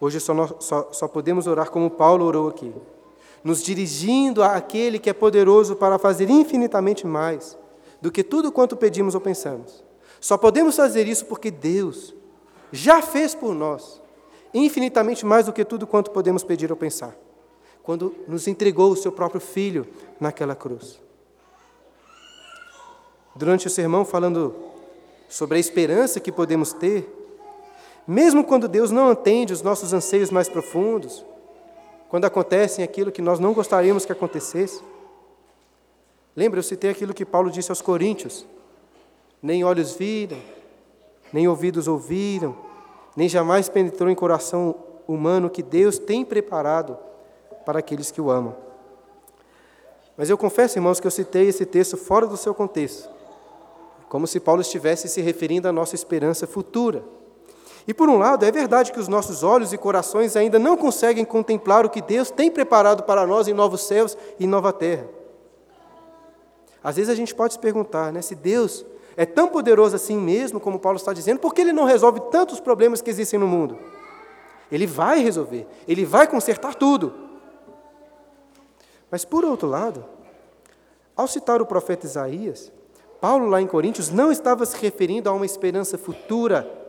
Hoje 0.01 0.21
só, 0.21 0.35
nós, 0.35 0.53
só, 0.61 0.93
só 0.93 1.09
podemos 1.09 1.47
orar 1.47 1.71
como 1.71 1.91
Paulo 1.91 2.27
orou 2.27 2.49
aqui, 2.49 2.75
nos 3.45 3.63
dirigindo 3.63 4.43
àquele 4.43 4.99
que 4.99 5.11
é 5.11 5.13
poderoso 5.13 5.77
para 5.77 5.99
fazer 5.99 6.31
infinitamente 6.31 7.07
mais 7.07 7.59
do 8.01 8.11
que 8.11 8.25
tudo 8.25 8.51
quanto 8.51 8.75
pedimos 8.75 9.15
ou 9.15 9.21
pensamos. 9.21 9.85
Só 10.19 10.39
podemos 10.39 10.75
fazer 10.75 11.07
isso 11.07 11.27
porque 11.27 11.51
Deus 11.51 12.15
já 12.73 13.03
fez 13.03 13.35
por 13.35 13.55
nós 13.55 14.03
infinitamente 14.55 15.27
mais 15.27 15.47
do 15.47 15.53
que 15.53 15.65
tudo 15.65 15.87
quanto 15.87 16.13
podemos 16.13 16.45
pedir 16.45 16.71
ou 16.71 16.77
pensar, 16.77 17.15
quando 17.83 18.15
nos 18.27 18.47
entregou 18.47 18.93
o 18.93 18.97
seu 18.97 19.13
próprio 19.13 19.41
Filho 19.41 19.87
naquela 20.19 20.55
cruz. 20.55 21.01
Durante 23.35 23.67
o 23.67 23.71
sermão, 23.71 24.05
falando 24.05 24.55
sobre 25.29 25.57
a 25.57 25.61
esperança 25.61 26.21
que 26.21 26.31
podemos 26.31 26.73
ter, 26.73 27.13
mesmo 28.07 28.45
quando 28.45 28.69
Deus 28.69 28.93
não 28.93 29.11
atende 29.11 29.53
os 29.53 29.61
nossos 29.61 29.93
anseios 29.93 30.31
mais 30.31 30.49
profundos, 30.49 31.25
quando 32.15 32.27
acontecem 32.27 32.85
aquilo 32.85 33.11
que 33.11 33.21
nós 33.21 33.41
não 33.41 33.53
gostaríamos 33.53 34.07
que 34.07 34.13
acontecesse. 34.13 34.81
Lembra, 36.37 36.61
eu 36.61 36.63
citei 36.63 36.89
aquilo 36.89 37.13
que 37.13 37.25
Paulo 37.25 37.51
disse 37.51 37.73
aos 37.73 37.83
Coríntios: 37.83 38.47
nem 39.43 39.65
olhos 39.65 39.95
viram, 39.95 40.39
nem 41.33 41.49
ouvidos 41.49 41.89
ouviram, 41.89 42.57
nem 43.17 43.29
jamais 43.29 43.69
penetrou 43.69 44.09
em 44.09 44.15
coração 44.15 44.77
humano 45.09 45.51
que 45.51 45.61
Deus 45.61 45.99
tem 45.99 46.25
preparado 46.25 46.97
para 47.67 47.81
aqueles 47.81 48.13
que 48.13 48.21
o 48.21 48.31
amam. 48.31 48.55
Mas 50.17 50.31
eu 50.31 50.39
confesso, 50.39 50.79
irmãos, 50.79 51.01
que 51.01 51.09
eu 51.09 51.11
citei 51.11 51.49
esse 51.49 51.67
texto 51.67 51.97
fora 51.97 52.29
do 52.29 52.37
seu 52.37 52.55
contexto 52.55 53.13
como 54.09 54.29
se 54.29 54.39
Paulo 54.39 54.61
estivesse 54.61 55.09
se 55.09 55.21
referindo 55.21 55.67
à 55.67 55.73
nossa 55.73 55.97
esperança 55.97 56.47
futura. 56.47 57.03
E 57.87 57.93
por 57.93 58.09
um 58.09 58.19
lado, 58.19 58.45
é 58.45 58.51
verdade 58.51 58.93
que 58.93 58.99
os 58.99 59.09
nossos 59.09 59.43
olhos 59.43 59.73
e 59.73 59.79
corações 59.79 60.37
ainda 60.37 60.59
não 60.59 60.77
conseguem 60.77 61.25
contemplar 61.25 61.85
o 61.85 61.91
que 61.91 62.01
Deus 62.01 62.31
tem 62.31 62.51
preparado 62.51 63.03
para 63.03 63.27
nós 63.27 63.47
em 63.47 63.53
novos 63.53 63.83
céus 63.83 64.17
e 64.39 64.47
nova 64.47 64.73
terra. 64.73 65.07
Às 66.83 66.97
vezes 66.97 67.11
a 67.11 67.15
gente 67.15 67.35
pode 67.35 67.55
se 67.55 67.59
perguntar, 67.59 68.13
né, 68.13 68.23
se 68.23 68.35
Deus 68.35 68.85
é 69.17 69.25
tão 69.25 69.49
poderoso 69.49 69.95
assim 69.95 70.19
mesmo, 70.19 70.59
como 70.59 70.79
Paulo 70.79 70.97
está 70.97 71.13
dizendo, 71.13 71.39
por 71.39 71.55
que 71.55 71.61
ele 71.61 71.73
não 71.73 71.85
resolve 71.85 72.21
tantos 72.31 72.59
problemas 72.59 73.01
que 73.01 73.11
existem 73.11 73.39
no 73.39 73.47
mundo? 73.47 73.79
Ele 74.73 74.87
vai 74.87 75.21
resolver, 75.21 75.67
ele 75.87 76.05
vai 76.05 76.27
consertar 76.27 76.75
tudo. 76.75 77.13
Mas 79.11 79.25
por 79.25 79.45
outro 79.45 79.69
lado, 79.69 80.05
ao 81.17 81.29
citar 81.29 81.63
o 81.63 81.67
profeta 81.67 82.07
Isaías, 82.07 82.73
Paulo, 83.21 83.47
lá 83.47 83.61
em 83.61 83.67
Coríntios, 83.67 84.11
não 84.11 84.33
estava 84.33 84.67
se 84.67 84.77
referindo 84.77 85.31
a 85.31 85.33
uma 85.33 85.47
esperança 85.47 85.97
futura, 85.97 86.84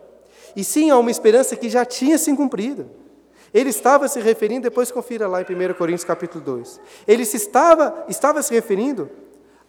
e 0.55 0.63
sim 0.63 0.89
a 0.89 0.97
uma 0.97 1.11
esperança 1.11 1.55
que 1.55 1.69
já 1.69 1.83
tinha 1.83 2.17
se 2.17 2.33
cumprido. 2.35 2.87
Ele 3.53 3.69
estava 3.69 4.07
se 4.07 4.19
referindo, 4.19 4.63
depois 4.63 4.91
confira 4.91 5.27
lá 5.27 5.41
em 5.41 5.45
1 5.45 5.73
Coríntios 5.75 6.03
capítulo 6.03 6.43
2. 6.43 6.81
Ele 7.07 7.25
se 7.25 7.37
estava, 7.37 8.05
estava 8.09 8.41
se 8.41 8.53
referindo 8.53 9.09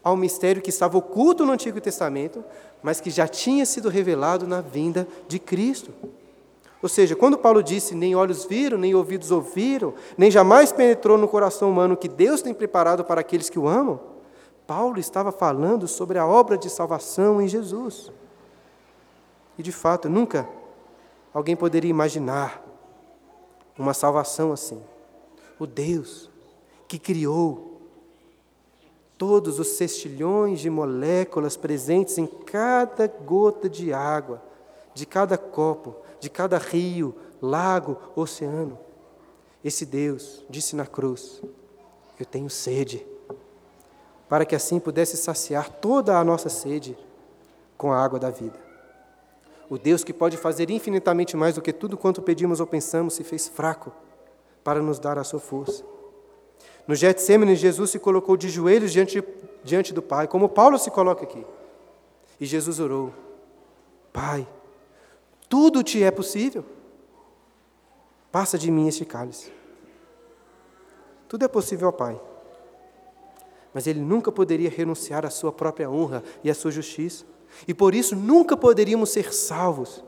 ao 0.02 0.16
mistério 0.16 0.62
que 0.62 0.70
estava 0.70 0.98
oculto 0.98 1.44
no 1.44 1.52
Antigo 1.52 1.80
Testamento, 1.80 2.44
mas 2.82 3.00
que 3.00 3.10
já 3.10 3.28
tinha 3.28 3.64
sido 3.66 3.88
revelado 3.88 4.46
na 4.46 4.60
vinda 4.60 5.06
de 5.28 5.38
Cristo. 5.38 5.92
Ou 6.82 6.88
seja, 6.88 7.16
quando 7.16 7.38
Paulo 7.38 7.62
disse: 7.62 7.94
Nem 7.94 8.14
olhos 8.14 8.44
viram, 8.44 8.78
nem 8.78 8.94
ouvidos 8.94 9.30
ouviram, 9.30 9.94
nem 10.16 10.30
jamais 10.30 10.72
penetrou 10.72 11.16
no 11.18 11.28
coração 11.28 11.70
humano 11.70 11.96
que 11.96 12.08
Deus 12.08 12.42
tem 12.42 12.54
preparado 12.54 13.04
para 13.04 13.20
aqueles 13.20 13.50
que 13.50 13.58
o 13.58 13.66
amam, 13.66 14.00
Paulo 14.66 14.98
estava 14.98 15.30
falando 15.30 15.86
sobre 15.86 16.18
a 16.18 16.26
obra 16.26 16.58
de 16.58 16.68
salvação 16.68 17.40
em 17.40 17.48
Jesus. 17.48 18.10
E 19.58 19.62
de 19.62 19.72
fato, 19.72 20.08
nunca 20.08 20.48
alguém 21.36 21.54
poderia 21.54 21.90
imaginar 21.90 22.64
uma 23.78 23.92
salvação 23.92 24.52
assim. 24.52 24.82
O 25.58 25.66
Deus 25.66 26.30
que 26.88 26.98
criou 26.98 27.82
todos 29.18 29.58
os 29.58 29.68
sextilhões 29.76 30.60
de 30.60 30.70
moléculas 30.70 31.54
presentes 31.54 32.16
em 32.16 32.26
cada 32.26 33.06
gota 33.06 33.68
de 33.68 33.92
água, 33.92 34.42
de 34.94 35.04
cada 35.04 35.36
copo, 35.36 35.96
de 36.18 36.30
cada 36.30 36.56
rio, 36.56 37.14
lago, 37.42 37.98
oceano. 38.16 38.78
Esse 39.62 39.84
Deus 39.84 40.42
disse 40.48 40.74
na 40.74 40.86
cruz: 40.86 41.42
Eu 42.18 42.24
tenho 42.24 42.48
sede 42.48 43.06
para 44.26 44.46
que 44.46 44.56
assim 44.56 44.80
pudesse 44.80 45.18
saciar 45.18 45.68
toda 45.68 46.18
a 46.18 46.24
nossa 46.24 46.48
sede 46.48 46.96
com 47.76 47.92
a 47.92 48.02
água 48.02 48.18
da 48.18 48.30
vida. 48.30 48.65
O 49.68 49.78
Deus 49.78 50.04
que 50.04 50.12
pode 50.12 50.36
fazer 50.36 50.70
infinitamente 50.70 51.36
mais 51.36 51.54
do 51.54 51.62
que 51.62 51.72
tudo 51.72 51.96
quanto 51.96 52.22
pedimos 52.22 52.60
ou 52.60 52.66
pensamos 52.66 53.14
se 53.14 53.24
fez 53.24 53.48
fraco 53.48 53.92
para 54.62 54.80
nos 54.80 54.98
dar 54.98 55.18
a 55.18 55.24
sua 55.24 55.40
força. 55.40 55.84
No 56.86 56.94
Getsemane, 56.94 57.56
Jesus 57.56 57.90
se 57.90 57.98
colocou 57.98 58.36
de 58.36 58.48
joelhos 58.48 58.92
diante, 58.92 59.22
diante 59.64 59.92
do 59.92 60.00
Pai, 60.00 60.28
como 60.28 60.48
Paulo 60.48 60.78
se 60.78 60.90
coloca 60.90 61.24
aqui. 61.24 61.44
E 62.40 62.46
Jesus 62.46 62.78
orou: 62.78 63.12
Pai, 64.12 64.46
tudo 65.48 65.82
te 65.82 66.02
é 66.02 66.10
possível. 66.10 66.64
Passa 68.30 68.56
de 68.56 68.70
mim 68.70 68.86
este 68.86 69.04
cálice. 69.04 69.52
Tudo 71.28 71.44
é 71.44 71.48
possível 71.48 71.88
ao 71.88 71.92
Pai 71.92 72.20
mas 73.76 73.86
ele 73.86 74.00
nunca 74.00 74.32
poderia 74.32 74.70
renunciar 74.70 75.26
à 75.26 75.28
sua 75.28 75.52
própria 75.52 75.90
honra 75.90 76.24
e 76.42 76.50
à 76.50 76.54
sua 76.54 76.70
justiça. 76.70 77.26
E 77.66 77.74
por 77.74 77.94
isso 77.94 78.14
nunca 78.14 78.56
poderíamos 78.56 79.10
ser 79.10 79.32
salvos 79.32 80.02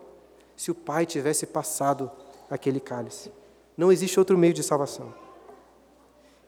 se 0.57 0.71
o 0.71 0.75
Pai 0.75 1.07
tivesse 1.07 1.47
passado 1.47 2.11
aquele 2.51 2.81
cálice. 2.81 3.31
Não 3.77 3.93
existe 3.93 4.19
outro 4.19 4.37
meio 4.37 4.53
de 4.53 4.63
salvação. 4.63 5.15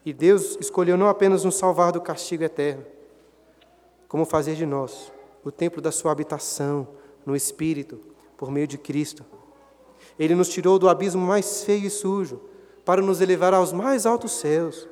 E 0.05 0.11
Deus 0.11 0.57
escolheu 0.59 0.97
não 0.97 1.07
apenas 1.07 1.43
nos 1.43 1.55
salvar 1.55 1.91
do 1.91 2.01
castigo 2.01 2.43
eterno, 2.43 2.85
como 4.07 4.25
fazer 4.25 4.55
de 4.55 4.65
nós 4.65 5.11
o 5.43 5.51
templo 5.51 5.81
da 5.81 5.91
sua 5.91 6.11
habitação 6.11 6.87
no 7.25 7.35
Espírito, 7.35 7.99
por 8.35 8.51
meio 8.51 8.67
de 8.67 8.77
Cristo. 8.77 9.23
Ele 10.17 10.35
nos 10.35 10.49
tirou 10.49 10.77
do 10.77 10.89
abismo 10.89 11.25
mais 11.25 11.63
feio 11.63 11.85
e 11.85 11.89
sujo, 11.89 12.41
para 12.83 13.01
nos 13.01 13.21
elevar 13.21 13.53
aos 13.53 13.71
mais 13.71 14.05
altos 14.05 14.31
céus 14.31 14.87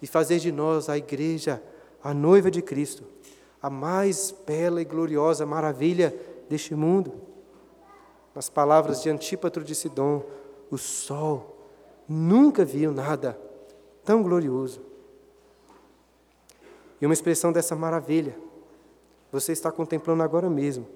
e 0.00 0.06
fazer 0.06 0.38
de 0.38 0.52
nós 0.52 0.88
a 0.88 0.96
igreja, 0.96 1.62
a 2.02 2.14
noiva 2.14 2.50
de 2.50 2.62
Cristo, 2.62 3.04
a 3.62 3.70
mais 3.70 4.34
bela 4.46 4.82
e 4.82 4.84
gloriosa 4.84 5.46
maravilha 5.46 6.14
deste 6.48 6.74
mundo. 6.74 7.12
Nas 8.34 8.50
palavras 8.50 9.02
de 9.02 9.08
Antípatro 9.08 9.62
de 9.62 9.74
Sidom, 9.74 10.22
o 10.70 10.76
sol 10.76 11.56
nunca 12.08 12.64
viu 12.64 12.90
nada 12.92 13.38
tão 14.04 14.22
glorioso. 14.22 14.80
E 17.00 17.06
uma 17.06 17.12
expressão 17.12 17.52
dessa 17.52 17.76
maravilha 17.76 18.36
você 19.30 19.52
está 19.52 19.72
contemplando 19.72 20.22
agora 20.22 20.50
mesmo, 20.50 20.86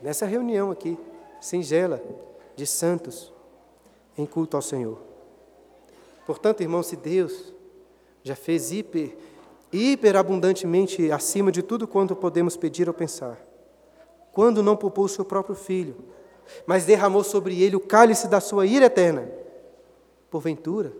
nessa 0.00 0.24
reunião 0.24 0.70
aqui, 0.70 0.98
singela, 1.38 2.02
de 2.56 2.66
santos, 2.66 3.30
em 4.16 4.24
culto 4.24 4.56
ao 4.56 4.62
Senhor. 4.62 4.98
Portanto, 6.26 6.62
irmão, 6.62 6.82
se 6.82 6.96
Deus 6.96 7.52
já 8.22 8.34
fez 8.34 8.72
hiper, 8.72 9.16
hiperabundantemente 9.72 11.10
acima 11.10 11.50
de 11.50 11.62
tudo 11.62 11.88
quanto 11.88 12.14
podemos 12.14 12.56
pedir 12.56 12.88
ou 12.88 12.94
pensar. 12.94 13.38
Quando 14.32 14.62
não 14.62 14.76
poupou 14.76 15.08
seu 15.08 15.24
próprio 15.24 15.54
filho, 15.54 15.96
mas 16.66 16.84
derramou 16.84 17.24
sobre 17.24 17.60
ele 17.62 17.76
o 17.76 17.80
cálice 17.80 18.28
da 18.28 18.40
sua 18.40 18.66
ira 18.66 18.86
eterna. 18.86 19.28
Porventura, 20.30 20.92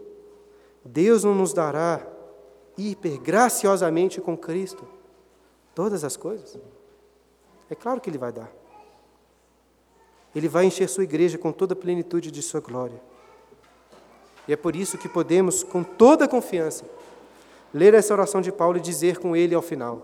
Deus 0.85 1.25
não 1.25 1.35
nos 1.35 1.53
dará 1.53 2.07
hiper 2.77 3.19
graciosamente 3.21 4.21
com 4.21 4.37
Cristo 4.37 4.87
todas 5.75 6.05
as 6.05 6.17
coisas? 6.17 6.59
É 7.71 7.75
claro 7.75 8.01
que 8.01 8.11
Ele 8.11 8.19
vai 8.19 8.33
dar. 8.33 8.53
Ele 10.35 10.49
vai 10.49 10.65
encher 10.65 10.89
sua 10.89 11.05
igreja 11.05 11.39
com 11.39 11.53
toda 11.53 11.75
a 11.75 11.77
plenitude 11.77 12.31
de 12.31 12.43
sua 12.43 12.61
glória. 12.61 13.01
E 14.49 14.53
é 14.53 14.57
por 14.57 14.75
isso 14.75 14.99
que 14.99 15.09
podemos, 15.09 15.63
com 15.63 15.83
toda 15.83 16.27
confiança, 16.27 16.85
ler 17.73 17.95
essa 17.95 18.13
oração 18.13 18.41
de 18.41 18.53
Paulo 18.53 18.79
e 18.79 18.81
dizer 18.81 19.19
com 19.19 19.35
ele 19.35 19.55
ao 19.55 19.63
final: 19.63 20.03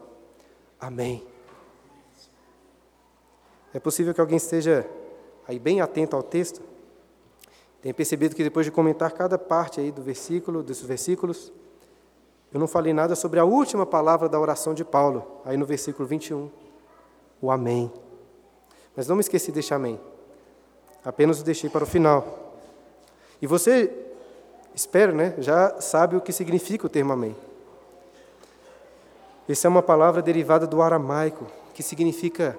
Amém. 0.80 1.26
É 3.72 3.78
possível 3.78 4.14
que 4.14 4.20
alguém 4.20 4.36
esteja 4.36 4.88
aí 5.46 5.58
bem 5.58 5.80
atento 5.80 6.16
ao 6.16 6.22
texto, 6.22 6.60
tenha 7.80 7.94
percebido 7.94 8.34
que 8.34 8.42
depois 8.42 8.66
de 8.66 8.72
comentar 8.72 9.12
cada 9.12 9.38
parte 9.38 9.80
aí 9.80 9.92
do 9.92 10.02
versículo, 10.02 10.62
desses 10.62 10.84
versículos, 10.84 11.52
eu 12.52 12.58
não 12.58 12.66
falei 12.66 12.92
nada 12.92 13.14
sobre 13.14 13.38
a 13.38 13.44
última 13.44 13.84
palavra 13.84 14.28
da 14.28 14.40
oração 14.40 14.72
de 14.74 14.84
Paulo, 14.84 15.24
aí 15.44 15.56
no 15.56 15.66
versículo 15.66 16.08
21, 16.08 16.50
o 17.40 17.50
Amém. 17.50 17.92
Mas 18.96 19.06
não 19.06 19.16
me 19.16 19.20
esqueci 19.20 19.52
deste 19.52 19.72
Amém. 19.74 20.00
Apenas 21.04 21.40
o 21.40 21.44
deixei 21.44 21.70
para 21.70 21.84
o 21.84 21.86
final. 21.86 22.56
E 23.40 23.46
você, 23.46 23.94
espero, 24.74 25.14
né, 25.14 25.34
já 25.38 25.80
sabe 25.80 26.16
o 26.16 26.20
que 26.20 26.32
significa 26.32 26.86
o 26.86 26.88
termo 26.88 27.12
Amém. 27.12 27.36
Essa 29.48 29.66
é 29.66 29.70
uma 29.70 29.82
palavra 29.82 30.20
derivada 30.20 30.66
do 30.66 30.82
aramaico, 30.82 31.46
que 31.72 31.82
significa 31.82 32.58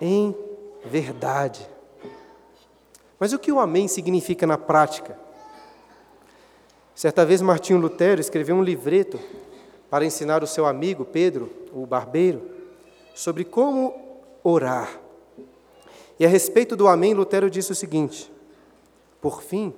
em 0.00 0.34
verdade. 0.82 1.68
Mas 3.18 3.34
o 3.34 3.38
que 3.38 3.52
o 3.52 3.60
Amém 3.60 3.86
significa 3.86 4.46
na 4.46 4.56
prática? 4.56 5.18
Certa 6.94 7.24
vez 7.26 7.42
Martinho 7.42 7.78
Lutero 7.78 8.20
escreveu 8.20 8.56
um 8.56 8.62
livreto 8.62 9.20
para 9.90 10.06
ensinar 10.06 10.42
o 10.42 10.46
seu 10.46 10.64
amigo 10.64 11.04
Pedro, 11.04 11.50
o 11.70 11.84
barbeiro, 11.84 12.42
sobre 13.14 13.44
como 13.44 13.94
orar. 14.42 14.98
E 16.18 16.24
a 16.24 16.28
respeito 16.28 16.74
do 16.74 16.88
Amém, 16.88 17.12
Lutero 17.12 17.50
disse 17.50 17.72
o 17.72 17.74
seguinte: 17.74 18.32
Por 19.20 19.42
fim, 19.42 19.74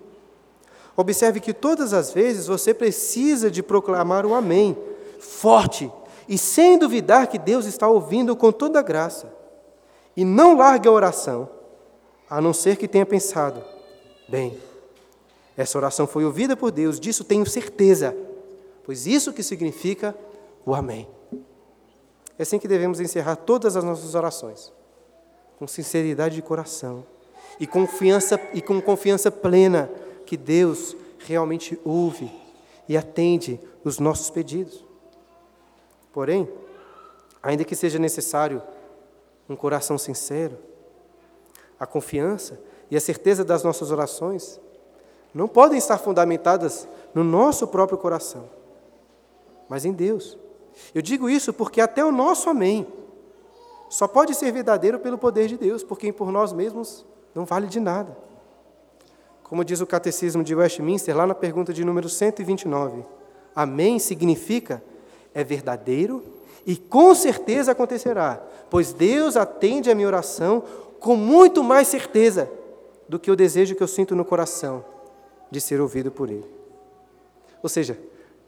observe 0.96 1.40
que 1.40 1.52
todas 1.52 1.92
as 1.92 2.12
vezes 2.12 2.46
você 2.46 2.72
precisa 2.72 3.50
de 3.50 3.62
proclamar 3.62 4.24
o 4.24 4.34
Amém, 4.34 4.76
forte 5.18 5.90
e 6.28 6.38
sem 6.38 6.78
duvidar 6.78 7.26
que 7.26 7.38
Deus 7.38 7.66
está 7.66 7.88
ouvindo 7.88 8.34
com 8.36 8.50
toda 8.50 8.82
graça. 8.82 9.32
E 10.16 10.24
não 10.24 10.56
largue 10.56 10.88
a 10.88 10.92
oração, 10.92 11.48
a 12.28 12.40
não 12.40 12.52
ser 12.52 12.76
que 12.76 12.88
tenha 12.88 13.04
pensado: 13.04 13.62
bem, 14.28 14.58
essa 15.56 15.78
oração 15.78 16.06
foi 16.06 16.24
ouvida 16.24 16.56
por 16.56 16.70
Deus, 16.70 16.98
disso 16.98 17.24
tenho 17.24 17.46
certeza, 17.46 18.16
pois 18.84 19.06
isso 19.06 19.32
que 19.32 19.42
significa 19.42 20.16
o 20.64 20.74
Amém. 20.74 21.08
É 22.38 22.42
assim 22.42 22.58
que 22.58 22.66
devemos 22.66 23.00
encerrar 23.00 23.36
todas 23.36 23.76
as 23.76 23.84
nossas 23.84 24.14
orações, 24.14 24.72
com 25.58 25.66
sinceridade 25.66 26.34
de 26.34 26.42
coração 26.42 27.04
e 27.60 27.66
confiança 27.66 28.40
e 28.52 28.60
com 28.60 28.80
confiança 28.80 29.30
plena 29.30 29.90
que 30.26 30.36
Deus 30.36 30.96
realmente 31.18 31.78
ouve 31.84 32.30
e 32.88 32.96
atende 32.96 33.60
os 33.84 33.98
nossos 33.98 34.30
pedidos. 34.30 34.84
Porém, 36.14 36.48
ainda 37.42 37.64
que 37.64 37.74
seja 37.74 37.98
necessário 37.98 38.62
um 39.48 39.56
coração 39.56 39.98
sincero, 39.98 40.56
a 41.78 41.86
confiança 41.86 42.58
e 42.88 42.96
a 42.96 43.00
certeza 43.00 43.44
das 43.44 43.64
nossas 43.64 43.90
orações 43.90 44.60
não 45.34 45.48
podem 45.48 45.76
estar 45.76 45.98
fundamentadas 45.98 46.86
no 47.12 47.24
nosso 47.24 47.66
próprio 47.66 47.98
coração, 47.98 48.48
mas 49.68 49.84
em 49.84 49.92
Deus. 49.92 50.38
Eu 50.94 51.02
digo 51.02 51.28
isso 51.28 51.52
porque 51.52 51.80
até 51.80 52.04
o 52.04 52.12
nosso 52.12 52.48
amém 52.48 52.86
só 53.90 54.06
pode 54.06 54.34
ser 54.34 54.52
verdadeiro 54.52 55.00
pelo 55.00 55.18
poder 55.18 55.48
de 55.48 55.56
Deus, 55.56 55.82
porque 55.82 56.12
por 56.12 56.30
nós 56.30 56.52
mesmos 56.52 57.04
não 57.34 57.44
vale 57.44 57.66
de 57.66 57.80
nada. 57.80 58.16
Como 59.42 59.64
diz 59.64 59.80
o 59.80 59.86
Catecismo 59.86 60.44
de 60.44 60.54
Westminster, 60.54 61.16
lá 61.16 61.26
na 61.26 61.34
pergunta 61.34 61.72
de 61.72 61.84
número 61.84 62.08
129, 62.08 63.04
Amém 63.54 63.98
significa 64.00 64.82
é 65.34 65.42
verdadeiro 65.42 66.22
e 66.64 66.76
com 66.76 67.14
certeza 67.14 67.72
acontecerá, 67.72 68.42
pois 68.70 68.92
Deus 68.92 69.36
atende 69.36 69.90
a 69.90 69.94
minha 69.94 70.06
oração 70.06 70.62
com 71.00 71.16
muito 71.16 71.62
mais 71.62 71.88
certeza 71.88 72.50
do 73.08 73.18
que 73.18 73.30
o 73.30 73.36
desejo 73.36 73.74
que 73.74 73.82
eu 73.82 73.88
sinto 73.88 74.14
no 74.14 74.24
coração 74.24 74.84
de 75.50 75.60
ser 75.60 75.80
ouvido 75.80 76.10
por 76.10 76.30
Ele. 76.30 76.46
Ou 77.62 77.68
seja, 77.68 77.98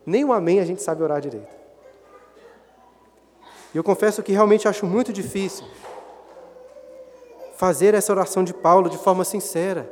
nem 0.05 0.25
o 0.25 0.33
amém 0.33 0.61
a 0.61 0.65
gente 0.65 0.83
sabe 0.83 1.03
orar 1.03 1.21
direito. 1.21 1.55
E 3.75 3.77
eu 3.77 3.85
confesso 3.85 4.23
que 4.23 4.33
realmente 4.33 4.67
acho 4.67 4.87
muito 4.87 5.13
difícil 5.13 5.67
fazer 7.57 7.95
essa 7.95 8.13
oração 8.13 8.45
de 8.45 8.55
Paulo 8.55 8.89
de 8.89 8.97
forma 8.97 9.25
sincera 9.25 9.91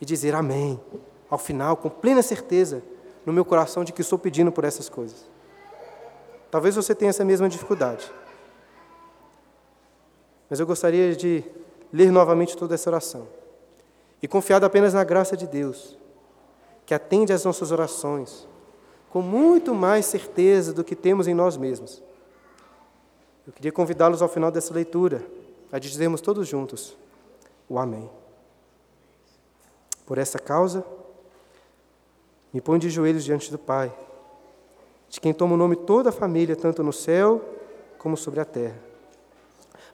e 0.00 0.04
dizer 0.04 0.34
amém 0.34 0.80
ao 1.28 1.38
final, 1.38 1.76
com 1.76 1.88
plena 1.88 2.22
certeza 2.22 2.82
no 3.24 3.32
meu 3.32 3.44
coração 3.44 3.84
de 3.84 3.92
que 3.92 4.00
estou 4.00 4.18
pedindo 4.18 4.52
por 4.52 4.64
essas 4.64 4.88
coisas. 4.88 5.35
Talvez 6.56 6.74
você 6.74 6.94
tenha 6.94 7.10
essa 7.10 7.22
mesma 7.22 7.50
dificuldade. 7.50 8.10
Mas 10.48 10.58
eu 10.58 10.66
gostaria 10.66 11.14
de 11.14 11.44
ler 11.92 12.10
novamente 12.10 12.56
toda 12.56 12.74
essa 12.74 12.88
oração. 12.88 13.28
E 14.22 14.26
confiado 14.26 14.64
apenas 14.64 14.94
na 14.94 15.04
graça 15.04 15.36
de 15.36 15.46
Deus, 15.46 15.98
que 16.86 16.94
atende 16.94 17.30
às 17.30 17.44
nossas 17.44 17.72
orações, 17.72 18.48
com 19.10 19.20
muito 19.20 19.74
mais 19.74 20.06
certeza 20.06 20.72
do 20.72 20.82
que 20.82 20.96
temos 20.96 21.28
em 21.28 21.34
nós 21.34 21.58
mesmos. 21.58 22.02
Eu 23.46 23.52
queria 23.52 23.70
convidá-los 23.70 24.22
ao 24.22 24.28
final 24.30 24.50
dessa 24.50 24.72
leitura 24.72 25.22
a 25.70 25.78
dizermos 25.78 26.22
todos 26.22 26.48
juntos 26.48 26.96
o 27.68 27.78
Amém. 27.78 28.08
Por 30.06 30.16
essa 30.16 30.38
causa, 30.38 30.82
me 32.50 32.62
ponho 32.62 32.78
de 32.78 32.88
joelhos 32.88 33.24
diante 33.24 33.50
do 33.50 33.58
Pai 33.58 33.94
de 35.08 35.20
quem 35.20 35.32
toma 35.32 35.54
o 35.54 35.56
nome 35.56 35.76
toda 35.76 36.10
a 36.10 36.12
família, 36.12 36.56
tanto 36.56 36.82
no 36.82 36.92
céu 36.92 37.42
como 37.98 38.16
sobre 38.16 38.40
a 38.40 38.44
terra, 38.44 38.78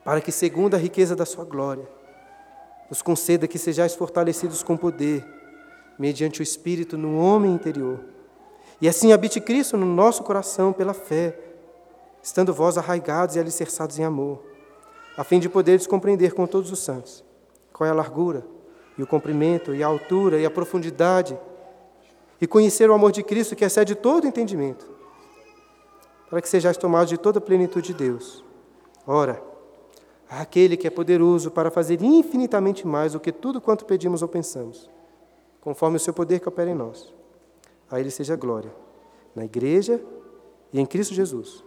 para 0.05 0.21
que, 0.21 0.33
segundo 0.33 0.75
a 0.75 0.79
riqueza 0.79 1.15
da 1.15 1.25
sua 1.25 1.45
glória, 1.45 1.89
nos 2.91 3.01
conceda 3.01 3.49
que 3.49 3.59
sejais 3.59 3.95
fortalecidos 3.95 4.63
com 4.63 4.77
poder, 4.77 5.25
mediante 5.99 6.41
o 6.41 6.43
Espírito 6.43 6.99
no 6.99 7.19
homem 7.19 7.53
interior, 7.53 8.01
e 8.81 8.89
assim 8.89 9.13
habite 9.13 9.41
Cristo 9.41 9.77
no 9.77 9.87
nosso 9.87 10.23
coração 10.23 10.73
pela 10.73 10.93
fé, 10.93 11.39
estando 12.23 12.53
vós 12.53 12.77
arraigados 12.77 13.37
e 13.37 13.41
alicerçados 13.41 13.99
em 13.99 14.05
amor, 14.05 14.43
a 15.17 15.25
fim 15.25 15.39
de 15.39 15.49
poderes 15.49 15.87
compreender 15.87 16.33
com 16.35 16.47
todos 16.47 16.71
os 16.71 16.79
santos 16.81 17.25
qual 17.73 17.87
é 17.87 17.91
a 17.91 17.95
largura, 17.95 18.45
e 18.97 19.03
o 19.03 19.07
comprimento, 19.07 19.75
e 19.75 19.83
a 19.83 19.87
altura, 19.87 20.39
e 20.39 20.45
a 20.45 20.51
profundidade, 20.51 21.39
e 22.41 22.47
conhecer 22.47 22.91
o 22.91 22.93
amor 22.95 23.11
de 23.11 23.23
Cristo 23.23 23.57
que 23.57 23.65
excede 23.65 23.95
todo 23.95 24.27
entendimento, 24.27 24.92
para 26.33 26.41
que 26.41 26.49
sejais 26.49 26.79
tomados 26.79 27.11
de 27.11 27.19
toda 27.19 27.41
a 27.41 27.43
plenitude 27.43 27.89
de 27.89 27.93
Deus. 27.93 28.43
Ora, 29.07 29.43
aquele 30.31 30.79
que 30.79 30.87
é 30.87 30.91
poderoso 30.91 31.51
para 31.51 31.71
fazer 31.71 32.03
infinitamente 32.03 32.87
mais 32.87 33.13
do 33.13 33.21
que 33.21 33.31
tudo 33.31 33.61
quanto 33.61 33.85
pedimos 33.85 34.23
ou 34.23 34.29
pensamos, 34.29 34.89
conforme 35.61 35.99
o 35.99 36.01
seu 36.01 36.15
poder 36.15 36.41
que 36.41 36.49
opera 36.49 36.71
em 36.71 36.75
nós. 36.75 37.13
A 37.91 38.01
Ele 38.01 38.11
seja 38.11 38.35
glória, 38.35 38.73
na 39.37 39.45
Igreja 39.45 40.03
e 40.73 40.81
em 40.81 40.87
Cristo 40.87 41.13
Jesus, 41.13 41.63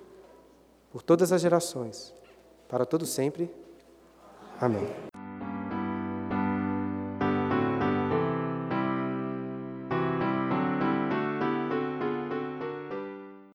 por 0.92 1.04
todas 1.04 1.32
as 1.32 1.42
gerações, 1.42 2.12
para 2.68 2.88
todo 2.88 3.06
sempre. 3.06 3.54
Amém. 4.60 4.88